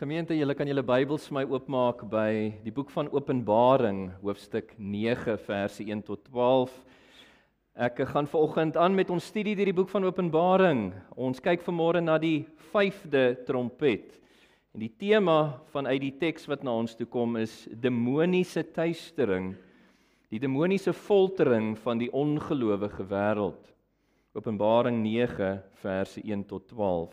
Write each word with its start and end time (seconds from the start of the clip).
Gemeente, 0.00 0.32
julle 0.32 0.54
kan 0.56 0.64
julle 0.64 0.80
Bybels 0.80 1.26
vir 1.28 1.34
my 1.36 1.40
oopmaak 1.44 2.06
by 2.08 2.30
die 2.64 2.72
boek 2.72 2.88
van 2.94 3.10
Openbaring, 3.12 4.06
hoofstuk 4.22 4.70
9, 4.80 5.34
verse 5.44 5.84
1 5.84 6.00
tot 6.06 6.22
12. 6.30 6.72
Ek 7.76 8.00
gaan 8.08 8.30
vanoggend 8.32 8.78
aan 8.80 8.96
met 8.96 9.12
ons 9.12 9.28
studie 9.28 9.52
deur 9.58 9.68
die 9.68 9.76
boek 9.76 9.92
van 9.92 10.08
Openbaring. 10.08 10.86
Ons 11.20 11.44
kyk 11.44 11.60
vanmôre 11.68 12.00
na 12.00 12.16
die 12.16 12.46
5de 12.72 13.44
trompet. 13.44 14.16
En 14.72 14.80
die 14.86 14.88
tema 14.88 15.60
vanuit 15.76 16.00
die 16.08 16.14
teks 16.24 16.48
wat 16.48 16.64
na 16.64 16.78
ons 16.80 16.96
toe 16.96 17.04
kom 17.04 17.36
is 17.36 17.66
demoniese 17.68 18.64
tuistering, 18.72 19.52
die 20.32 20.40
demoniese 20.40 20.96
foltering 20.96 21.74
van 21.84 22.00
die 22.00 22.08
ongelowige 22.08 23.04
wêreld. 23.12 23.74
Openbaring 24.32 25.04
9 25.04 25.58
verse 25.84 26.24
1 26.24 26.48
tot 26.48 26.72
12. 26.72 27.12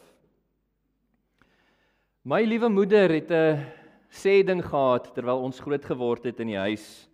My 2.28 2.42
liewe 2.44 2.68
moeder 2.68 3.08
het 3.08 3.32
'n 3.32 3.64
sê 4.12 4.44
ding 4.44 4.60
gehad 4.60 5.14
terwyl 5.16 5.46
ons 5.48 5.62
groot 5.64 5.86
geword 5.86 6.26
het 6.26 6.42
in 6.44 6.48
die 6.48 6.60
huis. 6.60 7.08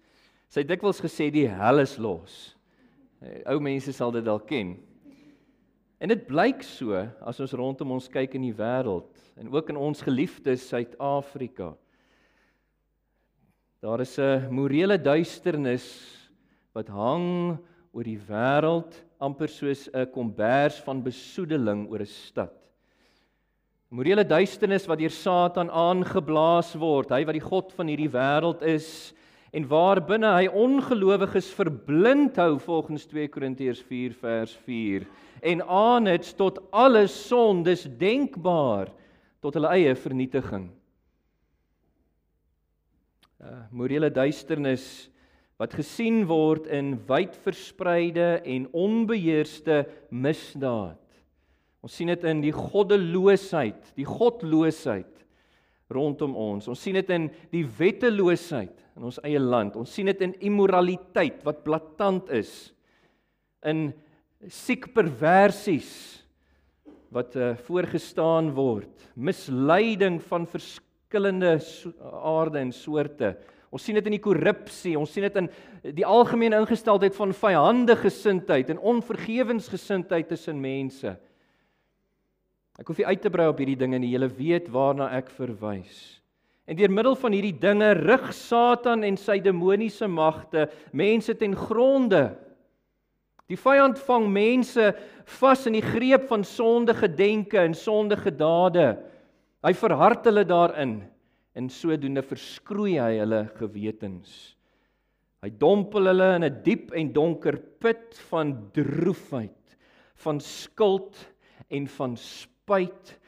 Sy 0.49 0.61
het 0.61 0.67
dikwels 0.67 0.99
gesê 0.99 1.29
die 1.29 1.45
hel 1.45 1.79
is 1.79 1.99
los. 1.99 2.55
Eh, 3.21 3.43
ou 3.45 3.59
mense 3.59 3.93
sal 3.93 4.11
dit 4.11 4.25
dalk 4.25 4.47
ken. 4.47 4.73
En 6.01 6.09
dit 6.09 6.25
blyk 6.25 6.63
so 6.63 6.95
as 7.21 7.39
ons 7.39 7.53
rondom 7.53 7.91
ons 7.91 8.07
kyk 8.09 8.33
in 8.33 8.41
die 8.41 8.57
wêreld 8.57 9.13
en 9.37 9.53
ook 9.53 9.69
in 9.69 9.77
ons 9.77 10.01
geliefde 10.01 10.57
Suid-Afrika. 10.57 11.75
Daar 13.83 14.01
is 14.01 14.17
'n 14.17 14.49
morele 14.49 14.97
duisternis 14.97 16.27
wat 16.73 16.87
hang 16.87 17.59
oor 17.93 18.03
die 18.03 18.17
wêreld 18.17 19.03
amper 19.19 19.47
soos 19.47 19.89
'n 19.93 20.09
kombers 20.11 20.81
van 20.81 21.03
besoedeling 21.03 21.87
oor 21.91 22.01
'n 22.01 22.05
stad. 22.05 22.62
Morele 23.93 24.23
duisternis 24.25 24.87
wat 24.89 24.97
deur 25.03 25.13
Satan 25.13 25.67
aangeblaas 25.69 26.71
word, 26.81 27.11
hy 27.13 27.19
wat 27.29 27.35
die 27.37 27.43
god 27.43 27.75
van 27.77 27.91
hierdie 27.91 28.09
wêreld 28.09 28.63
is 28.65 28.87
en 29.53 29.67
waar 29.69 29.99
binne 30.01 30.31
hy 30.33 30.47
ongelowiges 30.49 31.51
verblind 31.53 32.39
hou 32.41 32.55
volgens 32.63 33.05
2 33.11 33.29
Korintiërs 33.29 33.83
4 33.85 34.15
vers 34.17 34.55
4 34.65 35.05
en 35.51 35.61
aan 35.69 36.09
dit 36.09 36.31
tot 36.39 36.57
alle 36.73 37.03
sondes 37.05 37.85
denkbaar 38.01 38.89
tot 39.45 39.59
hulle 39.59 39.75
eie 39.75 39.93
vernietiging. 39.93 40.71
Uh, 43.43 43.61
morele 43.69 44.09
duisternis 44.09 44.87
wat 45.61 45.77
gesien 45.77 46.23
word 46.25 46.65
in 46.65 46.95
wyd 47.05 47.37
verspreide 47.45 48.39
en 48.41 48.65
onbeheerste 48.73 49.83
misdaad. 50.09 51.02
Ons 51.83 51.97
sien 51.99 52.07
dit 52.07 52.23
in 52.29 52.39
die 52.39 52.53
goddeloosheid, 52.55 53.91
die 53.97 54.07
godloosheid 54.07 55.09
rondom 55.93 56.35
ons. 56.39 56.69
Ons 56.71 56.81
sien 56.81 56.95
dit 56.95 57.09
in 57.11 57.27
die 57.51 57.65
wetteloosheid 57.77 58.79
in 58.95 59.07
ons 59.09 59.19
eie 59.25 59.41
land. 59.41 59.75
Ons 59.75 59.91
sien 59.91 60.07
dit 60.07 60.21
in 60.23 60.35
immoraliteit 60.47 61.41
wat 61.45 61.63
blaatant 61.65 62.31
is. 62.33 62.71
In 63.67 63.89
siek 64.47 64.89
perversies 64.95 65.91
wat 67.13 67.35
uh, 67.37 67.53
voorgestaan 67.67 68.49
word, 68.55 69.03
misleiding 69.13 70.17
van 70.31 70.47
verskillende 70.49 71.57
so 71.61 71.91
aarde 72.23 72.63
en 72.63 72.71
soorte. 72.73 73.35
Ons 73.73 73.85
sien 73.85 73.97
dit 73.97 74.07
in 74.09 74.15
die 74.15 74.23
korrupsie, 74.23 74.95
ons 74.97 75.11
sien 75.13 75.27
dit 75.27 75.37
in 75.41 75.49
die 75.99 76.07
algemene 76.07 76.61
ingesteldheid 76.61 77.13
van 77.17 77.35
vyandige 77.37 78.07
gesindheid 78.07 78.71
en 78.71 78.81
onvergewensgesindheid 78.93 80.31
tussen 80.31 80.59
mense. 80.61 81.15
Ek 82.79 82.87
hoef 82.89 82.97
nie 82.97 83.05
uit 83.05 83.21
te 83.21 83.29
brei 83.29 83.47
op 83.51 83.59
hierdie 83.61 83.77
dinge 83.77 83.99
nie. 84.01 84.13
Julle 84.15 84.31
weet 84.33 84.69
waarna 84.73 85.11
ek 85.17 85.29
verwys. 85.35 86.19
En 86.65 86.77
deur 86.79 86.91
middel 86.93 87.15
van 87.19 87.35
hierdie 87.35 87.57
dinge 87.59 87.91
rig 87.99 88.29
Satan 88.33 89.03
en 89.03 89.17
sy 89.19 89.37
demoniese 89.43 90.07
magte 90.07 90.69
mense 90.95 91.35
ten 91.37 91.55
gronde. 91.59 92.31
Die 93.51 93.59
vyand 93.59 93.99
vang 94.07 94.29
mense 94.31 94.93
vas 95.39 95.65
in 95.67 95.75
die 95.75 95.85
greep 95.85 96.29
van 96.29 96.45
sondige 96.47 97.09
denke 97.11 97.59
en 97.59 97.75
sondige 97.75 98.31
dade. 98.31 98.93
Hy 99.63 99.73
verhard 99.77 100.25
hulle 100.29 100.45
daarin 100.47 101.01
en 101.53 101.69
sodoende 101.69 102.23
verskroei 102.25 102.95
hy 102.97 103.19
hulle 103.19 103.43
gewetens. 103.59 104.55
Hy 105.43 105.51
dompel 105.59 106.07
hulle 106.07 106.29
in 106.37 106.47
'n 106.47 106.61
diep 106.63 106.93
en 106.95 107.11
donker 107.13 107.57
put 107.83 108.15
van 108.31 108.55
droefheid, 108.73 109.77
van 110.23 110.39
skuld 110.39 111.19
en 111.69 111.87
van 111.87 112.15
spyt 112.63 113.19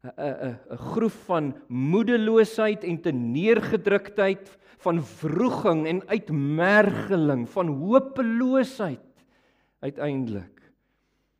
'n 0.00 0.56
'n 0.72 0.76
groef 0.94 1.16
van 1.28 1.52
moedeloosheid 1.68 2.84
en 2.84 3.00
teneergedruktheid 3.00 4.48
van 4.78 5.02
wroging 5.20 5.86
en 5.86 6.08
uitmergeling 6.08 7.48
van 7.48 7.68
hopeloosheid 7.68 9.24
uiteindelik. 9.80 10.56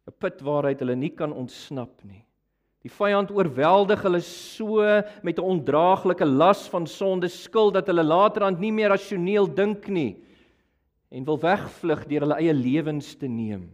'n 0.06 0.16
put 0.18 0.40
waaruit 0.40 0.80
hulle 0.80 0.96
nie 0.96 1.14
kan 1.14 1.32
ontsnap 1.32 2.04
nie. 2.04 2.24
Die 2.82 2.92
vyand 2.92 3.30
oorweldig 3.30 4.02
hulle 4.02 4.20
so 4.20 4.84
met 5.22 5.38
'n 5.38 5.48
ondraaglike 5.54 6.24
las 6.24 6.68
van 6.68 6.86
sonde 6.86 7.28
skuld 7.28 7.74
dat 7.74 7.86
hulle 7.86 8.04
laterand 8.04 8.58
nie 8.58 8.72
meer 8.72 8.88
rasioneel 8.88 9.46
dink 9.54 9.88
nie 9.88 10.16
en 11.10 11.24
wil 11.24 11.38
wegvlug 11.38 12.06
deur 12.06 12.20
hulle 12.20 12.40
eie 12.40 12.52
lewens 12.52 13.14
te 13.16 13.26
neem. 13.26 13.70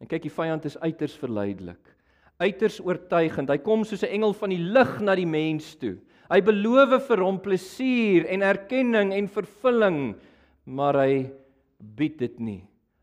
En 0.00 0.06
kyk 0.06 0.22
die 0.22 0.34
vyand 0.34 0.64
is 0.64 0.78
uiters 0.78 1.14
verleidelik 1.14 1.93
uiters 2.42 2.80
oortuigend. 2.82 3.50
Hy 3.50 3.58
kom 3.58 3.84
soos 3.84 4.02
'n 4.02 4.14
engel 4.14 4.32
van 4.32 4.50
die 4.50 4.58
lig 4.58 5.00
na 5.00 5.14
die 5.14 5.26
mens 5.26 5.74
toe. 5.76 5.98
Hy 6.30 6.40
beloof 6.40 7.06
vir 7.08 7.22
hom 7.22 7.38
plesier 7.38 8.26
en 8.26 8.42
erkenning 8.42 9.12
en 9.12 9.28
vervulling, 9.28 10.14
maar 10.64 10.94
hy 10.94 11.30
bied 11.78 12.18
dit 12.18 12.40
nie. 12.40 12.62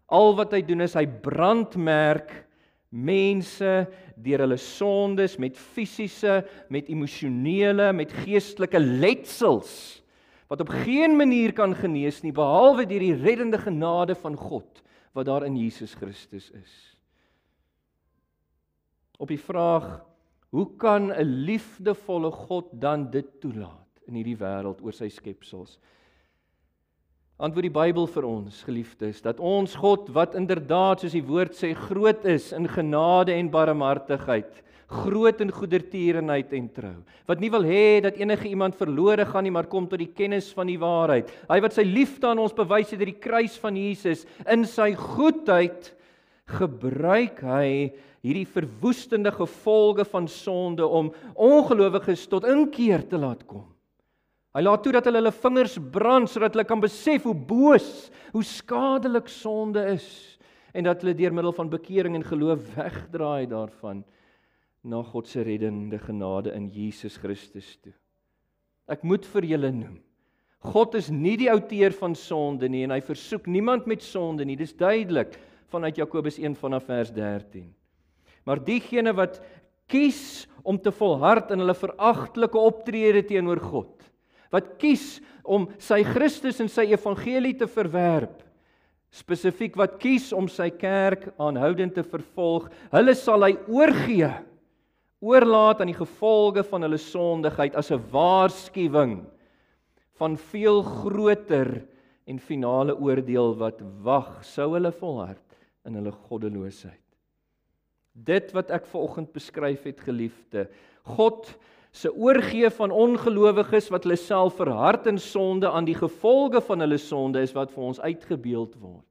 Al 0.09 0.35
wat 0.35 0.53
hy 0.53 0.61
doen 0.61 0.81
is 0.81 0.93
hy 0.93 1.05
brandmerk 1.05 2.45
mense 2.91 3.87
deur 4.17 4.39
hulle 4.39 4.57
sondes 4.57 5.37
met 5.39 5.55
fisiese, 5.55 6.43
met 6.69 6.89
emosionele, 6.89 7.93
met 7.93 8.11
geestelike 8.11 8.79
letsels 8.79 10.01
wat 10.51 10.59
op 10.59 10.69
geen 10.83 11.15
manier 11.15 11.53
kan 11.55 11.71
genees 11.75 12.19
nie 12.25 12.33
behalwe 12.35 12.83
deur 12.83 12.99
die 12.99 13.15
reddende 13.15 13.57
genade 13.57 14.15
van 14.19 14.35
God 14.35 14.81
wat 15.15 15.25
daar 15.25 15.45
in 15.47 15.55
Jesus 15.55 15.95
Christus 15.95 16.51
is 16.51 16.90
op 19.21 19.29
die 19.29 19.41
vraag 19.41 20.01
hoe 20.51 20.67
kan 20.77 21.11
'n 21.13 21.45
liefdevolle 21.47 22.31
God 22.31 22.67
dan 22.73 23.09
dit 23.11 23.39
toelaat 23.39 24.01
in 24.07 24.15
hierdie 24.15 24.37
wêreld 24.37 24.81
oor 24.81 24.93
sy 24.93 25.07
skepsels? 25.09 25.79
Antwoord 27.41 27.63
die 27.63 27.73
Bybel 27.73 28.05
vir 28.07 28.25
ons, 28.25 28.63
geliefdes, 28.63 29.21
dat 29.21 29.39
ons 29.39 29.75
God 29.75 30.09
wat 30.13 30.35
inderdaad 30.35 30.99
soos 31.01 31.15
die 31.15 31.25
woord 31.25 31.55
sê 31.57 31.73
groot 31.73 32.25
is 32.25 32.51
in 32.53 32.67
genade 32.67 33.33
en 33.33 33.49
barmhartigheid, 33.49 34.61
groot 34.87 35.41
in 35.41 35.49
goedertierenheid 35.49 36.53
en 36.53 36.67
trou, 36.69 36.97
wat 37.25 37.39
nie 37.39 37.49
wil 37.49 37.63
hê 37.63 38.01
dat 38.01 38.19
enige 38.19 38.47
iemand 38.47 38.75
verlore 38.75 39.25
gaan 39.25 39.43
nie, 39.43 39.51
maar 39.51 39.65
kom 39.71 39.87
tot 39.87 39.97
die 39.97 40.13
kennis 40.13 40.51
van 40.53 40.67
die 40.67 40.77
waarheid. 40.77 41.31
Hy 41.49 41.59
wat 41.61 41.73
sy 41.73 41.81
liefde 41.81 42.27
aan 42.27 42.43
ons 42.43 42.53
bewys 42.53 42.91
het 42.91 42.99
deur 42.99 43.09
die 43.09 43.23
kruis 43.23 43.57
van 43.57 43.75
Jesus 43.75 44.25
in 44.45 44.65
sy 44.65 44.93
goedheid 44.93 45.93
gebruik 46.51 47.41
hy 47.45 47.91
hierdie 48.21 48.45
verwoestende 48.45 49.31
gevolge 49.33 50.05
van 50.05 50.27
sonde 50.29 50.85
om 50.85 51.09
ongelowiges 51.33 52.27
tot 52.29 52.45
inkeer 52.49 53.03
te 53.09 53.19
laat 53.21 53.45
kom. 53.49 53.65
Hy 54.51 54.61
laat 54.65 54.83
toe 54.83 54.91
dat 54.93 55.07
hulle 55.07 55.21
hulle 55.21 55.33
vingers 55.33 55.77
brand 55.93 56.29
sodat 56.29 56.57
hulle 56.57 56.67
kan 56.67 56.81
besef 56.83 57.23
hoe 57.23 57.35
boos, 57.35 58.09
hoe 58.33 58.43
skadelik 58.43 59.31
sonde 59.31 59.83
is 59.93 60.07
en 60.75 60.87
dat 60.87 61.01
hulle 61.03 61.15
deur 61.17 61.33
middel 61.35 61.55
van 61.55 61.71
bekering 61.71 62.17
en 62.17 62.27
geloof 62.27 62.63
wegdraai 62.75 63.47
daarvan 63.51 64.03
na 64.83 65.01
God 65.05 65.27
se 65.29 65.43
reddende 65.45 65.99
genade 66.01 66.53
in 66.57 66.67
Jesus 66.73 67.17
Christus 67.21 67.75
toe. 67.83 67.93
Ek 68.91 69.03
moet 69.07 69.25
vir 69.33 69.47
julle 69.53 69.71
noem. 69.71 69.99
God 70.61 70.95
is 70.99 71.09
nie 71.09 71.37
die 71.41 71.49
outeur 71.49 71.93
van 71.97 72.13
sonde 72.17 72.69
nie 72.69 72.83
en 72.85 72.93
hy 72.93 72.99
versoek 73.05 73.47
niemand 73.49 73.87
met 73.89 74.03
sonde 74.05 74.45
nie. 74.45 74.57
Dis 74.59 74.75
duidelik 74.77 75.37
vanuit 75.71 75.97
Jakobus 75.97 76.37
1 76.39 76.55
vanaf 76.59 76.85
vers 76.89 77.11
13. 77.15 77.69
Maar 78.45 78.61
diegene 78.63 79.13
wat 79.15 79.39
kies 79.91 80.47
om 80.63 80.77
te 80.79 80.91
volhard 80.93 81.51
in 81.53 81.63
hulle 81.63 81.75
veragtelike 81.77 82.59
optrede 82.59 83.23
teenoor 83.27 83.59
God, 83.63 83.95
wat 84.51 84.75
kies 84.81 85.19
om 85.43 85.67
sy 85.81 86.01
Christus 86.05 86.59
en 86.61 86.69
sy 86.71 86.89
evangelie 86.91 87.53
te 87.57 87.67
verwerp, 87.71 88.41
spesifiek 89.11 89.75
wat 89.79 89.97
kies 89.99 90.29
om 90.35 90.47
sy 90.51 90.69
kerk 90.71 91.27
aanhoudend 91.41 91.97
te 91.97 92.03
vervolg, 92.07 92.69
hulle 92.93 93.15
sal 93.17 93.43
hy 93.43 93.55
oorgee, 93.67 94.31
oorlaat 95.21 95.83
aan 95.83 95.91
die 95.91 95.97
gevolge 95.97 96.63
van 96.65 96.87
hulle 96.87 96.99
sondigheid 97.01 97.75
as 97.77 97.91
'n 97.91 98.01
waarskuwing 98.11 99.21
van 100.17 100.37
veel 100.37 100.81
groter 100.81 101.83
en 102.25 102.39
finale 102.39 102.95
oordeel 102.95 103.53
wat 103.57 103.81
wag 104.01 104.43
sou 104.45 104.73
hulle 104.73 104.91
volhard 104.91 105.50
in 105.87 105.97
hulle 105.97 106.13
goddeloosheid. 106.27 106.99
Dit 108.11 108.51
wat 108.55 108.71
ek 108.75 108.87
ver 108.91 109.05
oggend 109.05 109.31
beskryf 109.33 109.85
het, 109.87 110.01
geliefde, 110.03 110.67
God 111.07 111.47
se 111.91 112.11
oorgee 112.15 112.69
van 112.71 112.91
ongelowiges 112.91 113.89
wat 113.91 114.05
hulle 114.07 114.19
self 114.19 114.55
verhard 114.59 115.07
in 115.11 115.19
sonde 115.19 115.69
aan 115.69 115.87
die 115.87 115.97
gevolge 115.97 116.61
van 116.63 116.83
hulle 116.83 116.99
sonde 117.01 117.41
is 117.43 117.55
wat 117.55 117.71
vir 117.73 117.87
ons 117.91 117.99
uitgebeeld 117.99 118.77
word 118.79 119.07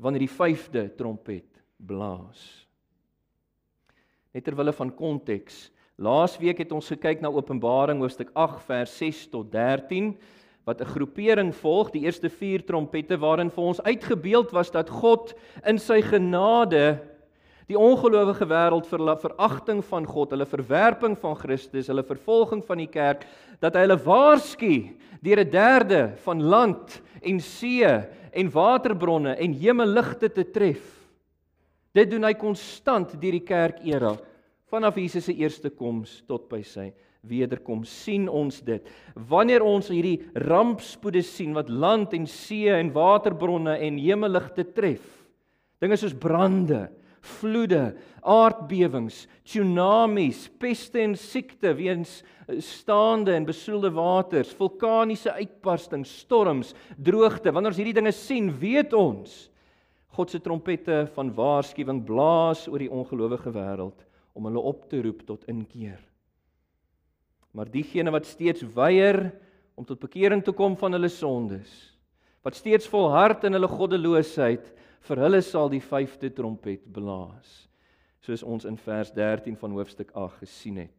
wanneer 0.00 0.24
die 0.24 0.32
vyfde 0.32 0.86
trompet 0.96 1.58
blaas. 1.76 2.40
Net 4.32 4.46
ter 4.46 4.56
wille 4.56 4.72
van 4.72 4.92
konteks, 4.96 5.66
laasweek 6.00 6.62
het 6.62 6.72
ons 6.72 6.88
gekyk 6.94 7.20
na 7.20 7.28
Openbaring 7.28 8.00
hoofstuk 8.00 8.30
8 8.32 8.62
vers 8.64 8.94
6 8.96 9.26
tot 9.34 9.50
13 9.52 10.14
wat 10.64 10.80
'n 10.80 10.92
groepering 10.92 11.54
volg, 11.54 11.90
die 11.90 12.04
eerste 12.04 12.28
4 12.28 12.64
trompette 12.64 13.16
waarin 13.18 13.50
vir 13.50 13.64
ons 13.64 13.82
uitgebeeld 13.82 14.50
was 14.52 14.70
dat 14.70 14.90
God 14.90 15.34
in 15.64 15.78
sy 15.78 16.02
genade 16.02 17.00
die 17.70 17.78
ongelowige 17.78 18.46
wêreld 18.46 18.86
vir 18.86 18.98
hulle 18.98 19.16
veragting 19.16 19.84
van 19.84 20.06
God, 20.06 20.30
hulle 20.30 20.46
verwerping 20.46 21.16
van 21.18 21.36
Christus, 21.36 21.86
hulle 21.86 22.02
vervolging 22.02 22.64
van 22.66 22.78
die 22.78 22.90
kerk, 22.90 23.26
dat 23.60 23.74
hy 23.74 23.84
hulle 23.86 23.96
waarsku 23.96 24.90
deur 25.22 25.40
'n 25.40 25.50
derde 25.50 26.12
van 26.24 26.42
land 26.42 27.00
en 27.22 27.40
see 27.40 27.86
en 28.32 28.50
waterbronne 28.50 29.36
en 29.36 29.52
hemelligte 29.52 30.28
te 30.28 30.44
tref. 30.44 30.82
Dit 31.94 32.10
doen 32.10 32.24
hy 32.24 32.34
konstant 32.34 33.20
deur 33.20 33.32
die 33.32 33.46
kerk 33.46 33.78
era 33.84 34.16
vanaf 34.70 34.96
Jesus 34.96 35.24
se 35.24 35.34
eerste 35.34 35.70
koms 35.70 36.22
tot 36.26 36.48
by 36.48 36.62
sy 36.62 36.92
wederkom 37.26 37.84
sien 37.84 38.28
ons 38.28 38.60
dit 38.64 38.86
wanneer 39.28 39.64
ons 39.66 39.90
hierdie 39.92 40.20
rampspoede 40.48 41.22
sien 41.26 41.52
wat 41.56 41.68
land 41.68 42.14
en 42.16 42.26
see 42.30 42.70
en 42.72 42.92
waterbronne 42.94 43.76
en 43.78 44.00
hemelligte 44.00 44.64
tref 44.76 45.04
dinge 45.80 45.98
soos 46.00 46.16
brande 46.16 46.88
vloede, 47.20 47.94
aardbewings, 48.24 49.26
tsunamies, 49.44 50.46
peste 50.60 51.02
en 51.02 51.14
siekte 51.18 51.72
weens 51.76 52.20
eh, 52.48 52.58
staande 52.64 53.34
en 53.36 53.46
besoedelde 53.48 53.92
waters, 53.96 54.52
vulkaniese 54.56 55.34
uitbarstings, 55.36 56.12
storms, 56.24 56.74
droogte. 56.96 57.52
Wanneer 57.52 57.74
ons 57.74 57.80
hierdie 57.80 57.96
dinge 58.00 58.14
sien, 58.16 58.50
weet 58.60 58.96
ons 58.96 59.46
God 60.16 60.32
se 60.32 60.40
trompette 60.42 61.04
van 61.14 61.30
waarskuwing 61.36 62.00
blaas 62.08 62.64
oor 62.68 62.82
die 62.82 62.90
ongelowige 62.90 63.52
wêreld 63.54 64.02
om 64.34 64.48
hulle 64.48 64.62
op 64.72 64.88
te 64.90 64.98
roep 65.04 65.22
tot 65.28 65.46
inkeer. 65.50 66.00
Maar 67.56 67.70
diegene 67.70 68.12
wat 68.14 68.28
steeds 68.28 68.62
weier 68.74 69.24
om 69.74 69.86
tot 69.86 70.00
bekering 70.02 70.42
te 70.44 70.52
kom 70.54 70.76
van 70.78 70.94
hulle 70.94 71.10
sondes, 71.10 71.70
wat 72.44 72.56
steeds 72.56 72.88
volhard 72.88 73.44
in 73.48 73.56
hulle 73.56 73.68
goddeloosheid, 73.68 74.70
vir 75.08 75.22
hulle 75.24 75.40
sal 75.44 75.70
die 75.72 75.82
vyfde 75.82 76.30
trompet 76.36 76.84
blaas 76.92 77.66
soos 78.20 78.42
ons 78.44 78.66
in 78.68 78.76
vers 78.76 79.08
13 79.16 79.54
van 79.56 79.72
hoofstuk 79.72 80.10
8 80.12 80.42
gesien 80.42 80.82
het. 80.82 80.96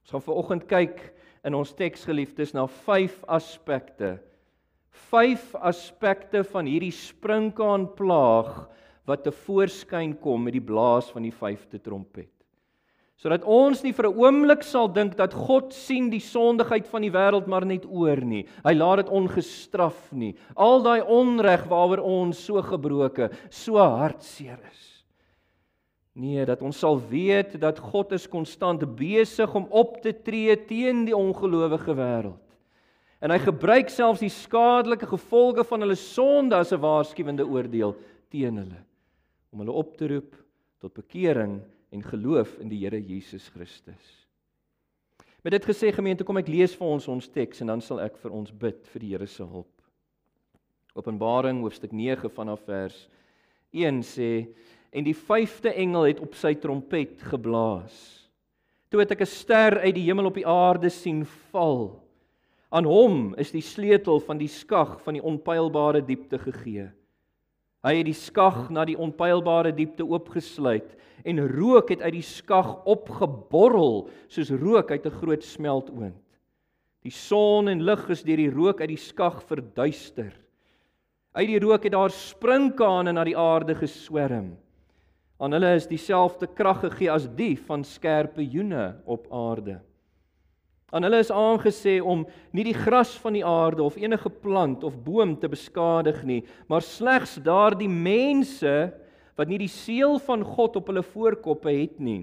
Ons 0.00 0.14
gaan 0.14 0.24
vanoggend 0.24 0.64
kyk 0.70 1.02
in 1.44 1.56
ons 1.58 1.74
teks 1.76 2.06
geliefdes 2.08 2.54
na 2.56 2.64
vyf 2.86 3.18
aspekte. 3.28 4.14
Vyf 5.10 5.50
aspekte 5.60 6.40
van 6.54 6.70
hierdie 6.70 6.94
sprinkaan 6.94 7.84
plaag 7.98 8.64
wat 9.06 9.26
te 9.26 9.34
voorskyn 9.44 10.16
kom 10.22 10.48
met 10.48 10.56
die 10.56 10.64
blaas 10.64 11.12
van 11.12 11.28
die 11.28 11.34
vyfde 11.36 11.82
trompet 11.84 12.35
sodat 13.16 13.44
ons 13.48 13.82
nie 13.82 13.92
vir 13.96 14.06
'n 14.06 14.18
oomblik 14.18 14.62
sal 14.62 14.88
dink 14.88 15.16
dat 15.16 15.32
God 15.32 15.72
sien 15.72 16.10
die 16.10 16.20
sondigheid 16.20 16.86
van 16.86 17.02
die 17.02 17.10
wêreld 17.10 17.46
maar 17.46 17.64
net 17.64 17.86
oor 17.86 18.20
nie. 18.20 18.46
Hy 18.64 18.74
laat 18.74 18.96
dit 18.96 19.08
ongestraf 19.08 20.12
nie. 20.12 20.34
Al 20.54 20.82
daai 20.82 21.02
onreg 21.02 21.66
waaroor 21.66 22.04
ons 22.04 22.38
so 22.38 22.62
gebroke, 22.62 23.30
so 23.50 23.76
hartseer 23.76 24.58
is. 24.70 25.04
Nee, 26.14 26.44
dat 26.44 26.62
ons 26.62 26.78
sal 26.78 27.00
weet 27.10 27.60
dat 27.60 27.78
God 27.78 28.12
is 28.12 28.26
konstant 28.26 28.80
besig 28.96 29.54
om 29.54 29.66
op 29.70 30.02
te 30.02 30.12
tree 30.12 30.56
teen 30.56 31.04
die 31.04 31.16
ongelowige 31.16 31.94
wêreld. 31.94 32.40
En 33.20 33.30
hy 33.30 33.38
gebruik 33.38 33.88
selfs 33.88 34.20
die 34.20 34.32
skadelike 34.32 35.06
gevolge 35.06 35.64
van 35.64 35.80
hulle 35.80 35.96
sonde 35.96 36.56
as 36.56 36.72
'n 36.72 36.80
waarskuwende 36.80 37.44
oordeel 37.44 37.96
teen 38.30 38.56
hulle 38.56 38.84
om 39.52 39.58
hulle 39.58 39.72
op 39.72 39.96
te 39.96 40.08
roep 40.08 40.36
tot 40.80 40.92
bekering 40.94 41.60
en 41.96 42.04
geloof 42.04 42.58
in 42.60 42.68
die 42.68 42.82
Here 42.84 43.00
Jesus 43.00 43.48
Christus. 43.54 44.06
Met 45.40 45.54
dit 45.56 45.64
gesê 45.64 45.92
gemeente, 45.94 46.26
kom 46.26 46.36
ek 46.40 46.50
lees 46.50 46.74
vir 46.76 46.88
ons 46.90 47.06
ons 47.08 47.28
teks 47.32 47.62
en 47.62 47.72
dan 47.72 47.82
sal 47.84 48.02
ek 48.04 48.18
vir 48.20 48.34
ons 48.36 48.52
bid 48.52 48.82
vir 48.92 49.04
die 49.04 49.12
Here 49.14 49.28
se 49.30 49.46
hulp. 49.46 49.72
Openbaring 50.96 51.62
hoofstuk 51.64 51.94
9 51.96 52.28
vanaf 52.36 52.64
vers 52.68 52.96
1 53.72 54.02
sê 54.04 54.30
en 54.96 55.04
die 55.04 55.16
vyfde 55.16 55.72
engel 55.76 56.08
het 56.08 56.20
op 56.24 56.36
sy 56.36 56.54
trompet 56.60 57.20
geblaas. 57.30 57.96
Toe 58.88 59.02
het 59.02 59.12
ek 59.12 59.22
'n 59.22 59.32
ster 59.32 59.78
uit 59.84 59.94
die 59.94 60.06
hemel 60.08 60.26
op 60.26 60.36
die 60.36 60.46
aarde 60.46 60.90
sien 60.90 61.24
val. 61.52 62.02
Aan 62.70 62.84
hom 62.84 63.34
is 63.38 63.50
die 63.52 63.62
sleutel 63.64 64.20
van 64.20 64.38
die 64.38 64.48
skag 64.48 65.00
van 65.02 65.14
die 65.14 65.22
onpylbare 65.22 66.00
diepte 66.04 66.38
gegee. 66.38 66.90
Hy 67.86 68.00
het 68.00 68.08
die 68.08 68.18
skag 68.18 68.64
na 68.74 68.82
die 68.88 68.96
onpylbare 68.98 69.70
diepte 69.70 70.02
oopgesluit 70.02 70.96
en 71.22 71.38
rook 71.52 71.92
het 71.94 72.02
uit 72.02 72.16
die 72.16 72.26
skag 72.26 72.72
opgeborrel 72.82 74.08
soos 74.26 74.50
rook 74.50 74.90
uit 74.90 75.06
'n 75.06 75.18
groot 75.22 75.44
smeltoond. 75.44 76.18
Die 77.06 77.14
son 77.14 77.68
en 77.68 77.84
lig 77.86 78.08
is 78.10 78.24
deur 78.26 78.36
die 78.36 78.50
rook 78.50 78.80
uit 78.80 78.88
die 78.88 78.98
skag 78.98 79.38
verduister. 79.46 80.32
Uit 81.32 81.46
die 81.46 81.60
rook 81.60 81.84
het 81.84 81.92
daar 81.92 82.10
sprinkane 82.10 83.12
na 83.12 83.24
die 83.24 83.36
aarde 83.38 83.74
geswerm. 83.74 84.56
Aan 85.38 85.52
hulle 85.52 85.74
is 85.76 85.86
dieselfde 85.86 86.46
krag 86.46 86.80
gegee 86.80 87.10
as 87.10 87.28
die 87.36 87.56
van 87.56 87.84
skerpe 87.84 88.42
joene 88.42 88.96
op 89.04 89.28
aarde. 89.30 89.80
Aan 90.96 91.04
hulle 91.04 91.18
is 91.20 91.28
aangesê 91.28 91.98
om 92.00 92.22
nie 92.56 92.64
die 92.64 92.76
gras 92.76 93.10
van 93.20 93.34
die 93.36 93.44
aarde 93.44 93.82
of 93.84 93.98
enige 94.00 94.30
plant 94.32 94.84
of 94.86 94.96
boom 95.04 95.34
te 95.36 95.48
beskadig 95.52 96.22
nie, 96.24 96.38
maar 96.72 96.80
slegs 96.80 97.34
daardie 97.44 97.90
mense 97.90 98.72
wat 99.36 99.50
nie 99.50 99.58
die 99.60 99.68
seël 99.68 100.16
van 100.24 100.40
God 100.40 100.78
op 100.80 100.88
hulle 100.88 101.02
voorkoppe 101.04 101.68
het 101.68 102.00
nie. 102.00 102.22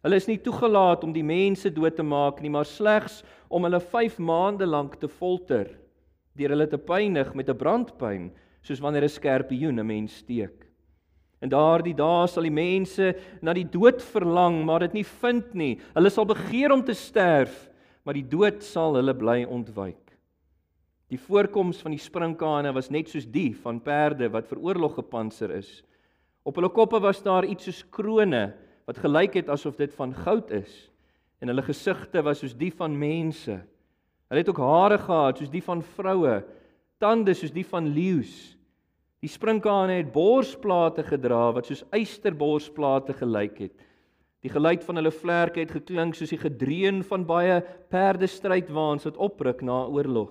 Hulle 0.00 0.16
is 0.16 0.28
nie 0.30 0.38
toegelaat 0.40 1.04
om 1.04 1.12
die 1.12 1.26
mense 1.26 1.68
dood 1.68 1.98
te 1.98 2.06
maak 2.06 2.40
nie, 2.40 2.48
maar 2.48 2.64
slegs 2.64 3.20
om 3.52 3.68
hulle 3.68 3.82
5 3.92 4.16
maande 4.24 4.64
lank 4.64 4.96
te 4.96 5.10
folter 5.12 5.76
deur 6.40 6.54
hulle 6.54 6.68
te 6.70 6.78
pynig 6.80 7.34
met 7.36 7.50
'n 7.50 7.58
brandpyn, 7.58 8.30
soos 8.62 8.80
wanneer 8.80 9.04
'n 9.04 9.12
skerpioen 9.12 9.80
'n 9.80 9.86
mens 9.86 10.16
steek. 10.24 10.59
In 11.40 11.48
daardie 11.48 11.96
dae 11.96 12.28
sal 12.28 12.44
die 12.44 12.52
mense 12.52 13.14
na 13.40 13.54
die 13.56 13.64
dood 13.64 14.02
verlang, 14.12 14.60
maar 14.68 14.84
dit 14.84 14.98
nie 14.98 15.06
vind 15.22 15.54
nie. 15.56 15.72
Hulle 15.94 16.12
sal 16.12 16.28
begeer 16.28 16.74
om 16.74 16.84
te 16.84 16.96
sterf, 16.96 17.70
maar 18.04 18.16
die 18.16 18.26
dood 18.28 18.60
sal 18.64 18.98
hulle 18.98 19.14
bly 19.16 19.42
ontwyk. 19.48 20.10
Die 21.10 21.18
voorkoms 21.18 21.80
van 21.82 21.96
die 21.96 22.02
sprinkane 22.02 22.70
was 22.76 22.90
net 22.92 23.08
soos 23.10 23.26
die 23.26 23.50
van 23.64 23.80
perde 23.82 24.28
wat 24.30 24.46
vir 24.52 24.60
oorlog 24.62 24.98
gepantser 25.00 25.56
is. 25.56 25.80
Op 26.46 26.60
hulle 26.60 26.70
koppe 26.72 27.00
was 27.02 27.24
daar 27.24 27.48
iets 27.48 27.66
soos 27.66 27.80
krones 27.92 28.54
wat 28.86 29.00
gelyk 29.00 29.40
het 29.40 29.50
asof 29.52 29.76
dit 29.78 29.92
van 29.96 30.14
goud 30.14 30.52
is 30.54 30.70
en 31.40 31.48
hulle 31.48 31.64
gesigte 31.64 32.20
was 32.26 32.42
soos 32.42 32.54
die 32.58 32.70
van 32.74 32.92
mense. 33.00 33.56
Hulle 34.28 34.42
het 34.42 34.48
ook 34.52 34.60
hare 34.60 34.98
gehad 35.00 35.40
soos 35.40 35.50
die 35.50 35.64
van 35.64 35.80
vroue, 35.96 36.40
tande 37.00 37.34
soos 37.34 37.52
die 37.54 37.64
van 37.66 37.88
leeu's 37.96 38.59
Die 39.20 39.28
sprinkane 39.28 39.98
het 39.98 40.12
borsplate 40.14 41.02
gedra 41.04 41.50
wat 41.52 41.66
soos 41.68 41.82
eysterborsplate 41.92 43.12
gelyk 43.18 43.58
het. 43.66 43.82
Die 44.40 44.48
geluid 44.48 44.80
van 44.86 44.96
hulle 44.96 45.12
vlerke 45.12 45.60
het 45.60 45.74
geklink 45.76 46.16
soos 46.16 46.32
die 46.32 46.40
gedreun 46.40 47.02
van 47.04 47.26
baie 47.28 47.58
perdestrydwaans 47.92 49.04
wat 49.04 49.18
opruk 49.20 49.60
na 49.60 49.82
oorlog. 49.92 50.30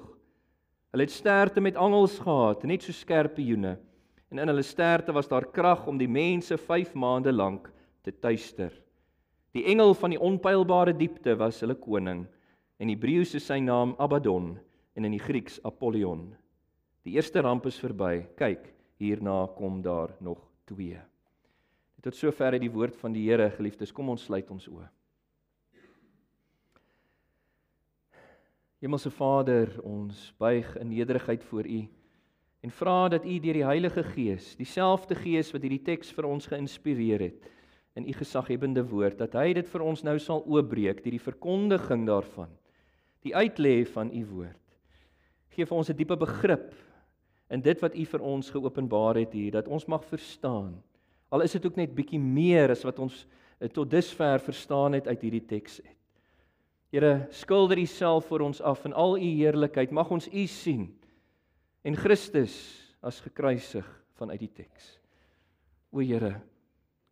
Hulle 0.90 1.06
het 1.06 1.14
sterte 1.14 1.62
met 1.62 1.78
angels 1.78 2.16
gehad, 2.18 2.66
net 2.66 2.82
so 2.82 2.96
skerpe 2.98 3.46
joene. 3.46 3.76
En 4.34 4.42
in 4.42 4.50
hulle 4.50 4.66
sterte 4.66 5.14
was 5.14 5.30
daar 5.30 5.46
krag 5.54 5.86
om 5.86 6.02
die 6.02 6.10
mense 6.10 6.58
5 6.58 6.96
maande 6.98 7.34
lank 7.34 7.70
te 8.02 8.10
tuister. 8.10 8.74
Die 9.54 9.68
engel 9.70 9.94
van 9.94 10.16
die 10.16 10.22
onpylbare 10.22 10.96
diepte 10.98 11.38
was 11.38 11.62
hulle 11.62 11.78
koning. 11.78 12.26
In 12.82 12.90
Hebreëus 12.90 13.36
is 13.38 13.46
sy 13.46 13.60
naam 13.62 13.94
Abaddon 14.02 14.56
en 14.98 15.06
in 15.06 15.14
die 15.14 15.22
Grieks 15.22 15.62
Apollyon. 15.62 16.32
Die 17.06 17.14
eerste 17.18 17.46
ramp 17.46 17.70
is 17.70 17.78
verby. 17.82 18.26
Kyk, 18.38 18.66
hierna 19.00 19.48
kom 19.56 19.82
daar 19.82 20.12
nog 20.20 20.40
twee. 20.68 21.00
Tot 22.04 22.16
sover 22.16 22.56
het 22.56 22.64
die 22.64 22.72
woord 22.72 22.96
van 23.00 23.16
die 23.16 23.26
Here 23.28 23.50
geliefdes, 23.52 23.92
kom 23.96 24.12
ons 24.12 24.24
sluit 24.28 24.48
ons 24.52 24.68
oë. 24.72 24.88
Hemelse 28.80 29.12
Vader, 29.12 29.74
ons 29.84 30.30
buig 30.40 30.68
in 30.80 30.94
nederigheid 30.94 31.44
voor 31.44 31.68
U 31.68 31.80
en 32.64 32.72
vra 32.76 33.08
dat 33.12 33.26
U 33.28 33.40
deur 33.40 33.56
die 33.56 33.68
Heilige 33.68 34.04
Gees, 34.04 34.54
dieselfde 34.60 35.16
Gees 35.16 35.52
wat 35.56 35.64
hierdie 35.64 35.84
teks 35.84 36.12
vir 36.16 36.28
ons 36.28 36.48
geïnspireer 36.52 37.24
het, 37.24 37.50
in 37.96 38.08
U 38.08 38.16
gesaghebende 38.16 38.84
woord, 38.88 39.18
dat 39.20 39.36
hy 39.40 39.54
dit 39.56 39.68
vir 39.68 39.84
ons 39.84 40.04
nou 40.04 40.16
sal 40.20 40.44
oopbreek 40.44 41.00
deur 41.04 41.16
die 41.16 41.24
verkondiging 41.24 42.06
daarvan, 42.08 42.52
die 43.24 43.36
uitlê 43.36 43.84
van 43.88 44.12
U 44.12 44.26
woord. 44.32 44.64
Geef 45.56 45.72
vir 45.72 45.78
ons 45.78 45.90
'n 45.90 46.00
diepe 46.00 46.16
begrip 46.20 46.72
in 47.50 47.62
dit 47.66 47.82
wat 47.82 47.96
U 47.96 48.06
vir 48.06 48.26
ons 48.26 48.52
geopenbaar 48.54 49.22
het 49.24 49.34
hier 49.34 49.58
dat 49.58 49.68
ons 49.68 49.88
mag 49.90 50.06
verstaan. 50.06 50.76
Al 51.30 51.46
is 51.46 51.54
dit 51.58 51.66
ook 51.66 51.78
net 51.78 51.96
bietjie 51.96 52.20
meer 52.22 52.72
as 52.74 52.84
wat 52.86 53.00
ons 53.02 53.26
eh, 53.60 53.70
tot 53.70 53.90
dusver 53.90 54.42
verstaan 54.42 54.98
het 54.98 55.08
uit 55.08 55.26
hierdie 55.26 55.46
teks 55.46 55.80
het. 55.82 55.96
Here, 56.90 57.28
skilder 57.38 57.78
U 57.78 57.86
self 57.86 58.30
vir 58.32 58.42
ons 58.48 58.62
af 58.66 58.86
in 58.86 58.96
al 58.98 59.18
U 59.18 59.26
heerlikheid. 59.26 59.92
Mag 59.94 60.10
ons 60.10 60.26
U 60.26 60.46
sien 60.50 60.88
en 61.86 61.96
Christus 61.96 62.56
as 63.06 63.22
gekruisig 63.22 63.86
vanuit 64.18 64.42
die 64.42 64.54
teks. 64.64 64.96
O 65.94 66.02
Here, 66.02 66.40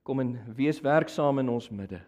kom 0.05 0.21
en 0.23 0.37
wees 0.57 0.81
werksaam 0.81 1.43
in 1.43 1.49
ons 1.53 1.69
midde. 1.69 2.01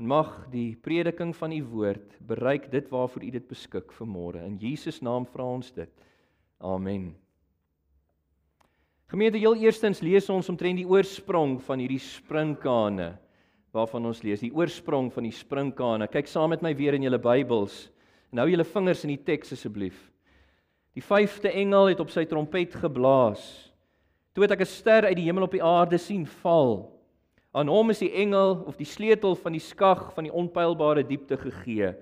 En 0.00 0.08
mag 0.10 0.30
die 0.50 0.74
prediking 0.82 1.34
van 1.36 1.52
U 1.54 1.60
woord 1.70 2.16
bereik 2.26 2.70
dit 2.72 2.88
waarvoor 2.90 3.22
U 3.22 3.30
dit 3.36 3.46
beskik 3.48 3.92
vir 3.94 4.08
môre. 4.10 4.42
In 4.42 4.56
Jesus 4.58 5.02
naam 5.04 5.28
vra 5.28 5.46
ons 5.46 5.70
dit. 5.72 5.90
Amen. 6.64 7.12
Gemeente, 9.12 9.36
heel 9.36 9.58
eerstens 9.60 10.00
lees 10.00 10.30
ons 10.32 10.48
omtrent 10.48 10.80
die 10.80 10.88
oorsprong 10.88 11.58
van 11.66 11.82
hierdie 11.82 12.00
sprinkane 12.00 13.12
waarvan 13.74 14.06
ons 14.08 14.22
lees, 14.24 14.40
die 14.40 14.54
oorsprong 14.54 15.10
van 15.12 15.26
die 15.26 15.34
sprinkane. 15.34 16.06
Kyk 16.08 16.30
saam 16.30 16.52
met 16.54 16.62
my 16.62 16.70
weer 16.78 16.94
in 16.96 17.04
julle 17.04 17.18
Bybels. 17.20 17.88
Nou 18.32 18.46
julle 18.48 18.64
vingers 18.64 19.02
in 19.04 19.12
die 19.12 19.20
teks 19.26 19.52
asseblief. 19.56 19.98
Die 20.94 21.02
vyfde 21.02 21.50
engel 21.50 21.90
het 21.90 22.00
op 22.00 22.12
sy 22.14 22.22
trompet 22.30 22.78
geblaas. 22.78 23.42
Toe 24.32 24.46
het 24.46 24.54
ek 24.54 24.62
'n 24.62 24.70
ster 24.70 25.04
uit 25.04 25.16
die 25.16 25.26
hemel 25.26 25.44
op 25.44 25.52
die 25.52 25.62
aarde 25.62 25.98
sien 25.98 26.24
val. 26.24 26.94
Aan 27.52 27.68
hom 27.68 27.90
is 27.90 27.98
die 27.98 28.14
engel 28.14 28.64
of 28.66 28.76
die 28.76 28.86
sleutel 28.86 29.34
van 29.34 29.52
die 29.52 29.60
skag 29.60 30.14
van 30.14 30.24
die 30.24 30.32
onpylbare 30.32 31.02
diepte 31.02 31.36
gegee. 31.36 31.92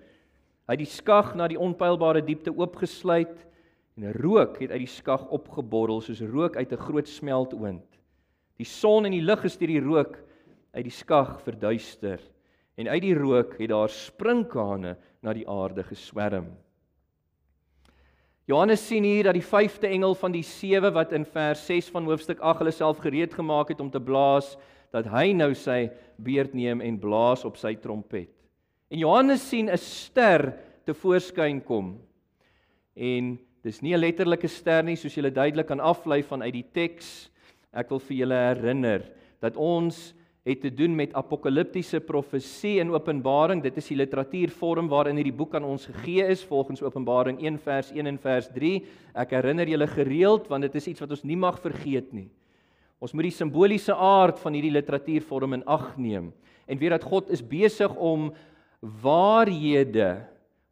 Hy 0.69 0.73
het 0.77 0.79
die 0.79 0.87
skag 0.87 1.35
na 1.35 1.49
die 1.49 1.59
onpylbare 1.59 2.23
diepte 2.23 2.53
oopgesluit 2.53 3.47
en 3.97 4.05
'n 4.05 4.13
rook 4.23 4.59
het 4.59 4.71
uit 4.71 4.87
die 4.87 4.87
skag 4.87 5.29
opgeborrel 5.29 6.01
soos 6.01 6.21
rook 6.21 6.57
uit 6.57 6.73
'n 6.73 6.85
groot 6.87 7.09
smeltoond. 7.09 7.99
Die 8.57 8.67
son 8.67 9.05
en 9.05 9.13
die 9.13 9.23
lig 9.23 9.45
is 9.45 9.57
deur 9.57 9.69
die 9.69 9.81
rook 9.81 10.19
uit 10.73 10.85
die 10.85 10.91
skag 10.91 11.41
verduister 11.43 12.21
en 12.77 12.89
uit 12.89 13.03
die 13.03 13.15
rook 13.15 13.59
het 13.59 13.69
daar 13.69 13.89
sprinkane 13.89 14.97
na 15.21 15.33
die 15.33 15.49
aarde 15.49 15.83
geswerm. 15.83 16.57
Johannes 18.45 18.87
sien 18.87 19.05
hier 19.05 19.25
dat 19.25 19.35
die 19.35 19.47
vyfde 19.47 19.87
engel 19.87 20.15
van 20.19 20.33
die 20.33 20.43
sewe 20.43 20.91
wat 20.91 21.13
in 21.13 21.25
vers 21.25 21.67
6 21.67 21.93
van 21.95 22.05
hoofstuk 22.05 22.41
8 22.41 22.59
hulle 22.59 22.75
self 22.75 22.99
gereed 22.99 23.35
gemaak 23.35 23.69
het 23.69 23.81
om 23.81 23.91
te 23.91 24.01
blaas, 24.01 24.57
dat 24.91 25.07
hy 25.07 25.31
nou 25.33 25.55
sy 25.55 25.87
beurt 26.21 26.53
neem 26.55 26.83
en 26.85 26.99
blaas 27.01 27.47
op 27.49 27.57
sy 27.57 27.77
trompet. 27.81 28.33
En 28.91 28.99
Johannes 28.99 29.49
sien 29.49 29.71
'n 29.71 29.79
ster 29.79 30.59
te 30.85 30.95
voorskyn 30.95 31.63
kom. 31.63 32.01
En 32.95 33.39
dis 33.63 33.83
nie 33.83 33.95
'n 33.95 34.01
letterlike 34.01 34.49
ster 34.49 34.83
nie 34.83 34.97
soos 34.97 35.15
jy 35.15 35.31
duidelik 35.31 35.67
kan 35.67 35.81
aflei 35.81 36.23
vanuit 36.23 36.53
die 36.53 36.67
teks. 36.73 37.31
Ek 37.73 37.89
wil 37.91 37.99
vir 37.99 38.17
julle 38.17 38.35
herinner 38.35 39.03
dat 39.41 39.57
ons 39.57 40.15
het 40.45 40.61
te 40.61 40.71
doen 40.75 40.95
met 40.95 41.15
apokaliptiese 41.15 42.01
profesie 42.01 42.81
en 42.81 42.91
Openbaring. 42.91 43.63
Dit 43.63 43.77
is 43.79 43.89
die 43.93 43.97
literatuurvorm 43.97 44.89
waarin 44.91 45.17
hierdie 45.17 45.35
boek 45.35 45.55
aan 45.55 45.65
ons 45.65 45.87
gegee 45.87 46.27
is 46.27 46.43
volgens 46.43 46.83
Openbaring 46.83 47.39
1 47.39 47.59
vers 47.63 47.93
1 47.95 48.07
en 48.07 48.19
vers 48.19 48.49
3. 48.51 48.73
Ek 49.15 49.31
herinner 49.31 49.71
julle 49.71 49.87
gereeld 49.87 50.49
want 50.51 50.67
dit 50.67 50.75
is 50.75 50.89
iets 50.89 51.01
wat 51.01 51.15
ons 51.15 51.23
nie 51.25 51.39
mag 51.39 51.61
vergeet 51.63 52.11
nie. 52.13 52.29
Ons 53.03 53.15
moet 53.15 53.31
die 53.31 53.35
simboliese 53.35 53.95
aard 53.95 54.39
van 54.43 54.55
hierdie 54.55 54.75
literatuurvorm 54.75 55.61
in 55.61 55.67
ag 55.67 55.95
neem 55.97 56.33
en 56.67 56.79
weet 56.79 56.95
dat 56.95 57.07
God 57.07 57.31
is 57.35 57.43
besig 57.43 57.95
om 57.99 58.31
waarhede 59.03 60.23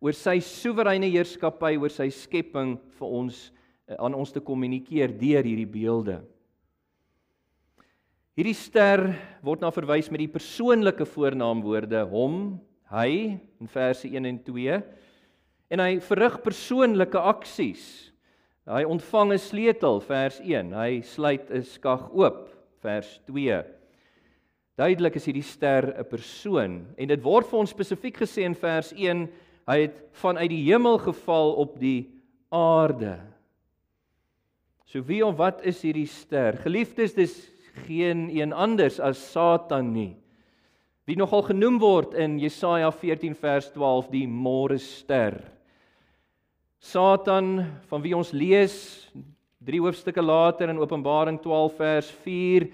oor 0.01 0.17
sy 0.17 0.39
soewereine 0.41 1.11
heerskappy 1.13 1.77
oor 1.77 1.93
sy 1.93 2.09
skepping 2.13 2.79
vir 2.99 3.17
ons 3.21 3.51
eh, 3.87 3.97
aan 4.01 4.17
ons 4.17 4.33
te 4.33 4.41
kommunikeer 4.41 5.13
deur 5.13 5.45
hierdie 5.45 5.69
beelde. 5.69 6.21
Hierdie 8.39 8.57
ster 8.57 9.03
word 9.45 9.61
na 9.61 9.69
verwys 9.75 10.09
met 10.09 10.23
die 10.23 10.33
persoonlike 10.33 11.05
voornaamwoorde 11.05 12.07
hom, 12.09 12.57
hy 12.89 13.37
in 13.61 13.69
verse 13.71 14.09
1 14.09 14.29
en 14.31 14.39
2 14.47 14.79
en 15.71 15.83
hy 15.85 15.91
verrig 16.03 16.39
persoonlike 16.43 17.21
aksies. 17.31 17.85
Hy 18.71 18.87
ontvang 18.89 19.35
'n 19.35 19.39
sleutel 19.39 20.01
vers 20.01 20.41
1, 20.41 20.73
hy 20.73 21.03
sluit 21.03 21.51
'n 21.51 21.63
skag 21.63 22.09
oop 22.15 22.49
vers 22.81 23.21
2. 23.27 23.61
Duidelik 24.79 25.17
is 25.17 25.27
hierdie 25.27 25.45
ster 25.45 25.93
'n 25.93 26.05
persoon 26.09 26.87
en 26.97 27.09
dit 27.09 27.23
word 27.23 27.47
vir 27.47 27.61
ons 27.61 27.71
spesifiek 27.71 28.17
gesê 28.17 28.47
in 28.49 28.55
vers 28.55 28.93
1, 28.97 29.29
hy 29.69 29.79
het 29.87 29.99
vanuit 30.23 30.51
die 30.53 30.63
hemel 30.69 30.99
geval 31.03 31.55
op 31.61 31.77
die 31.81 32.09
aarde. 32.51 33.19
So 34.91 35.05
wie 35.07 35.23
of 35.27 35.37
wat 35.39 35.63
is 35.67 35.83
hierdie 35.85 36.09
ster? 36.11 36.59
Geliefdes, 36.65 37.15
dis 37.15 37.37
geen 37.87 38.29
een 38.35 38.53
anders 38.53 38.99
as 39.01 39.21
Satan 39.33 39.93
nie. 39.95 40.15
Wie 41.07 41.17
nogal 41.19 41.43
genoem 41.47 41.79
word 41.83 42.15
in 42.19 42.39
Jesaja 42.43 42.91
14 42.95 43.35
vers 43.39 43.71
12 43.75 44.11
die 44.13 44.27
môre 44.27 44.79
ster. 44.83 45.39
Satan 46.81 47.61
van 47.91 48.03
wie 48.03 48.17
ons 48.17 48.33
lees 48.33 48.75
drie 49.61 49.81
hoofstukke 49.83 50.23
later 50.25 50.71
in 50.73 50.81
Openbaring 50.81 51.37
12 51.43 51.77
vers 51.77 52.09
4 52.25 52.71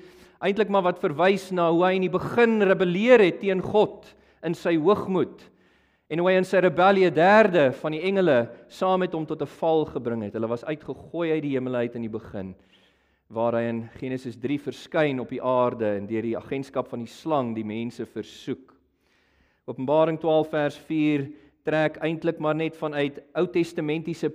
eintlik 0.47 0.71
maar 0.71 0.85
wat 0.87 1.01
verwys 1.03 1.49
na 1.55 1.67
hoe 1.73 1.83
hy 1.89 1.97
in 1.97 2.07
die 2.07 2.13
begin 2.13 2.61
rebelleer 2.63 3.25
het 3.25 3.41
teen 3.43 3.63
God 3.65 4.07
in 4.47 4.55
sy 4.55 4.77
hoogmoed 4.79 5.43
en 6.09 6.19
hoe 6.19 6.29
hy 6.31 6.37
in 6.39 6.47
sy 6.47 6.61
rebellie 6.63 7.11
derde 7.11 7.73
van 7.81 7.97
die 7.97 8.05
engele 8.07 8.47
saam 8.69 9.01
met 9.03 9.13
hom 9.13 9.27
tot 9.27 9.43
'n 9.43 9.55
val 9.59 9.85
gebring 9.85 10.23
het. 10.23 10.35
Hulle 10.35 10.49
was 10.49 10.65
uitgegooi 10.65 11.33
uit 11.33 11.43
die 11.43 11.55
hemel 11.59 11.75
uit 11.75 11.95
in 11.95 12.03
die 12.03 12.19
begin 12.21 12.55
waar 13.29 13.57
hy 13.59 13.67
in 13.69 13.89
Genesis 13.99 14.37
3 14.37 14.59
verskyn 14.59 15.21
op 15.21 15.31
die 15.31 15.43
aarde 15.43 15.97
en 15.97 16.07
deur 16.07 16.23
die 16.23 16.37
agentskap 16.37 16.89
van 16.89 17.03
die 17.03 17.11
slang 17.11 17.55
die 17.57 17.65
mense 17.65 18.07
versoek. 18.07 18.75
Openbaring 19.67 20.21
12 20.21 20.51
vers 20.53 20.77
4 20.79 21.27
trek 21.67 21.97
eintlik 22.07 22.39
maar 22.39 22.55
net 22.55 22.77
vanuit 22.79 23.19
Ou 23.35 23.47
Testamentiese 23.51 24.31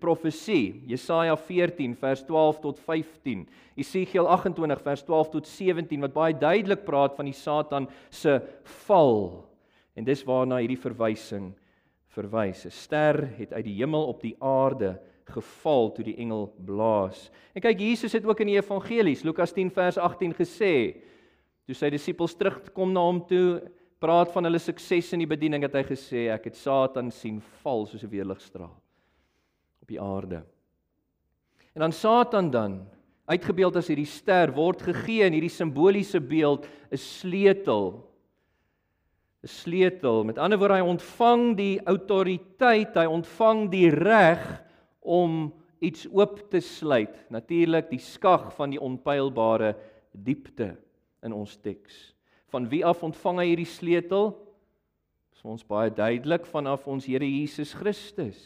profesie. 0.00 0.82
Jesaja 0.90 1.36
14 1.36 1.94
vers 1.94 2.24
12 2.26 2.60
tot 2.60 2.80
15. 2.80 3.46
Esegiel 3.76 4.26
28 4.26 4.82
vers 4.82 5.04
12 5.06 5.30
tot 5.30 5.46
17 5.46 6.00
wat 6.00 6.16
baie 6.16 6.34
duidelik 6.34 6.82
praat 6.84 7.14
van 7.14 7.30
die 7.30 7.36
Satan 7.36 7.86
se 8.10 8.40
val. 8.86 9.46
En 9.96 10.04
dis 10.04 10.24
waarna 10.28 10.60
hierdie 10.60 10.80
verwysing 10.80 11.54
verwys. 12.12 12.66
'n 12.66 12.70
Ster 12.70 13.16
het 13.38 13.52
uit 13.52 13.64
die 13.64 13.78
hemel 13.80 14.06
op 14.06 14.20
die 14.20 14.36
aarde 14.38 14.96
geval 15.26 15.90
toe 15.92 16.04
die 16.04 16.16
engel 16.22 16.46
blaas. 16.64 17.30
En 17.54 17.60
kyk 17.64 17.80
Jesus 17.80 18.12
het 18.12 18.24
ook 18.24 18.40
in 18.40 18.52
die 18.52 18.60
evangelies 18.60 19.24
Lukas 19.26 19.52
10 19.52 19.70
vers 19.74 19.98
18 19.98 20.34
gesê 20.38 21.02
toe 21.66 21.74
sy 21.74 21.90
disippels 21.90 22.36
terugkom 22.38 22.92
na 22.92 23.02
hom 23.02 23.24
toe 23.26 23.60
praat 23.98 24.30
van 24.30 24.46
hulle 24.46 24.60
sukses 24.62 25.12
in 25.12 25.24
die 25.24 25.30
bediening 25.30 25.64
het 25.66 25.74
hy 25.74 25.82
gesê 25.88 26.28
ek 26.30 26.44
het 26.44 26.56
Satan 26.56 27.10
sien 27.10 27.40
val 27.62 27.86
soos 27.86 28.04
'n 28.04 28.10
weerligstraal 28.10 28.76
op 29.82 29.88
die 29.88 30.00
aarde. 30.00 30.44
En 31.74 31.80
dan 31.80 31.92
Satan 31.92 32.50
dan 32.50 32.86
uitgebeeld 33.26 33.76
as 33.76 33.88
hierdie 33.88 34.06
ster 34.06 34.52
word 34.52 34.82
gegee 34.82 35.26
in 35.26 35.32
hierdie 35.32 35.50
simboliese 35.50 36.20
beeld 36.20 36.68
'n 36.90 36.96
sleutel 36.96 38.05
sleutel. 39.46 40.24
Met 40.24 40.38
ander 40.38 40.58
woorde 40.58 40.80
hy 40.80 40.86
ontvang 40.86 41.44
die 41.58 41.76
autoriteit, 41.88 42.96
hy 42.96 43.06
ontvang 43.10 43.66
die 43.72 43.88
reg 43.90 44.42
om 45.00 45.52
iets 45.84 46.06
oop 46.10 46.40
te 46.50 46.60
sluit. 46.64 47.14
Natuurlik 47.32 47.90
die 47.92 48.02
skag 48.02 48.50
van 48.56 48.72
die 48.74 48.80
onpylbare 48.82 49.74
diepte 50.12 50.74
in 51.24 51.34
ons 51.36 51.56
teks. 51.60 52.14
Van 52.52 52.68
wie 52.70 52.84
af 52.86 53.02
ontvang 53.04 53.42
hy 53.42 53.48
hierdie 53.50 53.68
sleutel? 53.68 54.30
Dis 55.34 55.44
ons 55.44 55.66
baie 55.66 55.90
duidelik 55.92 56.46
vanaf 56.48 56.86
ons 56.88 57.06
Here 57.06 57.26
Jesus 57.26 57.74
Christus. 57.76 58.38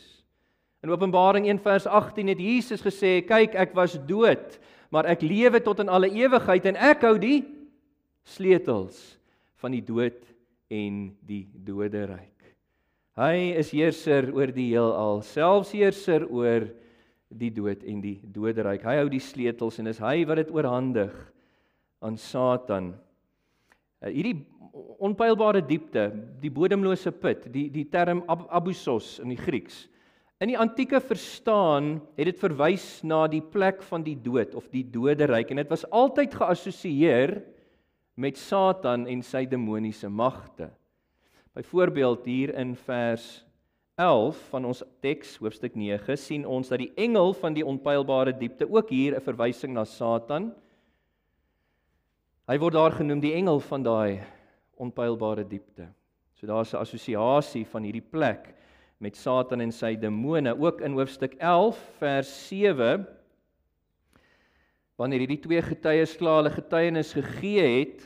In 0.80 0.90
Openbaring 0.90 1.46
1 1.46 1.60
vers 1.60 1.86
18 1.86 2.32
het 2.32 2.40
Jesus 2.40 2.80
gesê: 2.80 3.20
"Kyk, 3.20 3.54
ek 3.54 3.74
was 3.76 3.98
dood, 4.08 4.58
maar 4.90 5.04
ek 5.06 5.22
lewe 5.22 5.60
tot 5.60 5.80
in 5.80 5.88
alle 5.88 6.08
ewigheid 6.08 6.66
en 6.66 6.76
ek 6.76 7.04
hou 7.04 7.18
die 7.18 7.44
sleutels 8.24 9.18
van 9.60 9.72
die 9.76 9.84
dood 9.84 10.29
en 10.70 11.10
die 11.26 11.44
doderyk." 11.52 12.40
Hy 13.18 13.58
is 13.58 13.72
heerser 13.74 14.30
oor 14.32 14.52
die 14.54 14.70
heelal, 14.70 15.20
selfs 15.26 15.74
heerser 15.74 16.24
oor 16.30 16.70
die 17.30 17.50
dood 17.52 17.82
en 17.86 18.00
die 18.02 18.16
doderyk. 18.22 18.84
Hy 18.86 18.96
hou 19.02 19.10
die 19.12 19.22
sleutels 19.22 19.78
en 19.82 19.90
is 19.90 20.00
hy 20.02 20.22
wat 20.28 20.40
dit 20.40 20.52
oorhandig 20.54 21.12
aan 22.00 22.16
Satan. 22.18 22.94
Uh, 24.00 24.08
hierdie 24.08 24.38
onpylbare 25.02 25.60
diepte, 25.66 26.08
die 26.40 26.52
bodemlose 26.54 27.12
put, 27.12 27.44
die 27.52 27.68
die 27.72 27.86
term 27.90 28.22
ab, 28.30 28.46
abusos 28.54 29.18
in 29.22 29.34
die 29.34 29.40
Grieks. 29.40 29.84
In 30.40 30.48
die 30.48 30.58
antieke 30.58 31.02
verstaan 31.04 31.98
het 32.16 32.30
dit 32.30 32.38
verwys 32.40 33.02
na 33.04 33.26
die 33.28 33.42
plek 33.44 33.82
van 33.90 34.04
die 34.06 34.16
dood 34.16 34.54
of 34.56 34.70
die 34.72 34.86
doderyk 34.88 35.50
en 35.52 35.60
dit 35.60 35.72
was 35.72 35.84
altyd 35.92 36.32
geassosieer 36.40 37.34
met 37.36 37.59
Satan 38.36 39.06
en 39.06 39.22
sy 39.22 39.46
demoniese 39.46 40.08
magte. 40.08 40.70
Byvoorbeeld 41.54 42.24
hier 42.24 42.54
in 42.54 42.76
vers 42.76 43.44
11 44.00 44.38
van 44.50 44.64
ons 44.64 44.82
teks 45.00 45.36
hoofstuk 45.36 45.74
9 45.76 46.16
sien 46.16 46.46
ons 46.46 46.68
dat 46.68 46.78
die 46.78 46.92
engel 46.96 47.34
van 47.36 47.54
die 47.54 47.64
onpylbare 47.66 48.32
diepte 48.32 48.68
ook 48.70 48.88
hier 48.88 49.16
'n 49.16 49.20
verwysing 49.20 49.72
na 49.74 49.84
Satan. 49.84 50.54
Hy 52.48 52.58
word 52.58 52.72
daar 52.72 52.92
genoem 52.92 53.20
die 53.20 53.34
engel 53.34 53.60
van 53.60 53.82
daai 53.82 54.20
onpylbare 54.76 55.44
diepte. 55.44 55.88
So 56.34 56.46
daar's 56.46 56.72
'n 56.72 56.80
assosiasie 56.80 57.66
van 57.66 57.82
hierdie 57.82 58.10
plek 58.10 58.54
met 58.98 59.16
Satan 59.16 59.60
en 59.60 59.72
sy 59.72 59.96
demone 59.96 60.58
ook 60.58 60.80
in 60.80 60.92
hoofstuk 60.92 61.34
11 61.38 61.76
vers 61.98 62.48
7 62.48 63.06
wanneer 65.00 65.24
hierdie 65.24 65.40
twee 65.40 65.62
getuies 65.64 66.12
klaar 66.20 66.42
hulle 66.42 66.52
getuienis 66.52 67.14
gegee 67.16 67.62
het 67.64 68.04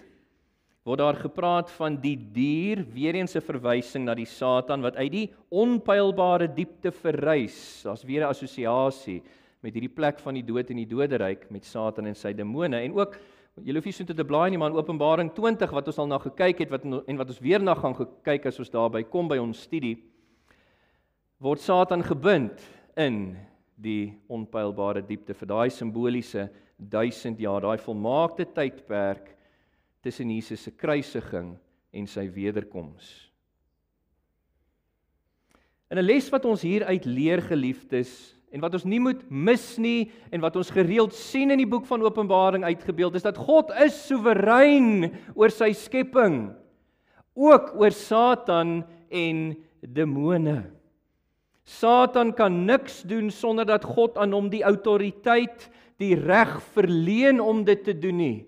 word 0.87 1.01
daar 1.01 1.17
gepraat 1.17 1.71
van 1.79 1.97
die 1.99 2.15
dier 2.15 2.85
weer 2.95 3.17
eens 3.17 3.35
'n 3.35 3.41
verwysing 3.41 4.05
na 4.05 4.15
die 4.15 4.29
Satan 4.29 4.83
wat 4.83 4.97
uit 4.97 5.11
die 5.13 5.33
onpylbare 5.51 6.47
diepte 6.47 6.93
verrys. 6.93 7.83
Daar's 7.83 8.05
weer 8.05 8.21
'n 8.23 8.31
assosiasie 8.31 9.23
met 9.63 9.73
hierdie 9.75 9.95
plek 9.95 10.19
van 10.21 10.35
die 10.35 10.45
dood 10.45 10.71
en 10.71 10.77
die 10.77 10.87
doderyk 10.87 11.51
met 11.51 11.65
Satan 11.65 12.07
en 12.07 12.15
sy 12.15 12.33
demone. 12.33 12.77
En 12.77 12.93
ook 12.93 13.17
julle 13.65 13.79
hoef 13.79 13.85
nie 13.85 13.93
so 13.93 14.05
te 14.05 14.25
blaai 14.25 14.51
nie 14.51 14.59
maar 14.59 14.71
in 14.71 14.77
Openbaring 14.77 15.33
20 15.33 15.71
wat 15.71 15.87
ons 15.87 15.99
al 15.99 16.07
na 16.07 16.19
gekyk 16.19 16.59
het 16.59 16.71
wat 16.71 16.85
en 16.85 17.17
wat 17.17 17.29
ons 17.29 17.41
weer 17.41 17.63
na 17.63 17.75
gaan 17.75 17.95
kyk 18.23 18.47
as 18.47 18.59
ons 18.59 18.71
daarby 18.71 19.03
kom 19.03 19.29
by 19.29 19.39
ons 19.39 19.63
studie 19.63 19.97
word 21.41 21.61
Satan 21.61 22.03
gebind 22.03 22.61
in 22.97 23.37
die 23.75 24.13
onpylbare 24.29 25.03
diepte. 25.03 25.35
Vir 25.35 25.47
daai 25.47 25.71
simboliese 25.71 26.51
1000 26.79 27.39
jaar, 27.39 27.63
daai 27.63 27.79
volmaakte 27.79 28.45
tydperk 28.45 29.31
tussen 30.03 30.31
Jesus 30.31 30.63
se 30.67 30.71
kruisiging 30.71 31.55
en 31.95 32.07
sy 32.11 32.27
wederkoms. 32.35 33.31
En 35.91 35.99
'n 35.99 36.05
les 36.05 36.31
wat 36.31 36.45
ons 36.45 36.63
hier 36.63 36.85
uit 36.85 37.05
leer 37.05 37.41
geliefdes 37.43 38.35
en 38.53 38.61
wat 38.61 38.75
ons 38.75 38.85
nie 38.85 39.01
moet 39.01 39.23
mis 39.31 39.79
nie 39.79 40.11
en 40.31 40.41
wat 40.41 40.57
ons 40.57 40.71
gereeld 40.71 41.15
sien 41.15 41.51
in 41.51 41.59
die 41.59 41.67
boek 41.71 41.87
van 41.87 42.03
Openbaring 42.03 42.65
uitgebeeld 42.65 43.15
is 43.15 43.23
dat 43.23 43.37
God 43.39 43.71
is 43.71 44.07
soewerein 44.07 45.13
oor 45.35 45.51
sy 45.51 45.73
skepping, 45.73 46.53
ook 47.35 47.75
oor 47.75 47.91
Satan 47.91 48.85
en 49.11 49.57
demone. 49.81 50.74
Satan 51.65 52.35
kan 52.37 52.65
niks 52.69 53.03
doen 53.09 53.31
sonder 53.33 53.65
dat 53.65 53.85
God 53.89 54.19
aan 54.21 54.33
hom 54.37 54.51
die 54.53 54.63
autoriteit, 54.65 55.71
die 56.01 56.13
reg 56.19 56.59
verleen 56.75 57.41
om 57.41 57.63
dit 57.65 57.85
te 57.85 57.95
doen 57.97 58.19
nie. 58.21 58.39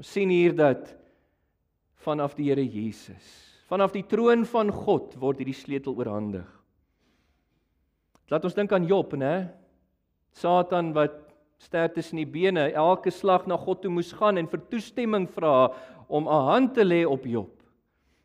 Ons 0.00 0.10
sien 0.16 0.30
hier 0.32 0.54
dat 0.56 0.96
vanaf 2.02 2.34
die 2.34 2.48
Here 2.48 2.64
Jesus, 2.64 3.26
vanaf 3.70 3.92
die 3.94 4.06
troon 4.08 4.42
van 4.48 4.72
God 4.74 5.14
word 5.20 5.42
hierdie 5.42 5.54
sleutel 5.54 5.94
oorhandig. 5.94 6.48
Laat 8.30 8.46
ons 8.46 8.56
dink 8.56 8.72
aan 8.72 8.86
Job, 8.88 9.14
né? 9.18 9.50
Satan 10.34 10.94
wat 10.94 11.18
ster 11.60 11.90
tussen 11.92 12.18
die 12.22 12.28
bene, 12.28 12.70
elke 12.72 13.12
slag 13.12 13.46
na 13.50 13.58
God 13.60 13.82
toe 13.82 13.90
moes 13.92 14.14
gaan 14.16 14.40
en 14.40 14.48
vir 14.48 14.62
toestemming 14.72 15.28
vra 15.30 15.70
om 16.08 16.26
'n 16.26 16.46
hand 16.48 16.74
te 16.74 16.84
lê 16.84 17.04
op 17.04 17.26
Job. 17.26 17.50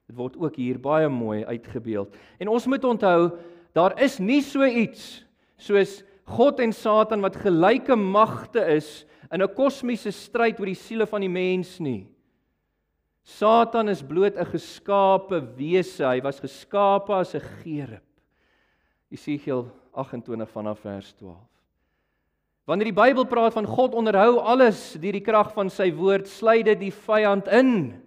Dit 0.08 0.16
word 0.16 0.38
ook 0.38 0.56
hier 0.56 0.80
baie 0.80 1.10
mooi 1.10 1.44
uitgebeeld. 1.46 2.16
En 2.40 2.48
ons 2.48 2.68
moet 2.68 2.84
onthou 2.84 3.32
Daar 3.76 3.98
is 4.02 4.20
nie 4.24 4.42
so 4.42 4.64
iets 4.64 5.26
soos 5.60 6.00
God 6.26 6.62
en 6.64 6.72
Satan 6.74 7.22
wat 7.22 7.36
gelyke 7.44 7.96
magte 8.00 8.64
is 8.76 9.06
in 9.32 9.42
'n 9.42 9.56
kosmiese 9.56 10.12
stryd 10.12 10.60
oor 10.60 10.66
die 10.66 10.80
siele 10.80 11.06
van 11.06 11.22
die 11.22 11.30
mens 11.30 11.80
nie. 11.80 12.08
Satan 13.24 13.90
is 13.90 14.02
bloot 14.02 14.38
'n 14.38 14.46
geskape 14.46 15.42
wese. 15.58 16.06
Hy 16.06 16.22
was 16.22 16.40
geskape 16.40 17.14
as 17.14 17.36
'n 17.36 17.42
gerub. 17.64 18.04
Jesegiel 19.10 19.72
28 19.94 20.50
vanaf 20.50 20.80
vers 20.80 21.14
12. 21.14 21.50
Wanneer 22.66 22.86
die 22.86 23.02
Bybel 23.02 23.26
praat 23.26 23.54
van 23.54 23.66
God 23.66 23.94
onderhou 23.94 24.40
alles 24.40 24.94
deur 24.94 25.12
die 25.12 25.22
krag 25.22 25.54
van 25.54 25.70
sy 25.70 25.92
woord, 25.94 26.28
sluit 26.28 26.66
dit 26.66 26.80
die 26.80 26.92
vyand 26.92 27.48
in. 27.48 28.02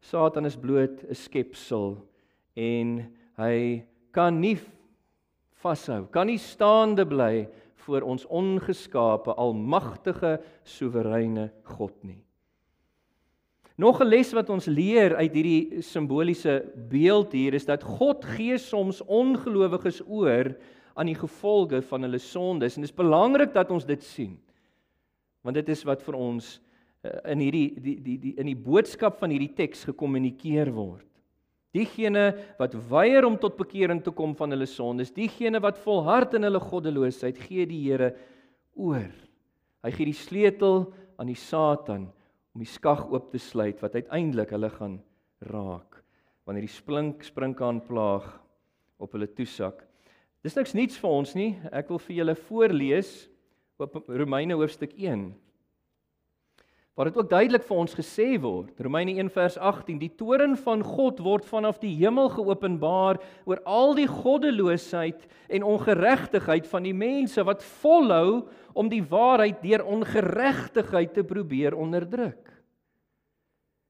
Satan 0.00 0.46
is 0.46 0.56
bloot 0.56 1.04
'n 1.04 1.14
skepsel 1.14 1.98
en 2.54 3.12
hy 3.40 3.84
kan 4.14 4.40
nie 4.40 4.56
vashou, 5.62 6.04
kan 6.12 6.28
nie 6.30 6.38
staande 6.38 7.06
bly 7.08 7.46
voor 7.84 8.06
ons 8.08 8.26
ongeskape, 8.32 9.34
almagtige, 9.36 10.38
soewereine 10.64 11.50
God 11.76 11.96
nie. 12.04 12.22
Nog 13.76 14.00
'n 14.00 14.06
les 14.06 14.32
wat 14.32 14.50
ons 14.50 14.66
leer 14.66 15.16
uit 15.16 15.32
hierdie 15.34 15.82
simboliese 15.82 16.62
beeld 16.88 17.32
hier 17.32 17.54
is 17.54 17.64
dat 17.64 17.82
God 17.82 18.24
gee 18.24 18.58
soms 18.58 19.02
ongelowiges 19.02 20.00
oor 20.06 20.54
aan 20.94 21.06
die 21.06 21.18
gevolge 21.18 21.82
van 21.82 22.02
hulle 22.02 22.18
sondes 22.18 22.76
en 22.76 22.82
dit 22.82 22.90
is 22.90 22.96
belangrik 22.96 23.52
dat 23.52 23.70
ons 23.70 23.84
dit 23.84 24.02
sien. 24.02 24.38
Want 25.42 25.54
dit 25.54 25.68
is 25.68 25.82
wat 25.84 26.02
vir 26.02 26.14
ons 26.14 26.60
eh, 27.02 27.32
in 27.32 27.38
hierdie 27.38 27.74
die 27.80 27.96
die 28.02 28.18
die 28.18 28.34
in 28.38 28.46
die 28.46 28.56
boodskap 28.56 29.18
van 29.18 29.30
hierdie 29.30 29.54
teks 29.54 29.84
gekommunikeer 29.84 30.70
word. 30.72 31.06
Diegene 31.74 32.28
wat 32.58 32.76
weier 32.90 33.26
om 33.26 33.36
tot 33.40 33.56
bekering 33.58 34.00
te 34.04 34.12
kom 34.14 34.36
van 34.38 34.54
hulle 34.54 34.68
sondes, 34.70 35.10
diegene 35.14 35.58
wat 35.62 35.80
volhard 35.82 36.36
in 36.38 36.46
hulle 36.46 36.62
goddeloosheid, 36.62 37.40
gee 37.48 37.66
die 37.66 37.80
Here 37.88 38.12
oor. 38.78 39.10
Hy 39.84 39.90
gee 39.94 40.08
die 40.08 40.16
sleutel 40.16 40.86
aan 41.18 41.30
die 41.30 41.38
Satan 41.38 42.06
om 42.54 42.62
die 42.62 42.70
skag 42.70 43.02
oop 43.10 43.32
te 43.32 43.40
sluit 43.42 43.82
wat 43.82 43.96
uiteindelik 43.98 44.54
hulle 44.54 44.70
gaan 44.76 45.00
raak 45.50 46.00
wanneer 46.44 46.66
die 46.66 46.74
splink 46.76 47.24
sprinkaan 47.24 47.80
plaag 47.86 48.26
op 49.00 49.14
hulle 49.16 49.26
toesak. 49.32 49.80
Dis 50.44 50.56
niks 50.58 50.74
niets 50.76 50.98
vir 51.00 51.10
ons 51.10 51.30
nie. 51.36 51.54
Ek 51.72 51.88
wil 51.88 52.00
vir 52.04 52.18
julle 52.18 52.34
voorlees 52.36 53.12
op 53.80 53.96
Romeine 54.12 54.58
hoofstuk 54.60 54.92
1 55.00 55.30
waar 56.94 57.08
dit 57.10 57.16
ook 57.18 57.30
duidelik 57.30 57.64
vir 57.66 57.78
ons 57.82 57.94
gesê 57.98 58.26
word. 58.38 58.78
Romeine 58.86 59.16
1 59.18 59.30
vers 59.34 59.56
18: 59.58 59.98
Die 59.98 60.12
toorn 60.14 60.54
van 60.62 60.82
God 60.86 61.18
word 61.26 61.46
vanaf 61.48 61.80
die 61.82 61.90
hemel 61.98 62.30
geopenbaar 62.30 63.18
oor 63.50 63.62
al 63.66 63.96
die 63.98 64.06
goddeloosheid 64.10 65.26
en 65.50 65.66
ongeregtigheid 65.66 66.68
van 66.70 66.86
die 66.86 66.94
mense 66.94 67.42
wat 67.46 67.66
volhou 67.82 68.44
om 68.78 68.90
die 68.90 69.02
waarheid 69.02 69.58
deur 69.62 69.82
ongeregtigheid 69.82 71.14
te 71.18 71.26
probeer 71.26 71.74
onderdruk. 71.74 72.52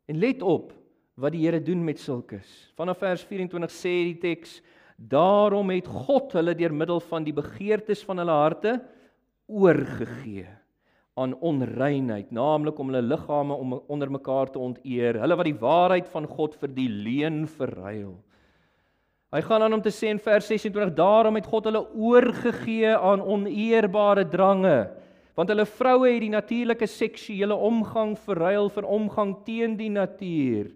En 0.09 0.21
let 0.21 0.43
op 0.43 0.73
wat 1.21 1.37
die 1.37 1.45
Here 1.45 1.61
doen 1.63 1.85
met 1.85 2.01
sulkes. 2.01 2.49
Vanaf 2.75 3.05
vers 3.05 3.23
24 3.29 3.71
sê 3.73 3.95
die 4.09 4.19
teks: 4.21 4.63
Daarom 4.97 5.77
het 5.77 5.87
God 5.87 6.33
hulle 6.41 6.57
deur 6.57 6.73
middel 6.73 7.05
van 7.05 7.25
die 7.25 7.37
begeertes 7.37 8.05
van 8.05 8.25
hulle 8.25 8.43
harte 8.45 8.79
oorgegee 9.45 10.64
aan 11.15 11.35
onreinheid, 11.39 12.33
naamlik 12.35 12.79
om 12.79 12.91
hulle 12.91 13.03
liggame 13.07 13.55
om 13.55 13.77
onder 13.87 14.11
mekaar 14.11 14.51
te 14.51 14.59
onteer, 14.59 15.21
hulle 15.23 15.37
wat 15.39 15.47
die 15.47 15.61
waarheid 15.61 16.09
van 16.11 16.27
God 16.27 16.57
vir 16.59 16.73
die 16.75 16.89
leuen 16.91 17.45
verruil. 17.47 18.17
Hy 19.35 19.43
gaan 19.43 19.65
aan 19.67 19.77
om 19.79 19.83
te 19.83 19.91
sê 19.95 20.11
in 20.11 20.23
vers 20.23 20.47
26: 20.51 20.93
Daarom 20.95 21.39
het 21.39 21.47
God 21.51 21.67
hulle 21.71 21.85
oorgegee 21.95 22.95
aan 22.95 23.23
oneerbare 23.23 24.27
drange, 24.31 24.91
want 25.35 25.51
hulle 25.51 25.67
vroue 25.67 26.11
het 26.11 26.23
die 26.23 26.35
natuurlike 26.35 26.87
seksuele 26.91 27.55
omgang 27.55 28.15
verruil 28.27 28.71
vir 28.71 28.87
omgang 28.87 29.37
teen 29.47 29.79
die 29.79 29.91
natuur 29.91 30.71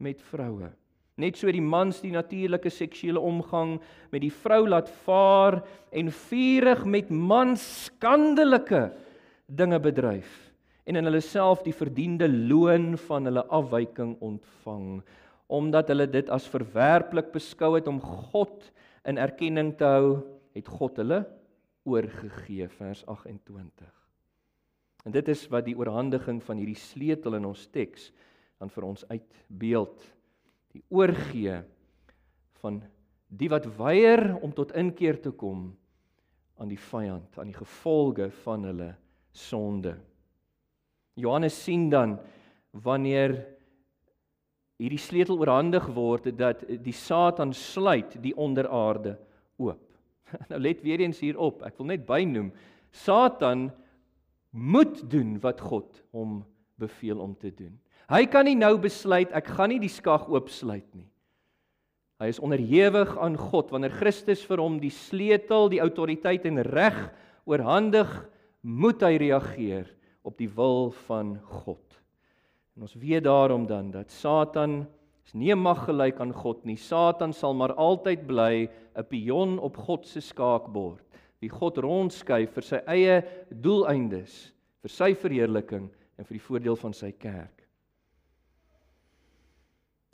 met 0.00 0.20
vroue. 0.30 0.70
Net 1.18 1.36
so 1.36 1.50
die 1.52 1.64
mans 1.64 1.98
die 2.00 2.12
natuurlike 2.14 2.70
seksuele 2.70 3.20
omgang 3.20 3.76
met 4.12 4.22
die 4.22 4.32
vrou 4.32 4.62
laat 4.68 4.88
vaar 5.04 5.62
en 5.92 6.12
vurig 6.14 6.84
met 6.86 7.10
mans 7.10 7.64
skandelike 7.88 8.86
dinge 9.48 9.80
bedryf 9.82 10.30
en 10.88 10.96
in 11.00 11.08
hulle 11.08 11.22
self 11.24 11.64
die 11.64 11.76
verdiende 11.76 12.28
loon 12.28 12.94
van 13.08 13.28
hulle 13.28 13.44
afwyking 13.60 14.16
ontvang 14.24 15.00
omdat 15.58 15.88
hulle 15.92 16.06
dit 16.12 16.28
as 16.30 16.48
verwerplik 16.52 17.32
beskou 17.32 17.74
het 17.76 17.88
om 17.88 18.00
God 18.00 18.70
in 19.08 19.20
erkenning 19.20 19.74
te 19.80 19.88
hou 19.88 20.18
het 20.56 20.68
God 20.68 21.00
hulle 21.00 21.22
oorgegee 21.88 22.68
vers 22.78 23.04
28 23.08 23.88
en 25.08 25.14
dit 25.14 25.28
is 25.32 25.46
wat 25.52 25.64
die 25.64 25.76
oorhandiging 25.78 26.40
van 26.44 26.60
hierdie 26.60 26.78
sleutel 26.78 27.38
in 27.38 27.48
ons 27.48 27.64
teks 27.72 28.10
dan 28.58 28.70
vir 28.72 28.86
ons 28.88 29.04
uitbeeld. 29.08 30.06
Die 30.74 30.84
oorgee 30.92 31.60
van 32.60 32.80
die 33.28 33.50
wat 33.52 33.68
weier 33.78 34.34
om 34.42 34.52
tot 34.56 34.74
inkeer 34.76 35.20
te 35.22 35.32
kom 35.32 35.70
aan 36.58 36.70
die 36.70 36.80
vyand 36.80 37.38
aan 37.38 37.52
die 37.52 37.58
gevolge 37.58 38.30
van 38.42 38.64
hulle 38.66 38.88
sonde. 39.38 39.94
Johannes 41.18 41.56
sien 41.64 41.88
dan 41.90 42.18
wanneer 42.70 43.36
hierdie 44.78 45.00
sleutel 45.02 45.38
oorhandig 45.40 45.88
word 45.94 46.30
dat 46.38 46.62
die 46.66 46.94
Satan 46.94 47.52
sluit 47.56 48.18
die 48.22 48.34
onderaarde 48.36 49.16
oop. 49.58 49.82
Nou 50.50 50.60
let 50.60 50.82
weer 50.84 51.00
eens 51.00 51.22
hier 51.24 51.38
op. 51.40 51.62
Ek 51.66 51.78
wil 51.80 51.88
net 51.94 52.04
bynoem 52.06 52.52
Satan 52.92 53.68
moet 54.50 55.00
doen 55.10 55.36
wat 55.42 55.60
God 55.60 56.02
hom 56.14 56.42
beveel 56.80 57.20
om 57.20 57.34
te 57.36 57.50
doen. 57.50 57.74
Hy 58.08 58.24
kan 58.30 58.46
nie 58.48 58.56
nou 58.56 58.74
besluit 58.80 59.32
ek 59.36 59.50
gaan 59.56 59.72
nie 59.72 59.80
die 59.82 59.92
skag 59.92 60.28
oopsluit 60.30 60.86
nie. 60.96 61.08
Hy 62.18 62.30
is 62.32 62.40
onderhewig 62.42 63.12
aan 63.20 63.36
God 63.38 63.70
wanneer 63.70 63.94
Christus 63.94 64.40
vir 64.48 64.62
hom 64.62 64.78
die 64.82 64.92
sleutel, 64.94 65.68
die 65.70 65.82
autoriteit 65.82 66.46
en 66.50 66.62
reg 66.66 66.96
oorhandig 67.48 68.10
moet 68.60 69.02
hy 69.02 69.16
reageer 69.16 69.88
op 70.22 70.36
die 70.38 70.50
wil 70.50 70.90
van 71.06 71.36
God. 71.62 71.98
En 72.76 72.86
ons 72.86 72.94
weet 72.94 73.24
daarom 73.24 73.66
dan 73.66 73.90
dat 73.90 74.10
Satan 74.10 74.86
Is 75.28 75.34
nie 75.36 75.52
mag 75.52 75.82
gelyk 75.84 76.22
aan 76.24 76.30
God 76.32 76.62
nie. 76.64 76.78
Satan 76.80 77.34
sal 77.36 77.52
maar 77.52 77.74
altyd 77.76 78.22
bly 78.24 78.68
'n 78.96 79.04
pion 79.10 79.58
op 79.60 79.76
God 79.76 80.06
se 80.06 80.20
skaakbord. 80.24 81.04
Wie 81.40 81.50
God 81.52 81.76
rondskuif 81.76 82.54
vir 82.56 82.64
sy 82.64 82.80
eie 82.88 83.22
doeleindes, 83.52 84.54
vir 84.80 84.88
sy 84.88 85.12
verheerliking 85.14 85.90
en 86.16 86.24
vir 86.24 86.38
die 86.38 86.46
voordeel 86.46 86.76
van 86.76 86.94
sy 86.94 87.12
kerk. 87.12 87.57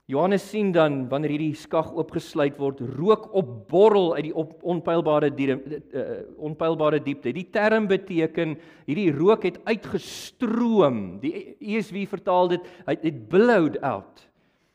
Johannes 0.05 0.45
sien 0.45 0.69
dan 0.75 1.07
wanneer 1.09 1.33
hierdie 1.33 1.55
skag 1.57 1.87
oopgesluit 1.97 2.59
word, 2.61 2.83
rook 2.99 3.31
opborrel 3.33 4.11
uit 4.19 4.27
die 4.27 4.35
op, 4.37 4.51
onpylbare 4.61 5.31
diepte, 5.33 5.79
uh, 5.97 6.17
onpylbare 6.45 7.01
diepte. 7.01 7.33
Die 7.33 7.47
term 7.49 7.87
beteken 7.89 8.59
hierdie 8.85 9.09
rook 9.17 9.47
het 9.49 9.57
uitgestroom. 9.65 11.23
Die 11.23 11.55
ESV 11.57 12.05
vertaal 12.11 12.53
dit 12.53 12.69
uit 12.85 13.07
it 13.09 13.23
blowed 13.33 13.81
out. 13.81 14.27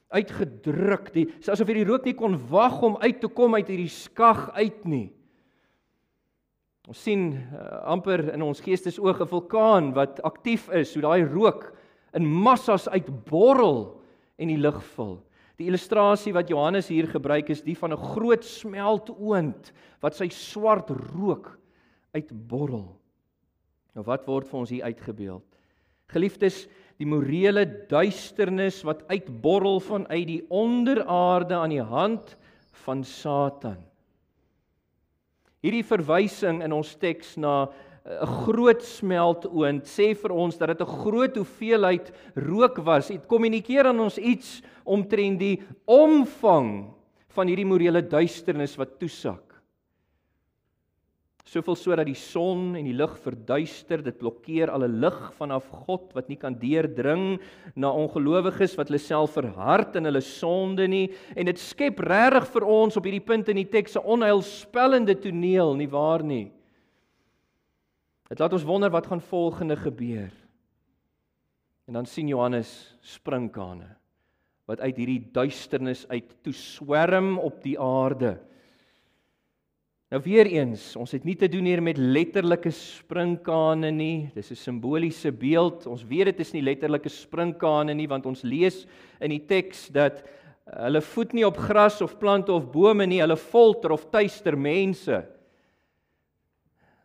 Uitgedruk. 0.10 1.13
Die 1.13 1.28
asof 1.46 1.70
hierdie 1.70 1.86
rook 1.86 2.10
nie 2.10 2.15
kon 2.18 2.39
wag 2.50 2.82
om 2.82 2.98
uit 2.98 3.22
te 3.22 3.30
kom 3.30 3.54
uit 3.60 3.70
hierdie 3.70 3.94
skag 3.94 4.48
uit 4.58 4.82
nie. 4.89 5.12
Ons 6.89 7.06
sien 7.06 7.30
uh, 7.38 7.84
amper 7.94 8.32
in 8.34 8.42
ons 8.42 8.65
geestesoog 8.65 9.22
'n 9.22 9.30
vulkaan 9.30 9.94
wat 9.94 10.26
aktief 10.26 10.72
is, 10.74 10.98
hoe 10.98 11.06
daai 11.06 11.22
rook 11.22 11.70
in 12.18 12.26
massas 12.26 12.89
uitborrel 12.89 13.99
en 14.39 14.52
die 14.52 14.60
lig 14.60 14.80
vul. 14.95 15.17
Die 15.60 15.67
illustrasie 15.67 16.32
wat 16.36 16.49
Johannes 16.52 16.88
hier 16.88 17.10
gebruik 17.12 17.49
is 17.52 17.62
die 17.65 17.75
van 17.75 17.91
'n 17.93 18.06
groot 18.15 18.43
smeltoond 18.43 19.73
wat 20.02 20.15
sy 20.15 20.30
swart 20.30 20.89
rook 20.89 21.60
uitborrel. 22.15 22.95
Nou 23.95 24.06
wat 24.06 24.25
word 24.25 24.47
vir 24.47 24.60
ons 24.60 24.69
hier 24.69 24.84
uitgebeeld? 24.84 25.43
Geliefdes, 26.08 26.67
die 26.97 27.06
morele 27.06 27.65
duisternis 27.89 28.84
wat 28.84 29.06
uitborrel 29.12 29.80
vanuit 29.80 30.28
die 30.28 30.41
onderaarde 30.49 31.56
aan 31.56 31.69
die 31.69 31.84
hand 31.84 32.38
van 32.86 33.04
Satan. 33.04 33.78
Hierdie 35.60 35.84
verwysing 35.84 36.63
in 36.63 36.73
ons 36.75 36.95
teks 36.95 37.36
na 37.38 37.69
'n 38.06 38.26
groot 38.46 38.82
smeltoond 38.82 39.84
sê 39.86 40.16
vir 40.16 40.32
ons 40.32 40.58
dat 40.58 40.70
dit 40.70 40.82
'n 40.82 40.96
groot 41.04 41.36
hoeveelheid 41.36 42.12
rook 42.36 42.78
was. 42.78 43.08
Dit 43.08 43.28
kommunikeer 43.28 43.88
aan 43.88 44.00
ons 44.00 44.18
iets 44.18 44.62
omtrent 44.86 45.40
die 45.40 45.62
omvang 45.86 46.94
van 47.28 47.48
hierdie 47.48 47.66
morele 47.66 48.02
duisternis 48.02 48.78
wat 48.78 49.00
toesak. 49.00 49.50
Soveel 51.50 51.76
so 51.76 51.96
dat 51.96 52.06
die 52.06 52.14
son 52.14 52.76
en 52.78 52.86
die 52.86 52.94
lig 52.94 53.16
verduister, 53.24 54.04
dit 54.06 54.18
blokkeer 54.20 54.70
alle 54.70 54.88
lig 54.88 55.34
vanaf 55.40 55.66
God 55.88 56.12
wat 56.14 56.30
nie 56.30 56.38
kan 56.38 56.54
deurdring 56.54 57.40
na 57.76 57.90
ongelowiges 57.90 58.76
wat 58.78 58.92
hulle 58.92 59.02
self 59.02 59.34
verhard 59.34 59.96
in 59.98 60.06
hulle 60.06 60.22
sonde 60.22 60.88
nie 60.88 61.08
en 61.36 61.50
dit 61.50 61.58
skep 61.58 62.00
regtig 62.06 62.52
vir 62.54 62.68
ons 62.70 62.98
op 62.98 63.04
hierdie 63.04 63.26
punt 63.26 63.50
in 63.50 63.58
die 63.64 63.66
teks 63.66 63.98
'n 63.98 64.06
onheilspellende 64.06 65.16
toneel, 65.16 65.74
nie 65.76 65.90
waar 65.90 66.24
nie? 66.24 66.52
Dit 68.30 68.39
laat 68.39 68.54
ons 68.54 68.68
wonder 68.68 68.92
wat 68.94 69.08
gaan 69.10 69.22
volgende 69.22 69.76
gebeur. 69.76 70.30
En 71.89 71.98
dan 71.98 72.06
sien 72.06 72.30
Johannes 72.30 72.70
sprinkane 73.02 73.96
wat 74.70 74.84
uit 74.86 75.00
hierdie 75.02 75.32
duisternis 75.34 76.04
uit 76.12 76.36
toe 76.46 76.54
swerm 76.54 77.39
op 77.42 77.56
die 77.63 77.74
aarde. 77.82 78.36
Nou 80.13 80.20
weer 80.22 80.46
eens, 80.46 80.92
ons 80.94 81.10
het 81.13 81.26
nie 81.26 81.34
te 81.38 81.50
doen 81.50 81.65
hier 81.65 81.82
met 81.82 81.98
letterlike 81.98 82.70
sprinkane 82.74 83.89
nie. 83.94 84.30
Dis 84.36 84.52
'n 84.52 84.56
simboliese 84.56 85.32
beeld. 85.32 85.88
Ons 85.88 86.06
weet 86.06 86.26
dit 86.26 86.39
is 86.39 86.54
nie 86.54 86.62
letterlike 86.62 87.10
sprinkane 87.10 87.94
nie 87.94 88.08
want 88.08 88.26
ons 88.26 88.44
lees 88.44 88.86
in 89.20 89.30
die 89.30 89.46
teks 89.46 89.89
dat 89.89 90.24
hulle 90.65 91.02
voet 91.02 91.34
nie 91.34 91.46
op 91.46 91.58
gras 91.58 92.02
of 92.02 92.20
plante 92.20 92.54
of 92.54 92.72
bome 92.72 93.06
nie, 93.06 93.22
hulle 93.22 93.38
folter 93.38 93.92
of 93.92 94.06
tuister 94.10 94.58
mense. 94.58 95.26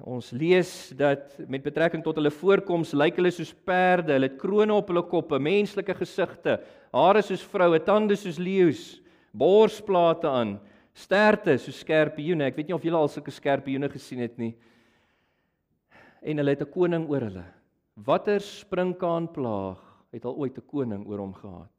Ons 0.03 0.33
lees 0.35 0.91
dat 0.99 1.37
met 1.47 1.63
betrekking 1.63 2.03
tot 2.03 2.17
hulle 2.19 2.33
voorkoms 2.35 2.93
lyk 2.99 3.21
hulle 3.21 3.31
soos 3.31 3.53
perde, 3.55 4.17
hulle 4.17 4.27
het 4.27 4.41
krones 4.41 4.75
op 4.75 4.89
hulle 4.91 5.05
koppe, 5.07 5.39
menslike 5.39 5.95
gesigte, 5.95 6.59
hare 6.95 7.23
soos 7.23 7.45
vroue, 7.47 7.79
tande 7.87 8.17
soos 8.19 8.41
leeu's, 8.43 8.83
borsplate 9.31 10.27
aan, 10.27 10.57
sterte 10.95 11.55
soos 11.63 11.79
skerpioene. 11.85 12.49
Ek 12.51 12.59
weet 12.59 12.71
nie 12.71 12.77
of 12.77 12.87
julle 12.87 12.99
al 12.99 13.11
sulke 13.11 13.35
skerpioene 13.35 13.91
gesien 13.93 14.25
het 14.25 14.35
nie. 14.39 14.55
En 16.25 16.43
hulle 16.43 16.51
het 16.51 16.63
'n 16.63 16.73
koning 16.73 17.09
oor 17.11 17.21
hulle. 17.21 17.45
Watter 17.95 18.41
sprinkaan 18.41 19.29
plaag 19.29 19.79
het 20.13 20.25
al 20.25 20.35
ooit 20.35 20.59
'n 20.59 20.67
koning 20.67 21.07
oor 21.07 21.19
hom 21.19 21.35
gehad? 21.35 21.71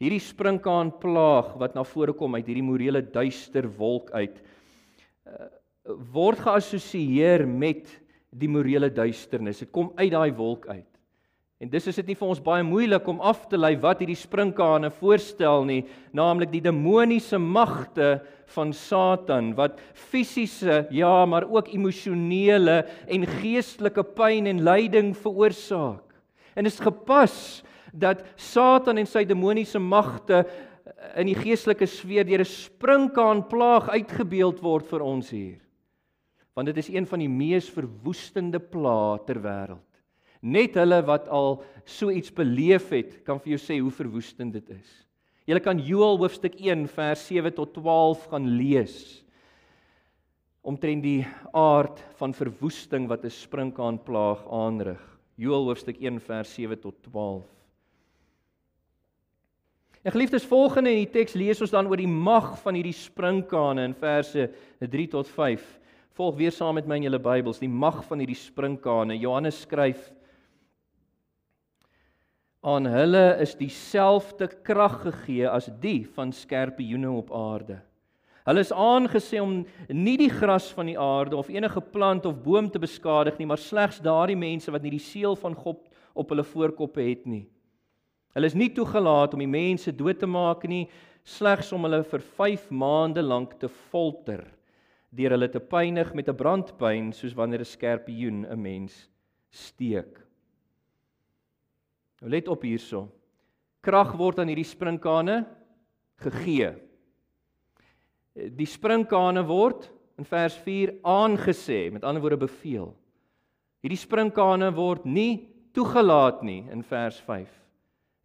Hierdie 0.00 0.20
sprinkaan 0.20 0.98
plaag 0.98 1.54
wat 1.56 1.74
na 1.74 1.84
vore 1.84 2.12
kom 2.12 2.34
uit 2.34 2.46
hierdie 2.46 2.62
morele 2.62 3.00
duister 3.02 3.68
wolk 3.78 4.10
uit 4.10 4.42
uh, 5.26 5.46
word 5.86 6.42
geassosieer 6.42 7.46
met 7.46 7.88
die 8.36 8.50
morele 8.50 8.90
duisternis. 8.92 9.62
Dit 9.62 9.72
kom 9.74 9.92
uit 9.96 10.12
daai 10.12 10.32
wolk 10.36 10.66
uit. 10.68 10.88
En 11.56 11.70
dis 11.72 11.86
is 11.88 11.96
dit 12.02 12.10
nie 12.10 12.18
vir 12.18 12.28
ons 12.28 12.42
baie 12.44 12.64
moeilik 12.66 13.06
om 13.08 13.22
af 13.24 13.46
te 13.48 13.56
lei 13.56 13.72
wat 13.80 14.02
hierdie 14.02 14.18
sprinkane 14.18 14.90
voorstel 14.98 15.64
nie, 15.64 15.86
naamlik 16.12 16.50
die 16.52 16.60
demoniese 16.66 17.38
magte 17.40 18.18
van 18.52 18.74
Satan 18.76 19.54
wat 19.56 19.80
fisiese, 19.96 20.82
ja, 20.92 21.24
maar 21.24 21.48
ook 21.48 21.72
emosionele 21.72 22.82
en 23.08 23.24
geestelike 23.38 24.04
pyn 24.18 24.50
en 24.52 24.60
lyding 24.68 25.14
veroorsaak. 25.16 26.04
En 26.52 26.68
dit 26.68 26.72
is 26.72 26.84
gepas 26.84 27.38
dat 27.96 28.20
Satan 28.36 29.00
en 29.00 29.08
sy 29.08 29.24
demoniese 29.24 29.80
magte 29.80 30.44
in 31.16 31.30
die 31.30 31.40
geestelike 31.40 31.88
sfeer 31.88 32.28
deur 32.28 32.44
'n 32.44 32.52
sprinkaan 32.52 33.46
plaag 33.48 33.88
uitgebeeld 33.88 34.60
word 34.60 34.84
vir 34.92 35.00
ons 35.00 35.30
hier 35.32 35.56
want 36.56 36.70
dit 36.70 36.78
is 36.80 36.88
een 36.88 37.04
van 37.06 37.20
die 37.20 37.28
mees 37.28 37.68
verwoestende 37.68 38.58
plaae 38.58 39.20
ter 39.28 39.42
wêreld. 39.44 39.84
Net 40.40 40.76
hulle 40.80 41.02
wat 41.04 41.28
al 41.28 41.60
so 41.84 42.08
iets 42.12 42.32
beleef 42.32 42.88
het, 42.94 43.18
kan 43.26 43.40
vir 43.42 43.54
jou 43.54 43.60
sê 43.60 43.76
hoe 43.80 43.92
verwoestend 43.92 44.56
dit 44.56 44.72
is. 44.72 44.88
Jy 45.46 45.60
kan 45.62 45.78
Joël 45.78 46.18
hoofstuk 46.18 46.56
1 46.58 46.88
vers 46.90 47.22
7 47.28 47.52
tot 47.54 47.76
12 47.76 48.26
gaan 48.32 48.50
lees 48.58 48.98
omtrent 50.66 51.04
die 51.04 51.22
aard 51.54 52.00
van 52.18 52.32
verwoesting 52.34 53.06
wat 53.06 53.24
'n 53.24 53.30
sprinkaan 53.30 54.02
plaag 54.02 54.42
aanrig. 54.50 54.98
Joël 55.36 55.68
hoofstuk 55.68 56.00
1 56.00 56.18
vers 56.20 56.54
7 56.54 56.80
tot 56.80 56.94
12. 57.02 57.44
En 60.02 60.12
geliefdes, 60.12 60.44
volgende 60.44 60.90
in 60.90 61.04
die 61.04 61.10
teks 61.10 61.34
lees 61.34 61.60
ons 61.60 61.70
dan 61.70 61.86
oor 61.86 61.96
die 61.96 62.08
mag 62.08 62.58
van 62.62 62.74
hierdie 62.74 62.94
sprinkane 62.94 63.84
in 63.84 63.94
verse 63.94 64.50
3 64.78 65.06
tot 65.06 65.28
5. 65.28 65.62
Volg 66.16 66.38
weer 66.38 66.52
saam 66.54 66.78
met 66.78 66.86
my 66.88 66.96
in 66.96 67.10
julle 67.10 67.20
Bybels 67.20 67.58
die 67.60 67.68
mag 67.68 67.98
van 68.08 68.22
hierdie 68.22 68.38
sprinkane. 68.40 69.18
Johannes 69.20 69.58
skryf 69.66 70.06
aan 72.66 72.88
hulle 72.88 73.36
is 73.44 73.52
dieselfde 73.58 74.48
krag 74.64 74.96
gegee 75.04 75.44
as 75.46 75.68
die 75.82 76.00
van 76.16 76.32
skerpioene 76.32 77.12
op 77.12 77.28
aarde. 77.36 77.76
Hulle 78.48 78.64
is 78.64 78.72
aangesê 78.72 79.42
om 79.42 79.60
nie 79.92 80.16
die 80.18 80.30
gras 80.32 80.70
van 80.74 80.88
die 80.88 80.96
aarde 80.98 81.36
of 81.36 81.52
enige 81.52 81.84
plant 81.92 82.26
of 82.26 82.40
boom 82.42 82.72
te 82.72 82.80
beskadig 82.80 83.36
nie, 83.36 83.46
maar 83.46 83.60
slegs 83.60 84.00
daardie 84.00 84.38
mense 84.40 84.72
wat 84.72 84.82
nie 84.86 84.96
die 84.96 85.02
seël 85.02 85.36
van 85.36 85.54
God 85.54 85.84
op 86.16 86.32
hulle 86.32 86.46
voorkoppe 86.48 87.04
het 87.04 87.28
nie. 87.28 87.44
Hulle 88.32 88.48
is 88.48 88.56
nie 88.56 88.72
toegelaat 88.72 89.36
om 89.36 89.44
die 89.44 89.52
mense 89.52 89.92
dood 89.92 90.18
te 90.22 90.30
maak 90.30 90.64
nie, 90.64 90.86
slegs 91.28 91.74
om 91.76 91.84
hulle 91.84 92.00
vir 92.08 92.24
5 92.40 92.70
maande 92.72 93.22
lank 93.22 93.58
te 93.60 93.68
folter 93.68 94.46
deur 95.10 95.30
hulle 95.36 95.48
te 95.48 95.60
pynig 95.60 96.14
met 96.14 96.28
'n 96.28 96.36
brandpyn 96.36 97.12
soos 97.12 97.34
wanneer 97.34 97.60
'n 97.60 97.64
skerpioen 97.64 98.46
'n 98.46 98.62
mens 98.62 99.08
steek. 99.50 100.20
Nou 102.20 102.30
let 102.30 102.48
op 102.48 102.62
hierso. 102.62 103.08
Krag 103.82 104.16
word 104.16 104.38
aan 104.38 104.48
hierdie 104.48 104.64
sprinkane 104.64 105.46
gegee. 106.16 106.74
Die 108.34 108.66
sprinkane 108.66 109.44
word 109.46 109.92
in 110.18 110.24
vers 110.24 110.56
4 110.56 110.96
aangesê, 111.04 111.92
met 111.92 112.04
ander 112.04 112.20
woorde 112.20 112.36
beveel. 112.36 112.94
Hierdie 113.82 114.00
sprinkane 114.00 114.72
word 114.74 115.04
nie 115.04 115.48
toegelaat 115.72 116.42
nie 116.42 116.64
in 116.72 116.82
vers 116.82 117.20
5. 117.20 117.48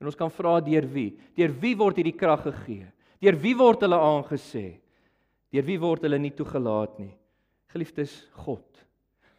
En 0.01 0.09
ons 0.09 0.15
kan 0.17 0.31
vra 0.33 0.59
deur 0.59 0.87
wie? 0.89 1.11
Deur 1.37 1.53
wie 1.61 1.75
word 1.77 1.99
hierdie 1.99 2.17
krag 2.17 2.43
gegee? 2.47 2.87
Deur 3.21 3.37
wie 3.37 3.53
word 3.53 3.83
hulle 3.85 3.99
aangesê? 4.01 4.80
Deur 5.51 5.67
wie 5.67 5.79
word 5.81 6.05
hulle 6.07 6.19
nie 6.21 6.33
toegelaat 6.35 6.99
nie? 7.01 7.11
Geliefdes, 7.71 8.13
God. 8.43 8.65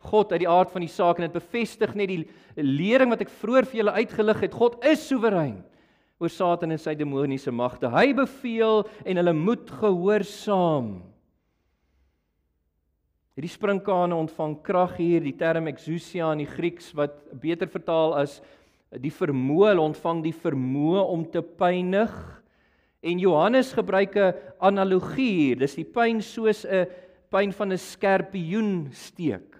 God 0.02 0.32
uit 0.32 0.42
die 0.42 0.50
aard 0.50 0.72
van 0.72 0.82
die 0.84 0.90
saak 0.90 1.20
en 1.20 1.28
dit 1.28 1.36
bevestig 1.36 1.92
net 1.96 2.10
die 2.10 2.24
lering 2.58 3.12
wat 3.12 3.22
ek 3.24 3.32
vroeër 3.40 3.68
vir 3.68 3.82
julle 3.82 3.94
uitgelig 4.00 4.42
het. 4.46 4.56
God 4.56 4.80
is 4.88 5.04
soewerein 5.06 5.60
oor 6.22 6.30
Satan 6.30 6.74
en 6.74 6.80
sy 6.80 6.94
demoniese 6.98 7.52
magte. 7.54 7.90
Hy 7.90 8.12
beveel 8.14 8.84
en 9.02 9.20
hulle 9.20 9.34
moet 9.34 9.70
gehoorsaam. 9.80 10.92
Hierdie 13.32 13.50
sprinkane 13.50 14.14
ontvang 14.14 14.58
krag 14.62 14.98
hier, 15.00 15.22
die 15.24 15.36
term 15.38 15.70
exousia 15.70 16.28
in 16.34 16.42
die 16.44 16.50
Grieks 16.50 16.90
wat 16.98 17.16
beter 17.40 17.70
vertaal 17.72 18.12
as 18.20 18.36
die 18.92 19.12
vermoë, 19.14 19.70
hulle 19.70 19.86
ontvang 19.86 20.20
die 20.26 20.34
vermoë 20.36 21.06
om 21.14 21.24
te 21.32 21.40
pynig. 21.40 22.12
En 23.02 23.18
Johannes 23.18 23.72
gebruik 23.72 24.14
'n 24.16 24.34
analogie 24.58 25.32
hier. 25.32 25.58
Dis 25.58 25.74
die 25.74 25.84
pyn 25.84 26.22
soos 26.22 26.64
'n 26.64 26.86
pyn 27.30 27.52
van 27.52 27.72
'n 27.72 27.78
skerpioen 27.78 28.88
steek. 28.92 29.58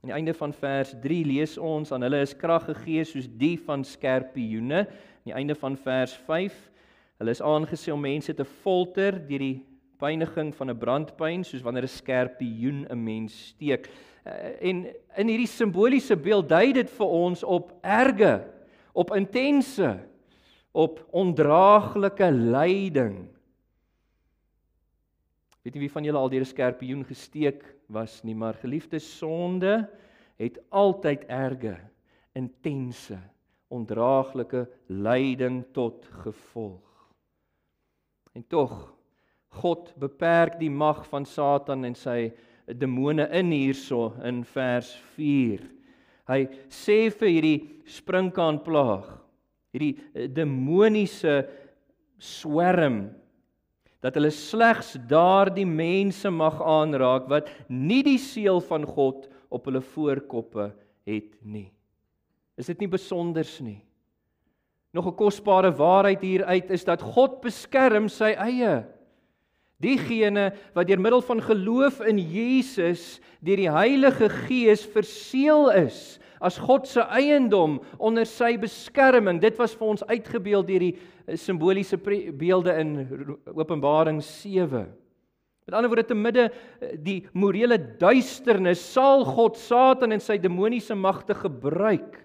Aan 0.00 0.08
die 0.08 0.12
einde 0.12 0.34
van 0.34 0.52
vers 0.52 0.94
3 1.02 1.24
lees 1.24 1.58
ons 1.58 1.92
aan 1.92 2.02
hulle 2.02 2.20
is 2.20 2.36
krag 2.36 2.64
gegee 2.64 3.04
soos 3.04 3.28
die 3.28 3.58
van 3.58 3.84
skerpioene. 3.84 4.78
Aan 4.86 5.24
die 5.24 5.34
einde 5.34 5.54
van 5.54 5.76
vers 5.76 6.14
5 6.14 6.70
hulle 7.18 7.30
is 7.30 7.42
aangesê 7.42 7.92
om 7.92 8.00
mense 8.00 8.34
te 8.34 8.44
folter 8.44 9.28
deur 9.28 9.38
die 9.38 9.64
pyniging 9.98 10.54
van 10.54 10.70
'n 10.70 10.78
brandpyn 10.78 11.44
soos 11.44 11.62
wanneer 11.62 11.82
'n 11.82 11.88
skerpioen 11.88 12.86
'n 12.88 13.04
mens 13.04 13.48
steek. 13.48 13.90
Eh, 14.24 14.68
en 14.70 14.86
in 15.16 15.28
hierdie 15.28 15.46
simboliese 15.46 16.16
beeld 16.16 16.48
dui 16.48 16.72
dit 16.72 16.90
vir 16.90 17.06
ons 17.06 17.44
op 17.44 17.72
erge, 17.82 18.44
op 18.92 19.14
intense, 19.14 19.98
op 20.76 21.00
ondraaglike 21.16 22.28
lyding. 22.30 23.16
Weet 25.64 25.74
jy 25.74 25.82
wie 25.82 25.92
van 25.94 26.04
julle 26.04 26.20
al 26.20 26.30
deur 26.30 26.44
'n 26.44 26.52
skerpioen 26.52 27.04
gesteek 27.08 27.64
was 27.88 28.22
nie, 28.24 28.34
maar 28.34 28.54
geliefde 28.54 28.98
sonde 28.98 29.88
het 30.36 30.58
altyd 30.70 31.24
erge, 31.32 31.78
intense, 32.34 33.18
ondraaglike 33.68 34.68
lyding 34.86 35.64
tot 35.72 36.06
gevolg. 36.22 37.12
En 38.34 38.44
tog 38.46 38.94
God 39.48 39.94
beperk 39.98 40.58
die 40.60 40.70
mag 40.70 41.06
van 41.08 41.24
Satan 41.24 41.84
en 41.84 41.94
sy 41.94 42.32
demone 42.66 43.28
in 43.32 43.50
hierso 43.50 44.12
in 44.22 44.44
vers 44.44 44.92
4. 45.14 45.62
Hy 46.28 46.40
sê 46.68 47.10
vir 47.10 47.28
hierdie 47.28 47.60
sprinkaanplaag, 47.86 49.25
hierdie 49.76 49.94
eh, 50.14 50.26
demoniese 50.32 51.44
swerm 52.16 53.06
dat 54.04 54.16
hulle 54.16 54.32
slegs 54.32 54.94
daardie 55.10 55.66
mense 55.68 56.30
mag 56.32 56.58
aanraak 56.62 57.28
wat 57.30 57.48
nie 57.68 58.02
die 58.06 58.18
seël 58.20 58.60
van 58.64 58.86
God 58.88 59.26
op 59.52 59.68
hulle 59.68 59.82
voorkoppe 59.84 60.70
het 61.06 61.32
nie. 61.42 61.68
Is 62.56 62.68
dit 62.72 62.80
nie 62.82 62.90
besonders 62.90 63.58
nie? 63.60 63.82
Nog 64.96 65.06
'n 65.06 65.16
kosbare 65.16 65.70
waarheid 65.70 66.22
hieruit 66.22 66.70
is 66.70 66.84
dat 66.84 67.02
God 67.02 67.40
beskerm 67.42 68.08
sy 68.08 68.32
eie 68.32 68.84
Diegene 69.76 70.54
wat 70.72 70.88
deur 70.88 71.00
middel 71.00 71.20
van 71.20 71.42
geloof 71.44 72.00
in 72.08 72.16
Jesus 72.16 73.18
deur 73.44 73.60
die 73.60 73.70
Heilige 73.70 74.30
Gees 74.46 74.86
verseël 74.88 75.68
is 75.84 76.16
as 76.40 76.58
God 76.58 76.86
se 76.88 77.00
eiendom 77.00 77.78
onder 77.98 78.26
sy 78.28 78.56
beskerming. 78.60 79.40
Dit 79.42 79.58
was 79.60 79.74
vir 79.78 79.88
ons 79.94 80.04
uitgebeeld 80.06 80.68
deur 80.68 80.84
die 80.88 80.92
eh, 80.96 81.36
simboliese 81.36 81.98
beelde 81.98 82.76
in 82.80 82.92
Openbaring 83.54 84.22
7. 84.24 84.86
Met 85.66 85.74
ander 85.74 85.90
woorde 85.90 86.06
te 86.12 86.18
midde 86.18 86.46
eh, 86.50 86.94
die 86.98 87.18
morele 87.32 87.78
duisternis 87.98 88.84
sal 88.92 89.24
God 89.26 89.58
Satan 89.58 90.14
en 90.14 90.22
sy 90.22 90.38
demoniese 90.38 90.94
magte 90.94 91.34
gebruik 91.34 92.22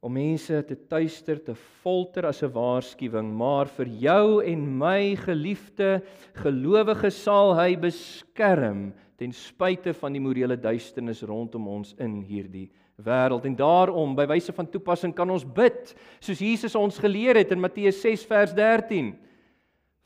om 0.00 0.14
mense 0.16 0.62
te 0.64 0.76
tuister 0.88 1.36
te 1.44 1.54
folter 1.82 2.24
as 2.24 2.42
'n 2.42 2.52
waarskuwing, 2.54 3.28
maar 3.36 3.68
vir 3.68 3.86
jou 3.86 4.40
en 4.40 4.78
my 4.78 5.14
geliefde 5.16 6.00
gelowiges 6.40 7.22
sal 7.22 7.52
hy 7.54 7.76
beskerm 7.76 8.94
ten 9.20 9.34
spyte 9.36 9.92
van 9.92 10.14
die 10.16 10.22
morele 10.22 10.56
duisternis 10.56 11.20
rondom 11.28 11.66
ons 11.68 11.92
in 12.00 12.22
hierdie 12.24 12.70
wêreld. 13.04 13.44
En 13.44 13.56
daarom, 13.56 14.14
by 14.16 14.24
wyse 14.30 14.54
van 14.56 14.68
toepassing 14.72 15.12
kan 15.16 15.28
ons 15.28 15.44
bid 15.44 15.92
soos 16.24 16.40
Jesus 16.40 16.76
ons 16.78 17.00
geleer 17.00 17.36
het 17.36 17.52
in 17.52 17.60
Matteus 17.60 18.00
6 18.00 18.24
vers 18.30 18.54
13. 18.56 19.12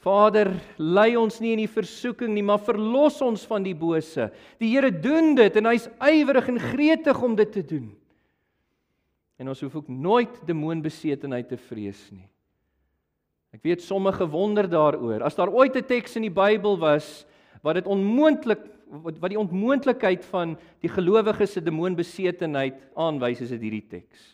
Vader, 0.05 0.50
lei 0.83 1.14
ons 1.16 1.38
nie 1.40 1.55
in 1.55 1.62
die 1.62 1.70
versoeking 1.70 2.35
nie, 2.35 2.42
maar 2.44 2.61
verlos 2.66 3.20
ons 3.24 3.46
van 3.48 3.64
die 3.64 3.77
bose. 3.79 4.27
Die 4.61 4.74
Here 4.74 4.90
doen 4.90 5.33
dit 5.38 5.62
en 5.62 5.70
hy's 5.70 5.87
ywerig 6.03 6.50
en 6.50 6.61
gretig 6.61 7.22
om 7.24 7.38
dit 7.38 7.55
te 7.55 7.62
doen. 7.70 7.87
En 9.38 9.50
ons 9.50 9.62
hoef 9.62 9.79
ook 9.79 9.88
nooit 9.88 10.42
demoonbesetenheid 10.46 11.48
te 11.55 11.59
vrees 11.70 12.03
nie. 12.11 12.27
Ek 13.55 13.62
weet 13.62 13.87
sommige 13.87 14.27
wonder 14.27 14.66
daaroor. 14.66 15.22
As 15.22 15.38
daar 15.38 15.55
ooit 15.55 15.77
'n 15.77 15.87
teks 15.87 16.16
in 16.18 16.27
die 16.27 16.35
Bybel 16.35 16.77
was 16.77 17.24
wat 17.62 17.79
dit 17.79 17.87
onmoontlik 17.87 18.73
wat 19.04 19.18
wat 19.22 19.32
die 19.32 19.40
onmoontlikheid 19.40 20.24
van 20.30 20.56
die 20.84 20.90
gelowiges 20.92 21.56
se 21.56 21.62
demoonbesetenheid 21.64 22.78
aanwys, 22.94 23.42
is 23.44 23.52
dit 23.54 23.66
hierdie 23.66 23.86
teks. 23.88 24.30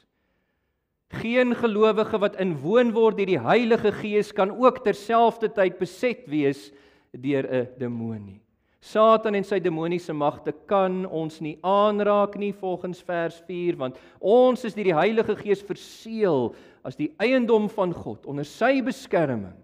Geen 1.20 1.54
gelowige 1.58 2.20
wat 2.22 2.38
inwoon 2.38 2.92
word 2.94 3.18
deur 3.18 3.32
die 3.32 3.42
Heilige 3.42 3.90
Gees 3.92 4.30
kan 4.32 4.52
ook 4.54 4.84
terselfdertyd 4.84 5.78
beset 5.78 6.28
wees 6.30 6.70
deur 7.10 7.46
'n 7.46 7.68
demoon 7.78 8.24
nie. 8.24 8.40
Satan 8.80 9.34
en 9.34 9.44
sy 9.44 9.58
demoniese 9.60 10.12
magte 10.12 10.54
kan 10.66 11.02
ons 11.06 11.40
nie 11.40 11.58
aanraak 11.60 12.36
nie 12.40 12.52
volgens 12.52 13.02
vers 13.02 13.42
4 13.46 13.76
want 13.76 13.98
ons 14.20 14.64
is 14.64 14.74
deur 14.74 14.84
die 14.84 14.96
Heilige 14.96 15.36
Gees 15.36 15.62
verseël 15.62 16.54
as 16.82 16.96
die 16.96 17.10
eiendom 17.20 17.68
van 17.68 17.92
God 17.92 18.24
onder 18.26 18.44
sy 18.44 18.80
beskerming. 18.80 19.56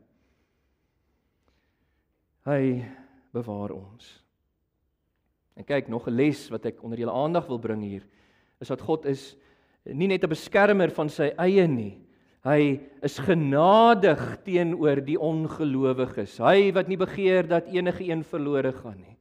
Hy 2.45 2.85
bewaar 3.33 3.73
ons. 3.73 4.26
En 5.57 5.65
kyk 5.65 5.89
nog 5.89 6.07
'n 6.07 6.17
les 6.17 6.49
wat 6.51 6.67
ek 6.67 6.83
onder 6.83 6.99
julle 6.99 7.13
aandag 7.13 7.47
wil 7.47 7.59
bring 7.59 7.83
hier 7.83 8.03
is 8.61 8.69
dat 8.69 8.81
God 8.81 9.07
is 9.07 9.37
nie 9.85 10.09
net 10.09 10.25
'n 10.25 10.29
beskermer 10.29 10.91
van 10.91 11.09
sy 11.09 11.33
eie 11.39 11.67
nie. 11.67 11.99
Hy 12.45 12.81
is 13.03 13.19
genadig 13.19 14.21
teenoor 14.45 15.01
die 15.03 15.19
ongelowiges. 15.19 16.39
Hy 16.39 16.73
wat 16.73 16.89
nie 16.89 16.97
begeer 16.97 17.47
dat 17.47 17.67
enige 17.67 18.05
een 18.05 18.23
verlore 18.23 18.73
gaan 18.73 18.99
nie, 18.99 19.17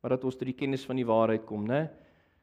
maar 0.00 0.10
dat 0.10 0.24
ons 0.24 0.36
tot 0.36 0.48
die 0.48 0.56
kennis 0.56 0.84
van 0.84 0.96
die 0.96 1.04
waarheid 1.04 1.44
kom, 1.46 1.66
né? 1.66 1.90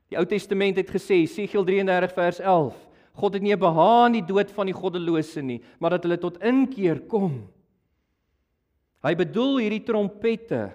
Die 0.09 0.17
Ou 0.17 0.25
Testament 0.25 0.77
het 0.77 0.89
gesê, 0.89 1.23
Jesegiel 1.25 1.65
33 1.65 2.13
vers 2.13 2.39
11, 2.39 2.75
God 3.17 3.33
het 3.33 3.43
nie 3.43 3.57
behaag 3.57 4.07
in 4.07 4.19
die 4.19 4.27
dood 4.27 4.51
van 4.51 4.69
die 4.69 4.77
goddelose 4.77 5.41
nie, 5.41 5.61
maar 5.79 5.89
dat 5.97 6.03
hulle 6.03 6.19
tot 6.21 6.37
inkeer 6.45 6.99
kom. 7.09 7.47
Hy 9.03 9.15
bedoel 9.15 9.57
hierdie 9.57 9.83
trompette 9.83 10.69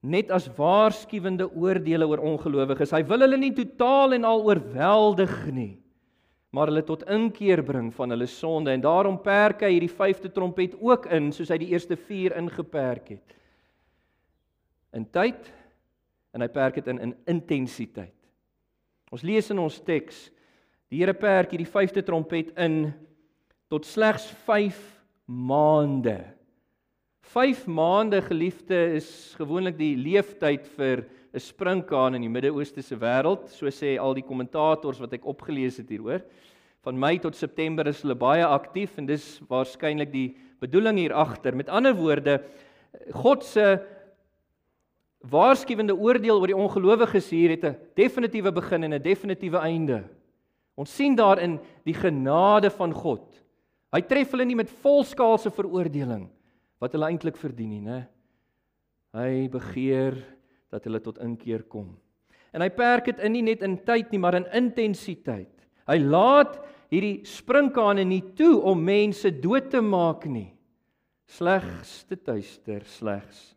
net 0.00 0.30
as 0.32 0.48
waarskuwende 0.56 1.50
oordeele 1.50 2.06
oor 2.08 2.22
ongelowiges. 2.24 2.94
Hy 2.96 3.02
wil 3.08 3.26
hulle 3.26 3.38
nie 3.40 3.52
totaal 3.56 4.16
en 4.16 4.24
al 4.24 4.44
oorweldig 4.48 5.34
nie 5.52 5.74
maar 6.50 6.70
hulle 6.70 6.82
tot 6.82 7.04
inkeer 7.10 7.62
bring 7.62 7.92
van 7.94 8.10
hulle 8.10 8.26
sonde 8.26 8.72
en 8.74 8.82
daarom 8.82 9.20
perk 9.22 9.62
hy 9.62 9.74
hierdie 9.76 9.92
vyfde 9.92 10.32
trompet 10.34 10.74
ook 10.82 11.06
in 11.14 11.30
soos 11.34 11.52
hy 11.52 11.60
die 11.62 11.70
eerste 11.70 11.98
4 11.98 12.34
ingeperk 12.40 13.12
het. 13.14 13.36
In 14.96 15.06
tyd 15.14 15.46
en 16.34 16.42
hy 16.42 16.50
perk 16.50 16.80
dit 16.80 16.90
in 16.90 16.98
in 17.06 17.14
intensiteit. 17.30 18.16
Ons 19.10 19.22
lees 19.26 19.50
in 19.50 19.62
ons 19.62 19.78
teks 19.86 20.28
die 20.90 20.98
Here 20.98 21.14
perk 21.14 21.54
hierdie 21.54 21.70
vyfde 21.70 22.02
trompet 22.02 22.50
in 22.58 22.90
tot 23.70 23.86
slegs 23.86 24.26
5 24.48 24.78
maande. 25.30 26.18
5 27.30 27.66
maande 27.66 28.18
geliefde 28.26 28.74
is 28.96 29.36
gewoonlik 29.38 29.76
die 29.78 29.92
leeftyd 29.94 30.64
vir 30.74 31.04
'n 31.30 31.38
sprinkaan 31.38 32.16
in 32.16 32.24
die 32.24 32.28
Midde-Ooste 32.28 32.82
se 32.82 32.96
wêreld, 32.96 33.46
so 33.48 33.70
sê 33.70 34.00
al 34.00 34.14
die 34.14 34.26
kommentators 34.26 34.98
wat 34.98 35.12
ek 35.12 35.24
opgelees 35.24 35.76
het 35.78 35.88
hieroor. 35.88 36.24
Van 36.82 36.98
Mei 36.98 37.18
tot 37.18 37.36
September 37.36 37.86
is 37.86 38.02
hulle 38.02 38.16
baie 38.16 38.42
aktief 38.42 38.98
en 38.98 39.06
dis 39.06 39.40
waarskynlik 39.46 40.10
die 40.10 40.34
bedoeling 40.58 40.98
hier 40.98 41.14
agter. 41.14 41.54
Met 41.54 41.68
ander 41.68 41.94
woorde, 41.94 42.42
God 43.12 43.44
se 43.44 43.78
waarskuwende 45.22 45.94
oordeel 45.94 46.40
oor 46.40 46.50
die 46.50 46.56
ongelowiges 46.56 47.30
hier 47.30 47.50
het 47.50 47.64
'n 47.64 47.76
definitiewe 47.94 48.50
begin 48.50 48.84
en 48.84 48.94
'n 48.94 49.02
definitiewe 49.02 49.58
einde. 49.58 50.02
Ons 50.76 50.90
sien 50.96 51.14
daarin 51.14 51.60
die 51.84 51.94
genade 51.94 52.70
van 52.70 52.92
God. 52.92 53.22
Hy 53.92 54.00
tref 54.00 54.32
hulle 54.32 54.44
nie 54.44 54.56
met 54.56 54.68
volskaalse 54.82 55.50
veroordeling 55.50 56.28
wat 56.80 56.96
hulle 56.96 57.10
eintlik 57.12 57.38
verdien 57.38 57.74
nie, 57.74 57.82
né? 57.84 58.00
Hy 59.16 59.48
begeer 59.52 60.16
dat 60.70 60.86
hulle 60.86 61.00
tot 61.02 61.18
inkeer 61.22 61.66
kom. 61.68 61.92
En 62.54 62.64
hy 62.64 62.70
perk 62.74 63.10
dit 63.10 63.22
in 63.26 63.34
nie 63.36 63.44
net 63.46 63.62
in 63.66 63.76
tyd 63.86 64.10
nie, 64.10 64.20
maar 64.22 64.38
in 64.38 64.48
intensiteit. 64.56 65.52
Hy 65.90 65.98
laat 66.02 66.56
hierdie 66.90 67.20
sprinkane 67.26 68.04
nie 68.06 68.22
toe 68.38 68.56
om 68.66 68.82
mense 68.82 69.30
dood 69.42 69.70
te 69.70 69.82
maak 69.82 70.26
nie. 70.30 70.48
Slegs 71.30 72.00
te 72.10 72.18
tuister, 72.18 72.82
slegs 72.86 73.52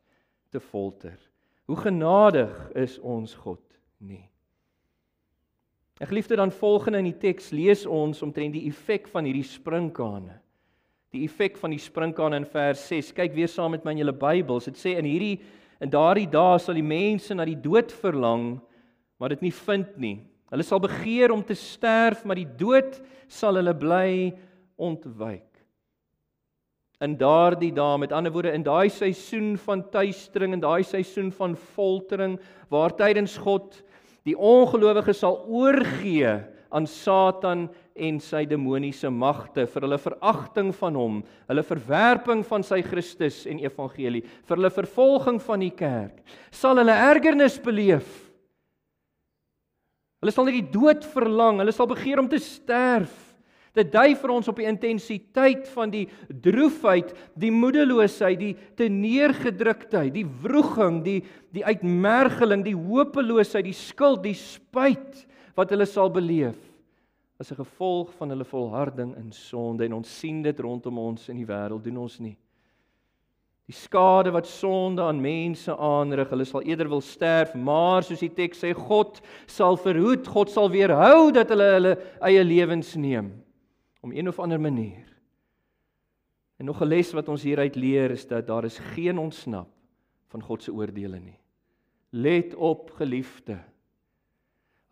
te 0.54 0.62
folter. 0.62 1.18
Hoe 1.66 1.80
genadig 1.80 2.54
is 2.78 3.00
ons 3.00 3.34
God 3.40 3.64
nie. 4.04 4.26
Ek 6.02 6.10
geliefde 6.12 6.38
dan 6.38 6.52
volgende 6.52 7.00
in 7.00 7.08
die 7.08 7.20
teks 7.22 7.52
lees 7.56 7.86
ons 7.88 8.22
omtrent 8.26 8.54
die 8.58 8.68
effek 8.68 9.08
van 9.10 9.26
hierdie 9.26 9.46
sprinkane. 9.48 10.43
Die 11.14 11.28
effek 11.28 11.60
van 11.62 11.74
die 11.76 11.82
sprinkane 11.82 12.40
in 12.42 12.46
vers 12.50 12.88
6. 12.90 13.12
Kyk 13.14 13.36
weer 13.36 13.52
saam 13.52 13.76
met 13.76 13.84
my 13.86 13.94
in 13.94 14.02
julle 14.02 14.16
Bybels. 14.18 14.66
Dit 14.66 14.82
sê 14.82 14.96
in 14.98 15.06
hierdie 15.06 15.38
In 15.84 15.92
daardie 15.92 16.30
dae 16.32 16.60
sal 16.64 16.78
die 16.78 16.86
mense 16.86 17.36
na 17.36 17.44
die 17.48 17.60
dood 17.60 17.92
verlang, 18.04 18.62
maar 19.20 19.34
dit 19.34 19.42
nie 19.44 19.56
vind 19.56 19.98
nie. 20.00 20.18
Hulle 20.54 20.64
sal 20.64 20.80
begeer 20.84 21.34
om 21.34 21.42
te 21.44 21.58
sterf, 21.60 22.22
maar 22.24 22.40
die 22.40 22.48
dood 22.48 23.02
sal 23.28 23.58
hulle 23.60 23.74
bly 23.76 24.32
ontwyk. 24.80 25.50
In 27.04 27.18
daardie 27.20 27.74
dae, 27.76 27.98
met 28.00 28.14
ander 28.16 28.32
woorde, 28.32 28.54
in 28.56 28.64
daai 28.64 28.88
seisoen 28.94 29.58
van 29.66 29.82
tuistering 29.92 30.56
en 30.56 30.64
daai 30.64 30.86
seisoen 30.88 31.34
van 31.36 31.58
foltering 31.76 32.38
waar 32.72 32.96
tydens 32.96 33.36
God 33.44 33.82
die 34.24 34.38
ongelowiges 34.40 35.20
sal 35.20 35.42
oorgee 35.52 36.38
aan 36.74 36.88
Satan 36.90 37.68
en 37.94 38.18
sy 38.24 38.44
demoniese 38.50 39.12
magte 39.14 39.68
vir 39.70 39.86
hulle 39.86 40.00
veragting 40.02 40.72
van 40.80 40.96
hom, 40.98 41.20
hulle 41.50 41.64
verwerping 41.68 42.42
van 42.50 42.66
sy 42.66 42.82
Christus 42.86 43.44
en 43.50 43.62
evangelie, 43.62 44.24
vir 44.26 44.58
hulle 44.58 44.74
vervolging 44.74 45.38
van 45.46 45.62
die 45.62 45.74
kerk, 45.78 46.24
sal 46.50 46.82
hulle 46.82 46.96
ergernis 47.12 47.60
beleef. 47.62 48.08
Hulle 50.24 50.34
sal 50.34 50.48
net 50.48 50.58
die 50.58 50.72
dood 50.74 51.06
verlang, 51.14 51.60
hulle 51.62 51.76
sal 51.76 51.90
begeer 51.92 52.22
om 52.24 52.30
te 52.32 52.40
sterf. 52.42 53.14
Dit 53.74 53.90
dui 53.94 54.14
vir 54.18 54.32
ons 54.32 54.48
op 54.50 54.60
die 54.62 54.68
intensiteit 54.70 55.66
van 55.74 55.90
die 55.94 56.06
droefheid, 56.30 57.10
die 57.42 57.50
moedeloosheid, 57.54 58.38
die 58.38 58.54
teneergedruktheid, 58.78 60.12
die 60.14 60.28
wroging, 60.44 61.02
die 61.06 61.20
die 61.54 61.66
uitmergeling, 61.66 62.64
die 62.66 62.78
hopeloosheid, 62.78 63.66
die 63.66 63.78
skuld, 63.78 64.24
die 64.26 64.38
spyt 64.38 65.26
wat 65.56 65.70
hulle 65.70 65.86
sal 65.86 66.10
beleef 66.10 66.60
as 67.40 67.52
'n 67.52 67.56
gevolg 67.56 68.14
van 68.18 68.30
hulle 68.30 68.46
volharding 68.46 69.16
in 69.18 69.32
sonde 69.32 69.86
en 69.86 69.94
ons 69.94 70.20
sien 70.20 70.42
dit 70.42 70.60
rondom 70.60 70.98
ons 70.98 71.30
in 71.30 71.38
die 71.38 71.46
wêreld 71.46 71.84
doen 71.84 71.98
ons 71.98 72.20
nie. 72.20 72.38
Die 73.66 73.76
skade 73.76 74.32
wat 74.32 74.48
sonde 74.48 75.02
aan 75.02 75.22
mense 75.22 75.72
aanrig, 75.78 76.30
hulle 76.30 76.46
sal 76.46 76.62
eerder 76.62 76.90
wil 76.90 77.02
sterf, 77.02 77.54
maar 77.56 78.04
soos 78.04 78.20
die 78.20 78.34
teks 78.34 78.60
sê, 78.60 78.74
God 78.76 79.22
sal 79.48 79.78
verhoed, 79.78 80.28
God 80.28 80.52
sal 80.52 80.70
weerhou 80.70 81.32
dat 81.32 81.50
hulle 81.50 81.70
hulle 81.74 81.94
eie 82.22 82.44
lewens 82.44 82.96
neem 82.96 83.32
om 84.04 84.12
een 84.12 84.28
of 84.28 84.40
ander 84.40 84.60
manier. 84.60 85.08
En 86.60 86.66
nog 86.66 86.82
'n 86.82 86.88
les 86.88 87.14
wat 87.14 87.30
ons 87.30 87.44
hieruit 87.44 87.76
leer 87.76 88.12
is 88.12 88.28
dat 88.28 88.48
daar 88.48 88.66
is 88.66 88.78
geen 88.78 89.18
ontsnap 89.18 89.70
van 90.28 90.42
God 90.42 90.64
se 90.64 90.74
oordeele 90.74 91.20
nie. 91.20 91.40
Let 92.10 92.56
op, 92.56 92.92
geliefde. 92.92 93.60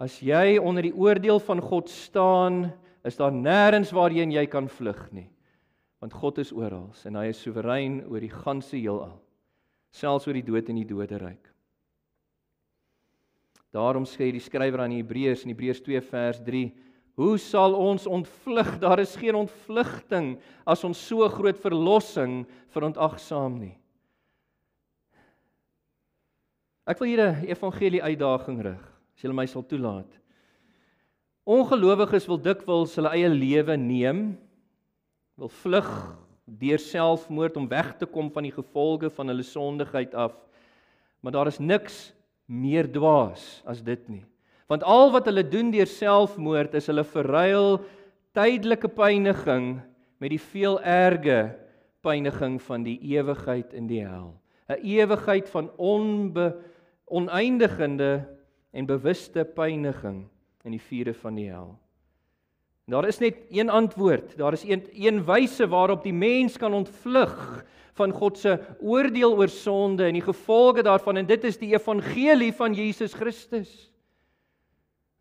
As 0.02 0.18
jy 0.26 0.58
onder 0.58 0.88
die 0.88 0.96
oordeel 0.98 1.38
van 1.46 1.62
God 1.62 1.92
staan, 1.94 2.72
is 3.06 3.20
daar 3.20 3.34
nêrens 3.34 3.92
waarheen 3.94 4.34
jy 4.34 4.48
kan 4.50 4.70
vlug 4.70 5.04
nie. 5.14 5.28
Want 6.02 6.16
God 6.18 6.40
is 6.42 6.50
oral 6.54 6.90
en 7.06 7.20
hy 7.20 7.28
is 7.30 7.42
soewerein 7.44 8.00
oor 8.10 8.24
die 8.24 8.34
ganse 8.34 8.74
heelal, 8.74 9.20
selfs 9.94 10.26
oor 10.26 10.38
die 10.38 10.46
dood 10.46 10.70
en 10.74 10.80
die 10.82 10.88
doderyk. 10.90 11.52
Daarom 13.72 14.08
sê 14.10 14.32
die 14.34 14.42
skrywer 14.42 14.82
aan 14.84 14.96
die 14.96 15.04
Hebreërs 15.04 15.46
in 15.46 15.54
Hebreërs 15.54 15.84
2 15.86 16.02
vers 16.10 16.42
3 16.48 16.64
Hoe 17.20 17.36
sal 17.38 17.76
ons 17.76 18.08
ontvlug? 18.08 18.80
Daar 18.82 19.02
is 19.04 19.14
geen 19.20 19.36
ontvlugting 19.36 20.34
as 20.66 20.84
ons 20.88 20.98
so 20.98 21.28
groot 21.30 21.60
verlossing 21.60 22.46
verontagsaam 22.74 23.60
nie. 23.60 23.76
Ek 26.88 26.98
wil 27.00 27.12
hier 27.12 27.22
'n 27.28 27.46
evangelie 27.46 28.02
uitdaging 28.02 28.62
rig, 28.64 28.84
as 29.22 29.28
julle 29.28 29.38
my 29.38 29.46
sal 29.46 29.62
toelaat. 29.62 30.10
Ongelowiges 31.46 32.26
wil 32.26 32.40
dikwels 32.42 32.96
hulle 32.98 33.12
eie 33.14 33.30
lewe 33.30 33.76
neem, 33.78 34.32
wil 35.38 35.52
vlug 35.62 35.90
deur 36.62 36.82
selfmoord 36.82 37.60
om 37.62 37.68
weg 37.70 37.94
te 38.00 38.08
kom 38.10 38.32
van 38.34 38.48
die 38.48 38.54
gevolge 38.56 39.12
van 39.14 39.30
hulle 39.30 39.46
sondigheid 39.46 40.18
af. 40.18 40.34
Maar 41.22 41.36
daar 41.38 41.52
is 41.54 41.62
niks 41.62 42.00
meer 42.50 42.90
dwaas 42.90 43.62
as 43.70 43.86
dit 43.86 44.02
nie. 44.10 44.24
Want 44.66 44.82
al 44.90 45.14
wat 45.14 45.30
hulle 45.30 45.46
doen 45.46 45.70
deur 45.70 45.90
selfmoord 45.90 46.74
is 46.82 46.90
hulle 46.90 47.06
verruil 47.06 47.78
tydelike 48.34 48.90
pyniging 48.90 49.76
met 50.18 50.34
die 50.34 50.42
veel 50.42 50.82
erge 50.82 51.52
pyniging 52.02 52.58
van 52.66 52.90
die 52.90 52.98
ewigheid 53.14 53.78
in 53.78 53.86
die 53.86 54.02
hel. 54.02 54.34
'n 54.66 54.82
Ewigheid 54.82 55.50
van 55.50 55.70
onbe, 55.78 56.56
oneindigende 57.06 58.41
en 58.72 58.88
bewuste 58.88 59.46
pyniging 59.46 60.26
in 60.64 60.76
die 60.76 60.82
vure 60.82 61.14
van 61.14 61.36
die 61.36 61.50
hel. 61.50 61.74
Daar 62.92 63.08
is 63.08 63.22
net 63.22 63.38
een 63.50 63.70
antwoord. 63.70 64.36
Daar 64.38 64.54
is 64.54 64.64
een 64.68 64.84
een 64.92 65.24
wyse 65.26 65.68
waarop 65.68 66.04
die 66.04 66.14
mens 66.14 66.58
kan 66.58 66.74
ontvlug 66.74 67.66
van 67.94 68.12
God 68.12 68.38
se 68.38 68.58
oordeel 68.80 69.36
oor 69.38 69.50
sonde 69.50 70.06
en 70.08 70.14
die 70.14 70.26
gevolge 70.26 70.84
daarvan 70.84 71.18
en 71.18 71.26
dit 71.26 71.44
is 71.44 71.58
die 71.58 71.74
evangelie 71.74 72.54
van 72.54 72.74
Jesus 72.74 73.14
Christus. 73.14 73.92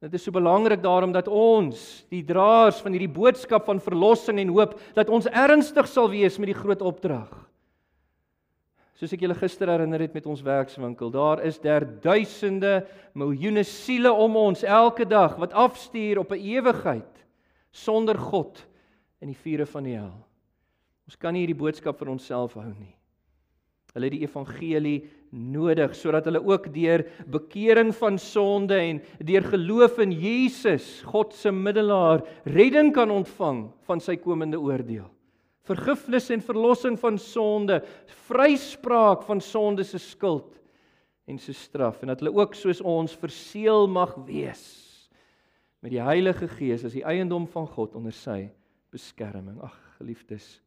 Dit 0.00 0.14
is 0.16 0.22
so 0.24 0.32
belangrik 0.32 0.80
daarom 0.82 1.12
dat 1.12 1.28
ons, 1.28 2.06
die 2.08 2.24
draers 2.24 2.78
van 2.80 2.94
hierdie 2.96 3.12
boodskap 3.12 3.66
van 3.68 3.82
verlossing 3.84 4.38
en 4.40 4.48
hoop, 4.48 4.78
dat 4.96 5.10
ons 5.12 5.28
ernstig 5.28 5.88
sal 5.90 6.08
wees 6.08 6.38
met 6.40 6.54
die 6.54 6.56
groot 6.56 6.80
opdrag. 6.80 7.28
Soos 9.00 9.14
ek 9.16 9.22
julle 9.24 9.32
gister 9.38 9.70
herinner 9.72 10.02
het 10.04 10.12
met 10.12 10.26
ons 10.28 10.42
werkswinkel, 10.44 11.08
daar 11.08 11.40
is 11.48 11.56
daar 11.62 11.86
duisende, 12.04 12.82
miljoene 13.16 13.62
siele 13.64 14.10
om 14.12 14.34
ons 14.36 14.60
elke 14.60 15.06
dag 15.08 15.38
wat 15.40 15.54
afstuur 15.56 16.20
op 16.20 16.34
'n 16.36 16.44
ewigheid 16.44 17.24
sonder 17.72 18.18
God 18.18 18.60
in 19.22 19.28
die 19.32 19.40
vure 19.40 19.64
van 19.64 19.84
die 19.84 19.96
hel. 19.96 20.12
Ons 21.08 21.16
kan 21.16 21.32
nie 21.32 21.46
hierdie 21.46 21.56
boodskap 21.56 21.98
vir 21.98 22.10
onsself 22.10 22.54
hou 22.54 22.74
nie. 22.74 22.94
Hulle 23.94 24.04
het 24.04 24.12
die 24.12 24.26
evangelie 24.26 25.08
nodig 25.32 25.94
sodat 25.94 26.24
hulle 26.28 26.44
ook 26.44 26.68
deur 26.74 27.06
bekering 27.26 27.94
van 27.94 28.18
sonde 28.18 28.74
en 28.74 29.00
deur 29.18 29.42
geloof 29.42 29.98
in 29.98 30.12
Jesus, 30.12 31.02
God 31.06 31.32
se 31.32 31.50
middelaar, 31.50 32.20
redding 32.44 32.92
kan 32.92 33.10
ontvang 33.10 33.72
van 33.86 34.00
sy 34.00 34.16
komende 34.16 34.60
oordeel. 34.60 35.08
Vergifnis 35.68 36.30
en 36.32 36.42
verlossing 36.42 36.96
van 36.98 37.18
sonde, 37.20 37.80
vryspraak 38.26 39.26
van 39.28 39.42
sonde 39.44 39.84
se 39.84 39.98
skuld 39.98 40.56
en 41.28 41.38
se 41.38 41.52
straf 41.52 42.00
en 42.02 42.10
dat 42.10 42.22
hulle 42.22 42.32
ook 42.34 42.56
soos 42.58 42.80
ons 42.80 43.12
verseël 43.20 43.86
mag 43.90 44.16
wees 44.26 44.64
met 45.80 45.92
die 45.92 46.02
Heilige 46.02 46.48
Gees 46.48 46.84
as 46.84 46.96
die 46.96 47.04
eiendom 47.06 47.46
van 47.48 47.68
God 47.70 47.94
onder 47.96 48.12
sy 48.12 48.50
beskerming. 48.92 49.60
Ag, 49.64 49.76
geliefdes, 50.00 50.58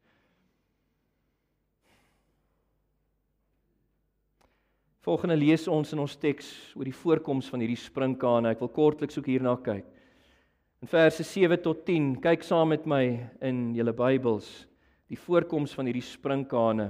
Volgende 5.03 5.35
lees 5.35 5.65
ons 5.67 5.89
in 5.91 5.99
ons 5.99 6.13
teks 6.15 6.47
oor 6.79 6.87
die 6.87 6.95
voorkoms 6.95 7.49
van 7.51 7.59
hierdie 7.59 7.75
sprinkane. 7.75 8.53
Ek 8.53 8.61
wil 8.63 8.69
kortliks 8.71 9.17
ook 9.19 9.25
hierna 9.27 9.57
kyk. 9.59 9.83
In 10.79 10.87
verse 10.87 11.25
7 11.27 11.59
tot 11.59 11.81
10, 11.83 12.21
kyk 12.23 12.45
saam 12.47 12.71
met 12.71 12.85
my 12.87 13.01
in 13.43 13.73
julle 13.75 13.91
Bybels 13.95 14.47
die 15.13 15.21
voorkoms 15.21 15.75
van 15.77 15.89
hierdie 15.89 16.05
sprinkane. 16.05 16.89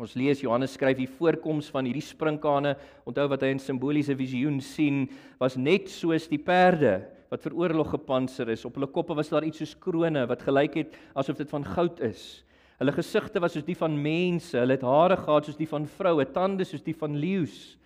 Ons 0.00 0.16
lees 0.16 0.40
Johannes 0.40 0.74
skryf 0.74 0.96
die 0.98 1.10
voorkoms 1.18 1.68
van 1.70 1.86
hierdie 1.86 2.02
sprinkane. 2.02 2.74
Onthou 3.08 3.26
wat 3.30 3.44
hy 3.44 3.52
in 3.54 3.60
simboliese 3.62 4.16
visioen 4.16 4.58
sien, 4.64 5.04
was 5.38 5.58
net 5.60 5.90
soos 5.92 6.26
die 6.30 6.40
perde 6.40 7.02
wat 7.30 7.44
vir 7.44 7.54
oorlog 7.60 7.92
gepantser 7.92 8.48
is. 8.50 8.64
Op 8.66 8.78
hulle 8.78 8.88
koppe 8.90 9.14
was 9.18 9.30
daar 9.30 9.46
iets 9.46 9.60
soos 9.62 9.76
krones 9.78 10.26
wat 10.30 10.42
gelyk 10.46 10.80
het 10.80 10.96
asof 11.14 11.38
dit 11.38 11.52
van 11.52 11.66
goud 11.76 12.00
is. 12.08 12.42
Hulle 12.80 12.94
gesigte 12.96 13.42
was 13.44 13.52
soos 13.54 13.66
die 13.66 13.76
van 13.76 13.92
mense, 13.92 14.56
hulle 14.56 14.78
het 14.78 14.86
hare 14.88 15.18
gehad 15.20 15.46
soos 15.46 15.58
die 15.60 15.68
van 15.68 15.84
vroue, 15.84 16.24
tande 16.32 16.64
soos 16.64 16.82
die 16.82 16.96
van 16.96 17.18
leeu's. 17.20 17.76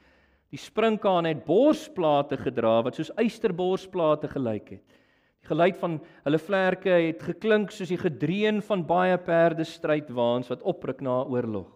Die 0.55 0.61
sprinkane 0.63 1.35
het 1.35 1.43
borsplate 1.45 2.39
gedra 2.39 2.79
wat 2.87 2.97
soos 2.97 3.11
eysterborsplate 3.19 4.31
gelyk 4.31 4.77
het. 4.79 5.01
Die 5.45 5.51
geluid 5.53 5.77
van 5.77 5.99
hulle 6.25 6.39
vlerke 6.41 6.95
het 7.05 7.21
geklink 7.21 7.73
soos 7.75 7.91
die 7.93 8.01
gedreun 8.01 8.63
van 8.65 8.81
baie 8.89 9.19
perde 9.21 9.67
strydwaans 9.69 10.49
wat 10.49 10.63
opruk 10.65 11.03
na 11.05 11.19
oorlog. 11.29 11.69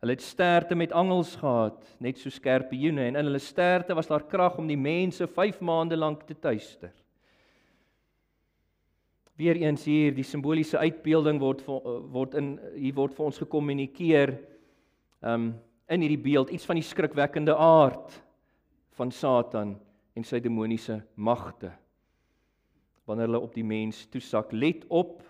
Hulle 0.00 0.14
het 0.14 0.22
sterte 0.24 0.72
met 0.78 0.94
angels 0.96 1.34
gehad, 1.36 1.82
net 2.00 2.16
so 2.16 2.32
skerpioene 2.32 3.10
en 3.10 3.18
in 3.20 3.28
hulle 3.28 3.42
sterte 3.44 3.92
was 3.98 4.08
daar 4.08 4.24
krag 4.24 4.56
om 4.56 4.70
die 4.70 4.78
mense 4.80 5.26
5 5.28 5.58
maande 5.60 5.98
lank 6.00 6.22
te 6.24 6.32
tuister. 6.32 6.94
Weereens 9.36 9.84
hier 9.84 10.16
die 10.16 10.24
simboliese 10.24 10.80
uitbeelding 10.80 11.40
word 11.42 11.60
word 11.68 12.38
in 12.40 12.54
hier 12.72 12.96
word 12.96 13.12
vir 13.18 13.26
ons 13.26 13.42
gekommunikeer 13.42 14.32
um 15.28 15.50
in 15.92 16.06
hierdie 16.06 16.24
beeld 16.24 16.54
iets 16.56 16.64
van 16.68 16.80
die 16.80 16.88
skrikwekkende 16.88 17.52
aard 17.52 18.16
van 18.96 19.12
Satan 19.12 19.76
en 20.16 20.24
sy 20.24 20.40
demoniese 20.40 21.02
magte. 21.20 21.74
Wanneer 23.08 23.30
hulle 23.30 23.40
op 23.40 23.54
die 23.56 23.64
mens 23.64 24.02
toesak, 24.12 24.52
let 24.52 24.84
op. 24.92 25.22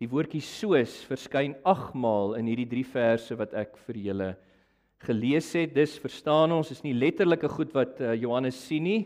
Die 0.00 0.08
woordjie 0.08 0.40
soos 0.44 0.98
verskyn 1.08 1.52
8 1.68 1.96
maal 1.96 2.34
in 2.38 2.48
hierdie 2.48 2.68
3 2.70 2.84
verse 2.88 3.36
wat 3.36 3.52
ek 3.56 3.76
vir 3.84 4.00
julle 4.08 4.30
gelees 5.04 5.50
het. 5.56 5.74
Dis 5.76 5.98
verstaan 6.00 6.54
ons 6.56 6.72
is 6.72 6.80
nie 6.84 6.94
letterlike 6.96 7.48
goed 7.52 7.76
wat 7.76 8.00
uh, 8.00 8.14
Johannes 8.16 8.58
sien 8.64 8.88
nie. 8.88 9.00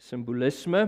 Simbolisme 0.00 0.86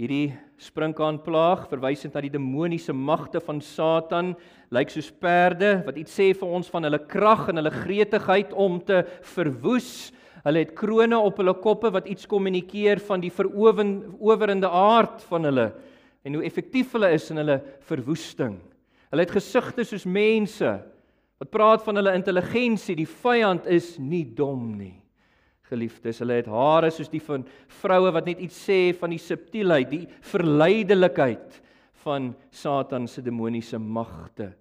Hierdie 0.00 0.30
sprinkaanplaag 0.56 1.66
verwysend 1.68 2.14
na 2.16 2.22
die 2.24 2.32
demoniese 2.32 2.94
magte 2.96 3.36
van 3.44 3.58
Satan 3.60 4.30
lyk 4.72 4.88
soos 4.88 5.10
perde 5.12 5.74
wat 5.84 5.98
iets 6.00 6.14
sê 6.16 6.30
vir 6.32 6.54
ons 6.56 6.70
van 6.72 6.86
hulle 6.88 7.02
krag 7.04 7.50
en 7.50 7.60
hulle 7.60 7.72
gretigheid 7.74 8.54
om 8.56 8.78
te 8.80 9.02
verwoes. 9.34 10.08
Hulle 10.46 10.62
het 10.62 10.72
krones 10.78 11.20
op 11.20 11.42
hulle 11.42 11.52
koppe 11.60 11.90
wat 11.92 12.08
iets 12.08 12.24
kommunikeer 12.30 13.02
van 13.10 13.20
die 13.20 13.32
verowerende 13.34 14.70
aard 14.72 15.20
van 15.28 15.50
hulle 15.50 15.68
en 16.24 16.38
hoe 16.38 16.46
effektief 16.48 16.96
hulle 16.96 17.12
is 17.12 17.28
in 17.34 17.42
hulle 17.42 17.58
verwoesting. 17.90 18.56
Hulle 19.12 19.28
het 19.28 19.36
gesigte 19.36 19.84
soos 19.84 20.08
mense 20.08 20.78
wat 21.44 21.52
praat 21.52 21.84
van 21.84 22.00
hulle 22.00 22.16
intelligensie. 22.16 22.96
Die 22.96 23.10
vyand 23.20 23.68
is 23.68 23.98
nie 24.00 24.24
dom 24.24 24.64
nie. 24.80 24.99
Geliefdes, 25.70 26.20
hulle 26.22 26.40
het 26.40 26.48
hare 26.50 26.90
soos 26.90 27.10
die 27.12 27.22
van 27.22 27.44
vroue 27.80 28.10
wat 28.14 28.26
net 28.26 28.40
iets 28.42 28.58
sê 28.66 28.90
van 28.98 29.14
die 29.14 29.22
subtielheid, 29.22 29.90
die 29.90 30.06
verleidelikheid 30.32 31.60
van 32.04 32.32
Satan 32.50 33.06
se 33.08 33.22
demoniese 33.22 33.78
magte. 33.78 34.52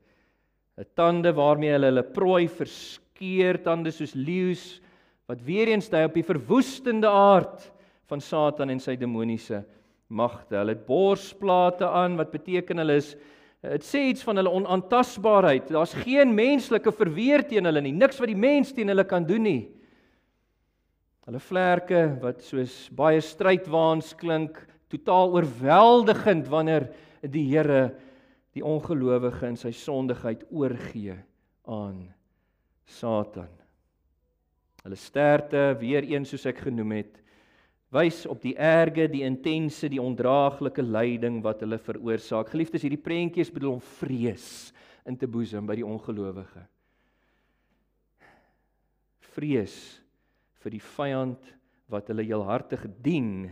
'n 0.77 0.85
Tande 0.95 1.33
waarmee 1.35 1.73
hulle 1.73 1.89
hulle 1.91 2.03
prooi 2.03 2.47
verskeer, 2.47 3.59
tande 3.63 3.91
soos 3.91 4.13
leeu's 4.15 4.79
wat 5.27 5.41
weer 5.45 5.67
eens 5.67 5.89
dui 5.89 6.05
op 6.05 6.15
die 6.15 6.25
verwoestende 6.25 7.07
aard 7.07 7.67
van 8.09 8.21
Satan 8.21 8.69
en 8.69 8.79
sy 8.79 8.95
demoniese 8.97 9.63
magte. 10.09 10.55
Hulle 10.57 10.73
het 10.73 10.87
borsplate 10.87 11.85
aan 11.85 12.17
wat 12.17 12.31
beteken 12.33 12.81
hulle 12.81 12.97
is 12.97 13.15
dit 13.59 13.83
sê 13.83 14.05
iets 14.07 14.23
van 14.23 14.39
hulle 14.39 14.51
onaantastbaarheid. 14.55 15.67
Daar's 15.67 15.93
geen 16.05 16.31
menslike 16.33 16.93
verweer 16.95 17.43
teen 17.43 17.67
hulle 17.67 17.81
nie. 17.83 17.91
Niks 17.91 18.19
wat 18.21 18.31
die 18.31 18.39
mens 18.39 18.71
teen 18.73 18.87
hulle 18.87 19.03
kan 19.03 19.25
doen 19.27 19.43
nie. 19.43 19.61
Hulle 21.29 21.41
vlerke 21.45 21.99
wat 22.23 22.39
soos 22.41 22.87
baie 22.97 23.19
strydwaans 23.21 24.15
klink, 24.17 24.55
totaal 24.89 25.35
oorweldigend 25.35 26.47
wanneer 26.49 26.87
die 27.21 27.43
Here 27.51 27.91
die 28.57 28.63
ongelowige 28.65 29.45
in 29.45 29.59
sy 29.61 29.69
sondigheid 29.77 30.41
oorgee 30.49 31.19
aan 31.69 31.99
Satan. 32.89 33.51
Hulle 34.81 34.97
sterte, 34.97 35.67
weer 35.77 36.07
een 36.09 36.25
soos 36.25 36.47
ek 36.49 36.63
genoem 36.65 36.95
het, 36.97 37.21
wys 37.93 38.23
op 38.25 38.41
die 38.41 38.55
erge, 38.57 39.05
die 39.13 39.21
intense, 39.21 39.85
die 39.85 40.01
ondraaglike 40.01 40.81
lyding 40.81 41.43
wat 41.45 41.61
hulle 41.61 41.77
veroorsaak. 41.77 42.49
Geliefdes, 42.55 42.87
hierdie 42.87 43.05
prentjies 43.05 43.53
bedoel 43.53 43.75
om 43.77 43.85
vrees 44.01 44.71
in 45.05 45.13
te 45.13 45.29
boesem 45.29 45.69
by 45.69 45.77
die 45.77 45.85
ongelowige. 45.85 46.65
Vrees 49.37 49.98
vir 50.63 50.75
die 50.75 50.83
vyand 50.83 51.49
wat 51.89 52.09
hulle 52.11 52.25
heelhartig 52.25 52.85
dien 53.03 53.49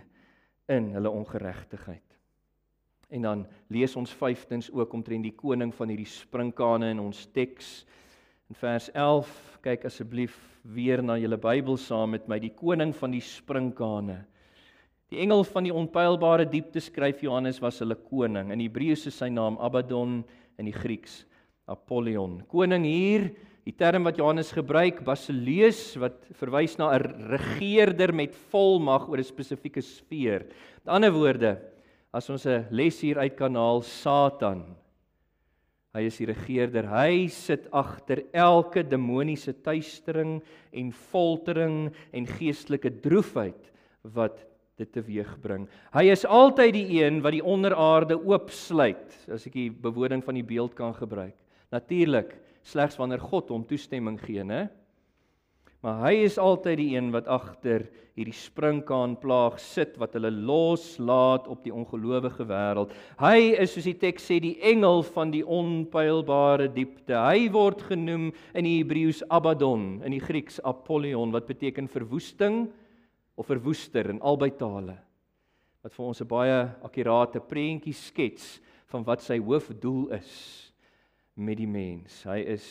in 0.69 0.91
hulle 0.93 1.11
ongeregtigheid. 1.11 2.03
En 3.09 3.23
dan 3.23 3.43
lees 3.71 3.95
ons 3.95 4.11
vyftens 4.19 4.67
ook 4.73 4.93
omtrent 4.93 5.23
die 5.23 5.35
koning 5.35 5.71
van 5.75 5.93
hierdie 5.93 6.09
sprinkane 6.11 6.91
in 6.91 6.99
ons 6.99 7.23
teks. 7.31 7.85
In 8.51 8.59
vers 8.59 8.89
11, 8.91 9.29
kyk 9.63 9.87
asseblief 9.87 10.35
weer 10.67 11.01
na 11.03 11.15
julle 11.19 11.39
Bybel 11.39 11.79
saam 11.79 12.11
met 12.17 12.27
my, 12.27 12.39
die 12.43 12.51
koning 12.51 12.91
van 12.95 13.15
die 13.15 13.23
sprinkane. 13.23 14.19
Die 15.07 15.21
engel 15.23 15.45
van 15.47 15.63
die 15.63 15.71
onpylbare 15.71 16.43
diepte 16.51 16.83
skryf 16.83 17.23
Johannes 17.23 17.61
was 17.63 17.79
hulle 17.79 17.95
koning. 17.95 18.51
In 18.51 18.59
Hebreëus 18.59 19.07
is 19.07 19.21
sy 19.23 19.31
naam 19.31 19.55
Abaddon 19.63 20.19
en 20.19 20.25
in 20.57 20.67
die 20.67 20.75
Grieks 20.75 21.21
Apollyon. 21.69 22.41
Koning 22.49 22.85
hier, 22.87 23.29
die 23.67 23.75
term 23.75 24.05
wat 24.07 24.15
Johannes 24.15 24.53
gebruik, 24.55 25.01
basileus 25.03 25.97
wat 25.99 26.21
verwys 26.39 26.77
na 26.79 26.93
'n 26.95 27.03
regerder 27.35 28.13
met 28.15 28.35
volmag 28.51 29.09
oor 29.09 29.19
'n 29.19 29.23
spesifieke 29.23 29.81
sfeer. 29.81 30.47
Met 30.85 30.87
ander 30.87 31.11
woorde, 31.11 31.59
as 32.13 32.29
ons 32.29 32.45
'n 32.45 32.67
les 32.71 33.01
hier 33.01 33.17
uit 33.19 33.35
kan 33.35 33.55
haal, 33.55 33.81
Satan. 33.81 34.63
Hy 35.93 36.05
is 36.05 36.17
die 36.17 36.27
regerder. 36.27 36.85
Hy 36.85 37.27
sit 37.27 37.67
agter 37.71 38.23
elke 38.31 38.83
demoniese 38.83 39.53
tuistering 39.53 40.41
en 40.71 40.91
foltering 40.91 41.91
en 42.13 42.25
geestelike 42.25 43.01
droefheid 43.01 43.71
wat 44.03 44.45
dit 44.77 44.91
teweegbring. 44.91 45.67
Hy 45.91 46.11
is 46.11 46.25
altyd 46.25 46.73
die 46.73 47.03
een 47.03 47.21
wat 47.21 47.31
die 47.31 47.43
onderaarde 47.43 48.15
oopsluit, 48.15 49.27
as 49.27 49.47
ek 49.47 49.53
die 49.53 49.69
bewoording 49.71 50.23
van 50.23 50.35
die 50.35 50.43
beeld 50.43 50.75
kan 50.75 50.93
gebruik. 50.93 51.35
Natuurlik 51.71 52.46
slegs 52.67 52.99
wanneer 52.99 53.23
God 53.23 53.49
hom 53.53 53.63
toestemming 53.67 54.19
gee, 54.19 54.43
né? 54.43 54.67
Maar 55.85 56.01
hy 56.07 56.23
is 56.25 56.39
altyd 56.41 56.79
die 56.81 56.89
een 56.95 57.11
wat 57.13 57.29
agter 57.29 57.85
hierdie 58.17 58.33
sprinkaan 58.33 59.13
plaag 59.21 59.59
sit 59.61 59.93
wat 60.01 60.15
hulle 60.17 60.31
loslaat 60.33 61.45
op 61.47 61.61
die 61.63 61.73
ongelowige 61.73 62.47
wêreld. 62.49 62.95
Hy 63.21 63.53
is 63.61 63.75
soos 63.75 63.85
die 63.85 63.97
teks 64.01 64.25
sê 64.25 64.39
die 64.41 64.55
engel 64.65 65.03
van 65.13 65.29
die 65.31 65.43
onpylbare 65.45 66.65
diepte. 66.73 67.13
Hy 67.13 67.45
word 67.53 67.85
genoem 67.91 68.31
in 68.57 68.65
die 68.65 68.79
Hebreëus 68.79 69.21
Abaddon, 69.29 70.01
in 70.01 70.17
die 70.17 70.23
Grieks 70.23 70.57
Apollyon 70.65 71.35
wat 71.35 71.45
beteken 71.47 71.87
verwoesting 71.93 72.65
of 73.37 73.47
verwoester 73.47 74.09
in 74.09 74.23
albei 74.25 74.49
tale. 74.57 74.97
Wat 75.85 75.93
vir 75.93 76.05
ons 76.09 76.21
'n 76.21 76.27
baie 76.27 76.57
akkurate 76.81 77.39
prentjie 77.39 77.93
skets 77.93 78.59
van 78.89 79.05
wat 79.05 79.21
sy 79.21 79.37
hoofdoel 79.37 80.09
is 80.17 80.66
met 81.37 81.59
die 81.59 81.69
mens. 81.69 82.23
Hy 82.25 82.41
is 82.57 82.65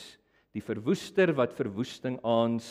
die 0.57 0.65
verwoester 0.65 1.33
wat 1.37 1.55
verwoesting 1.57 2.19
aans 2.27 2.67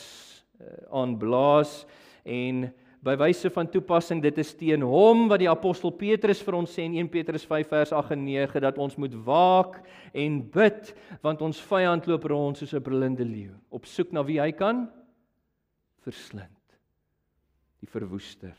eh, 0.60 0.84
aanblaas 0.90 1.84
en 2.26 2.66
by 3.06 3.14
wyse 3.20 3.50
van 3.54 3.68
toepassing 3.70 4.18
dit 4.24 4.38
is 4.42 4.50
teen 4.58 4.82
hom 4.82 5.28
wat 5.30 5.38
die 5.42 5.50
apostel 5.50 5.92
Petrus 5.94 6.40
vir 6.42 6.56
ons 6.58 6.72
sê 6.74 6.86
in 6.88 6.96
1 6.98 7.10
Petrus 7.12 7.44
5 7.46 7.70
vers 7.70 7.92
8 7.94 8.16
en 8.16 8.24
9 8.26 8.62
dat 8.64 8.80
ons 8.82 8.96
moet 8.98 9.14
waak 9.26 9.78
en 10.10 10.40
bid 10.56 10.90
want 11.22 11.44
ons 11.46 11.62
vyand 11.70 12.08
loop 12.10 12.26
rond 12.32 12.58
soos 12.58 12.74
'n 12.74 12.82
brullende 12.82 13.24
leeu 13.24 13.54
op 13.70 13.86
soek 13.86 14.12
na 14.12 14.24
wie 14.26 14.40
hy 14.40 14.50
kan 14.52 14.88
verslind. 16.02 16.50
Die 17.82 17.90
verwoester. 17.90 18.54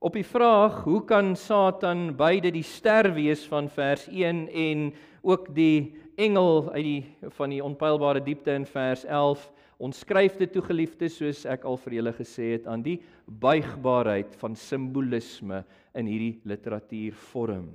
Op 0.00 0.14
die 0.14 0.24
vraag 0.24 0.84
hoe 0.84 1.04
kan 1.04 1.36
Satan 1.36 2.16
beide 2.16 2.50
die 2.50 2.64
ster 2.64 3.12
wees? 3.14 3.44
van 3.46 3.68
vers 3.68 4.08
1 4.08 4.48
en 4.48 4.92
ook 5.22 5.50
die 5.54 5.94
engel 6.20 6.70
uit 6.72 6.84
die 6.84 7.30
van 7.36 7.52
die 7.52 7.62
onpylbare 7.64 8.22
diepte 8.24 8.54
in 8.56 8.66
vers 8.68 9.04
11 9.04 9.46
ons 9.80 10.02
skryf 10.04 10.36
dit 10.36 10.50
toe 10.52 10.62
geliefdes 10.64 11.16
soos 11.16 11.46
ek 11.48 11.64
al 11.64 11.78
vir 11.80 11.96
julle 12.00 12.12
gesê 12.12 12.50
het 12.54 12.66
aan 12.68 12.82
die 12.84 12.98
buigbaarheid 13.40 14.34
van 14.42 14.56
simbolisme 14.58 15.62
in 15.96 16.10
hierdie 16.10 16.34
literatuurvorm. 16.44 17.70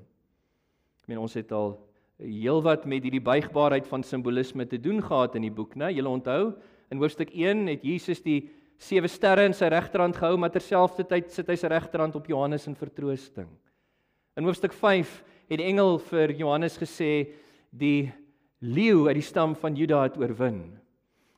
Ek 1.02 1.10
meen 1.10 1.22
ons 1.24 1.34
het 1.38 1.50
al 1.56 1.74
heelwat 2.22 2.86
met 2.88 3.04
hierdie 3.04 3.24
buigbaarheid 3.24 3.88
van 3.90 4.06
simbolisme 4.06 4.68
te 4.70 4.78
doen 4.78 5.02
gehad 5.04 5.36
in 5.36 5.48
die 5.48 5.54
boek, 5.54 5.74
né? 5.76 5.90
Julle 5.92 6.14
onthou 6.14 6.54
in 6.94 7.02
hoofstuk 7.02 7.34
1 7.34 7.66
het 7.74 7.84
Jesus 7.84 8.22
die 8.24 8.46
sewe 8.78 9.10
sterre 9.10 9.48
in 9.48 9.56
sy 9.56 9.68
regterhand 9.72 10.18
gehou, 10.20 10.38
maar 10.38 10.54
terselfdertyd 10.54 11.32
sit 11.34 11.50
hy 11.50 11.58
sy 11.60 11.72
regterhand 11.72 12.16
op 12.20 12.28
Johannes 12.30 12.68
in 12.70 12.78
vertroosting. 12.78 13.50
In 14.36 14.46
hoofstuk 14.46 14.76
5 14.76 15.24
het 15.50 15.60
die 15.60 15.68
engel 15.68 16.00
vir 16.00 16.32
Johannes 16.32 16.78
gesê 16.78 17.28
die 17.72 18.12
leeu 18.60 19.08
uit 19.08 19.20
die 19.20 19.26
stam 19.26 19.56
van 19.56 19.76
Juda 19.76 20.04
het 20.04 20.18
oorwin. 20.18 20.78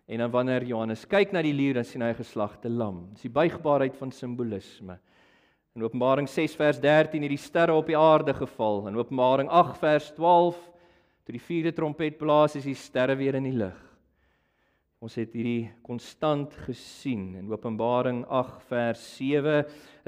En 0.07 0.23
dan 0.23 0.31
wanneer 0.31 0.63
Johannes 0.63 1.05
kyk 1.05 1.33
na 1.35 1.41
die 1.43 1.53
leeu, 1.53 1.73
dan 1.73 1.83
sien 1.83 2.01
hy 2.01 2.09
'n 2.09 2.23
geslagte 2.23 2.69
lam. 2.69 3.09
Dis 3.13 3.23
die 3.23 3.29
buigbaarheid 3.29 3.95
van 3.97 4.11
simbolisme. 4.11 4.99
In 5.75 5.83
Openbaring 5.83 6.27
6 6.27 6.55
vers 6.55 6.79
13 6.79 7.21
het 7.21 7.29
die 7.29 7.37
sterre 7.37 7.73
op 7.73 7.85
die 7.85 7.97
aarde 7.97 8.33
geval. 8.33 8.87
In 8.87 8.95
Openbaring 8.95 9.49
8 9.49 9.77
vers 9.77 10.11
12 10.15 10.55
toe 11.25 11.33
die 11.33 11.43
vierde 11.43 11.73
trompet 11.73 12.17
blaas, 12.17 12.55
is 12.55 12.63
die 12.63 12.73
sterre 12.73 13.15
weer 13.15 13.35
in 13.35 13.43
die 13.43 13.51
lig. 13.51 13.86
Ons 14.97 15.13
het 15.19 15.35
hierdie 15.37 15.67
konstant 15.85 16.55
gesien. 16.65 17.35
In 17.37 17.51
Openbaring 17.51 18.23
8 18.33 18.63
vers 18.65 19.01
7 19.13 19.59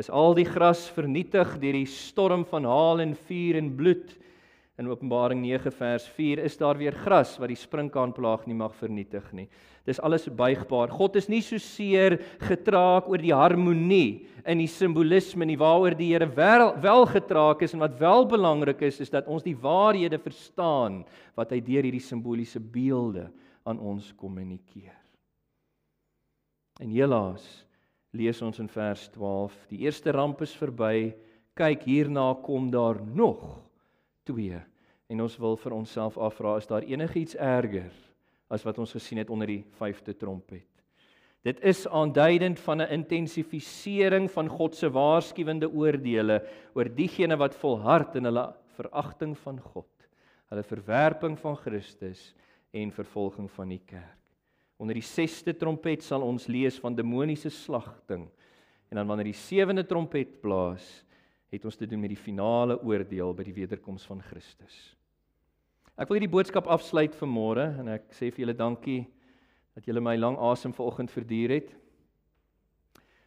is 0.02 0.08
al 0.10 0.34
die 0.34 0.48
gras 0.48 0.88
vernietig 0.96 1.52
deur 1.62 1.76
die 1.78 1.86
storm 1.86 2.42
van 2.50 2.66
haal 2.66 3.04
en 3.04 3.12
vuur 3.28 3.60
en 3.60 3.68
bloed 3.78 4.16
in 4.82 4.88
Openbaring 4.90 5.44
9 5.44 5.70
vers 5.78 6.08
4 6.16 6.42
is 6.42 6.58
daar 6.58 6.80
weer 6.80 6.98
gras 7.04 7.36
wat 7.38 7.52
die 7.52 7.60
sprinkaanplaag 7.60 8.48
nie 8.50 8.58
mag 8.58 8.74
vernietig 8.80 9.28
nie. 9.38 9.46
Dis 9.86 10.02
alles 10.02 10.26
buigbaar. 10.26 10.90
God 10.90 11.20
is 11.22 11.30
nie 11.30 11.44
so 11.46 11.62
seer 11.62 12.16
getraak 12.48 13.12
oor 13.14 13.22
die 13.22 13.36
harmonie 13.36 14.26
in 14.42 14.64
die 14.64 14.72
simbolisme 14.74 15.46
nie 15.46 15.60
waaroor 15.60 15.94
die 16.00 16.16
Here 16.16 16.32
wel, 16.34 16.74
wel 16.82 17.06
getraak 17.14 17.62
is 17.62 17.78
en 17.78 17.86
wat 17.86 18.00
wel 18.02 18.26
belangrik 18.26 18.82
is 18.90 18.98
is 19.06 19.14
dat 19.14 19.30
ons 19.30 19.46
die 19.46 19.54
waarhede 19.54 20.18
verstaan 20.18 21.04
wat 21.38 21.54
hy 21.54 21.62
deur 21.62 21.86
hierdie 21.86 22.02
simboliese 22.02 22.58
beelde 22.58 23.28
aan 23.70 23.80
ons 23.80 24.11
kommunikeer. 24.17 24.97
En 26.80 26.89
helaas 26.89 27.45
lees 28.15 28.41
ons 28.41 28.57
in 28.61 28.70
vers 28.72 29.05
12, 29.13 29.55
die 29.70 29.84
eerste 29.86 30.13
ramp 30.15 30.41
is 30.41 30.55
verby, 30.57 31.13
kyk 31.59 31.84
hierna 31.86 32.32
kom 32.41 32.72
daar 32.74 32.97
nog 33.03 33.43
2 34.30 34.57
en 35.09 35.22
ons 35.26 35.38
wil 35.41 35.57
vir 35.57 35.76
onsself 35.76 36.17
afvra 36.22 36.55
is 36.61 36.70
daar 36.70 36.86
enigiets 36.86 37.36
erger 37.36 37.91
as 38.49 38.65
wat 38.65 38.80
ons 38.82 38.93
gesien 38.95 39.22
het 39.22 39.30
onder 39.34 39.49
die 39.49 39.63
5de 39.78 40.15
trompet. 40.17 40.67
Dit 41.45 41.61
is 41.63 41.86
aanduidend 41.88 42.59
van 42.59 42.82
'n 42.82 42.91
intensifisering 42.91 44.30
van 44.32 44.47
God 44.47 44.76
se 44.76 44.89
waarskuwende 44.89 45.70
oordeele 45.70 46.43
oor 46.74 46.89
diegene 46.95 47.38
wat 47.38 47.55
volhard 47.55 48.15
in 48.15 48.26
hulle 48.26 48.53
veragting 48.76 49.38
van 49.38 49.59
God, 49.59 50.09
hulle 50.49 50.63
verwerping 50.63 51.39
van 51.39 51.55
Christus 51.55 52.36
en 52.72 52.91
vervolging 52.91 53.49
van 53.51 53.74
die 53.74 53.82
kerk. 53.86 54.17
Onder 54.80 54.95
die 54.95 55.03
6ste 55.03 55.55
trompet 55.59 56.03
sal 56.05 56.24
ons 56.24 56.47
lees 56.47 56.78
van 56.80 56.95
demoniese 56.95 57.49
slagting. 57.51 58.30
En 58.89 58.97
dan 59.01 59.07
wanneer 59.07 59.32
die 59.32 59.38
7de 59.38 59.84
trompet 59.86 60.39
blaas, 60.41 60.88
het 61.49 61.65
ons 61.65 61.76
te 61.76 61.88
doen 61.89 61.99
met 61.99 62.13
die 62.13 62.20
finale 62.20 62.78
oordeel 62.86 63.34
by 63.34 63.43
die 63.47 63.55
wederkoms 63.57 64.05
van 64.07 64.22
Christus. 64.22 64.78
Ek 65.99 66.07
wil 66.07 66.20
hierdie 66.20 66.32
boodskap 66.32 66.70
afsluit 66.72 67.15
vir 67.17 67.28
môre 67.28 67.65
en 67.82 67.89
ek 67.97 68.13
sê 68.15 68.30
vir 68.30 68.45
julle 68.45 68.55
dankie 68.55 69.01
dat 69.76 69.88
julle 69.89 70.03
my 70.03 70.13
lang 70.20 70.38
asem 70.47 70.72
vanoggend 70.76 71.11
verduur 71.11 71.55
het. 71.57 71.74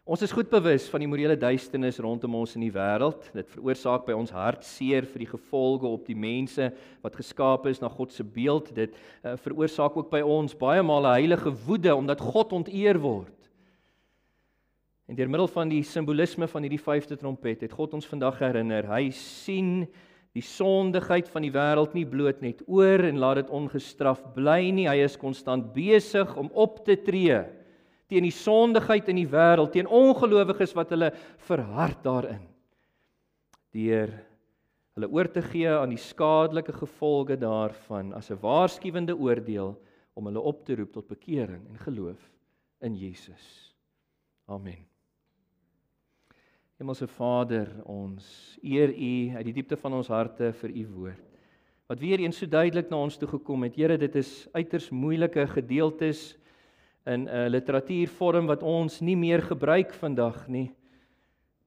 Ons 0.03 0.25
is 0.27 0.33
goed 0.35 0.49
bewus 0.51 0.89
van 0.91 0.99
die 0.99 1.07
morele 1.07 1.37
duisternis 1.39 2.01
rondom 2.03 2.35
ons 2.35 2.57
in 2.59 2.65
die 2.65 2.73
wêreld. 2.75 3.29
Dit 3.31 3.47
veroorsaak 3.53 4.03
by 4.09 4.17
ons 4.19 4.33
hartseer 4.35 5.07
vir 5.07 5.23
die 5.23 5.29
gevolge 5.31 5.87
op 5.87 6.09
die 6.09 6.17
mense 6.19 6.73
wat 7.05 7.15
geskaap 7.21 7.69
is 7.71 7.79
na 7.79 7.87
God 7.87 8.11
se 8.11 8.27
beeld. 8.27 8.73
Dit 8.75 8.97
uh, 9.23 9.37
veroorsaak 9.45 9.95
ook 10.01 10.11
by 10.11 10.25
ons 10.27 10.59
baie 10.59 10.83
male 10.83 11.13
heilige 11.15 11.55
woede 11.69 11.95
omdat 11.95 12.25
God 12.33 12.57
onteer 12.59 12.99
word. 12.99 13.31
En 15.07 15.15
deur 15.15 15.31
middel 15.31 15.53
van 15.55 15.71
die 15.71 15.85
simbolisme 15.87 16.51
van 16.51 16.67
hierdie 16.67 16.83
vyfde 16.83 17.21
trompet 17.23 17.63
het 17.63 17.79
God 17.79 17.95
ons 17.95 18.11
vandag 18.11 18.43
herinner. 18.43 18.91
Hy 18.91 19.07
sien 19.15 19.85
die 20.35 20.43
sondigheid 20.43 21.31
van 21.31 21.47
die 21.47 21.55
wêreld 21.55 21.95
nie 21.95 22.09
bloot 22.11 22.43
net 22.43 22.67
oor 22.67 23.07
en 23.07 23.23
laat 23.23 23.45
dit 23.45 23.55
ongestraf 23.55 24.27
bly 24.35 24.65
nie. 24.75 24.91
Hy 24.91 24.99
is 25.07 25.15
konstant 25.15 25.71
besig 25.79 26.35
om 26.35 26.51
op 26.59 26.83
te 26.83 26.99
tree 26.99 27.45
teen 28.13 28.29
die 28.29 28.35
sondigheid 28.35 29.09
in 29.09 29.23
die 29.23 29.31
wêreld, 29.31 29.73
teen 29.73 29.89
ongelowiges 29.89 30.75
wat 30.77 30.93
hulle 30.93 31.09
verhard 31.49 32.03
daarin. 32.05 32.45
Deur 33.73 34.13
hulle 34.93 35.09
oor 35.09 35.31
te 35.33 35.41
gee 35.47 35.71
aan 35.73 35.95
die 35.95 36.01
skadelike 36.01 36.75
gevolge 36.77 37.39
daarvan 37.41 38.13
as 38.13 38.31
'n 38.31 38.41
waarskuwende 38.43 39.17
oordeel 39.17 39.73
om 40.15 40.27
hulle 40.29 40.41
op 40.41 40.65
te 40.67 40.77
roep 40.77 40.93
tot 40.93 41.09
bekering 41.09 41.65
en 41.69 41.79
geloof 41.79 42.21
in 42.81 42.95
Jesus. 42.95 43.75
Amen. 44.47 44.85
Hemelse 46.77 47.07
Vader, 47.07 47.69
ons 47.87 48.59
eer 48.63 48.91
U 48.91 49.37
uit 49.37 49.45
die 49.45 49.53
diepte 49.53 49.77
van 49.77 49.93
ons 49.95 50.09
harte 50.09 50.53
vir 50.53 50.71
U 50.71 50.87
woord. 50.87 51.29
Wat 51.89 52.01
weer 52.01 52.19
eens 52.19 52.39
so 52.39 52.47
duidelik 52.47 52.91
na 52.91 52.97
ons 52.97 53.17
toe 53.17 53.29
gekom 53.29 53.63
het. 53.63 53.77
Here, 53.77 53.97
dit 53.99 54.15
is 54.17 54.49
uiters 54.53 54.91
moeilike 54.91 55.47
gedeeltes 55.47 56.37
in 57.07 57.29
'n 57.29 57.51
literatuurvorm 57.51 58.47
wat 58.47 58.63
ons 58.63 59.01
nie 59.01 59.17
meer 59.17 59.43
gebruik 59.43 59.93
vandag 59.95 60.49
nie. 60.49 60.71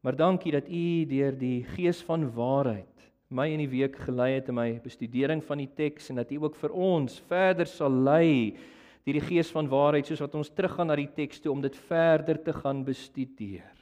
Maar 0.01 0.15
dankie 0.15 0.51
dat 0.51 0.69
U 0.69 1.05
deur 1.05 1.37
die 1.37 1.63
Gees 1.63 2.01
van 2.01 2.31
waarheid 2.31 2.85
my 3.29 3.47
in 3.49 3.63
die 3.63 3.71
week 3.71 3.95
gelei 4.05 4.35
het 4.35 4.49
in 4.49 4.55
my 4.55 4.79
bestudering 4.83 5.41
van 5.43 5.57
die 5.57 5.69
teks 5.75 6.09
en 6.09 6.15
dat 6.21 6.31
U 6.31 6.43
ook 6.43 6.55
vir 6.55 6.71
ons 6.71 7.17
verder 7.27 7.65
sal 7.65 7.89
lei 7.89 8.55
deur 9.05 9.17
die 9.17 9.27
Gees 9.27 9.51
van 9.51 9.67
waarheid 9.67 10.05
soos 10.05 10.21
wat 10.21 10.35
ons 10.35 10.49
teruggaan 10.53 10.87
na 10.87 10.95
die 10.95 11.09
teks 11.09 11.41
toe 11.41 11.51
om 11.51 11.61
dit 11.61 11.75
verder 11.89 12.37
te 12.41 12.53
gaan 12.53 12.83
bestudeer. 12.85 13.73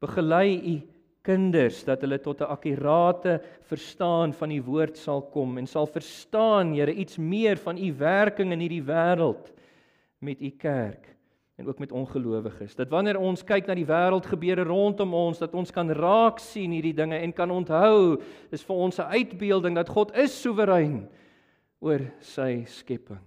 Begelei 0.00 0.56
U 0.56 0.80
kinders 1.22 1.84
dat 1.84 2.00
hulle 2.00 2.18
tot 2.18 2.40
'n 2.40 2.50
akkurate 2.50 3.40
verstaan 3.68 4.32
van 4.32 4.48
die 4.48 4.62
woord 4.62 4.96
sal 4.96 5.22
kom 5.22 5.58
en 5.58 5.66
sal 5.66 5.86
verstaan 5.86 6.74
Here 6.74 6.92
iets 6.92 7.18
meer 7.18 7.56
van 7.56 7.78
U 7.78 7.92
werking 7.92 8.52
in 8.52 8.60
hierdie 8.60 8.82
wêreld 8.82 9.52
met 10.22 10.40
u 10.40 10.50
kerk 10.50 11.10
en 11.60 11.68
ook 11.68 11.78
met 11.78 11.92
ongelowiges. 11.92 12.74
Dat 12.74 12.88
wanneer 12.88 13.18
ons 13.18 13.44
kyk 13.44 13.66
na 13.66 13.76
die 13.76 13.86
wêreld 13.86 14.26
gebeure 14.26 14.64
rondom 14.66 15.14
ons, 15.14 15.38
dat 15.38 15.54
ons 15.54 15.70
kan 15.70 15.90
raak 15.90 16.40
sien 16.42 16.72
hierdie 16.74 16.96
dinge 16.96 17.18
en 17.18 17.34
kan 17.36 17.50
onthou, 17.50 18.22
is 18.50 18.64
vir 18.64 18.76
ons 18.76 18.98
'n 18.98 19.12
uitbeelding 19.12 19.74
dat 19.74 19.88
God 19.88 20.14
is 20.16 20.40
soewerein 20.40 21.08
oor 21.80 22.00
sy 22.20 22.64
skepping. 22.66 23.20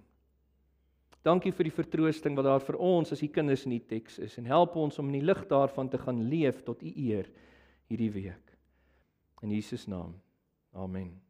Dankie 1.26 1.52
vir 1.52 1.64
die 1.64 1.74
vertroosting 1.74 2.36
wat 2.36 2.44
daar 2.44 2.62
vir 2.62 2.78
ons 2.78 3.12
as 3.12 3.22
u 3.22 3.26
kinders 3.26 3.64
in 3.66 3.74
die 3.74 3.86
teks 3.86 4.18
is 4.18 4.38
en 4.38 4.46
help 4.46 4.76
ons 4.76 4.98
om 4.98 5.06
in 5.06 5.20
die 5.20 5.26
lig 5.26 5.46
daarvan 5.50 5.88
te 5.88 5.98
gaan 5.98 6.28
leef 6.30 6.62
tot 6.62 6.82
u 6.82 6.92
eer 6.94 7.26
hierdie 7.90 8.12
week. 8.12 8.56
In 9.42 9.50
Jesus 9.50 9.86
naam. 9.86 10.14
Amen. 10.72 11.25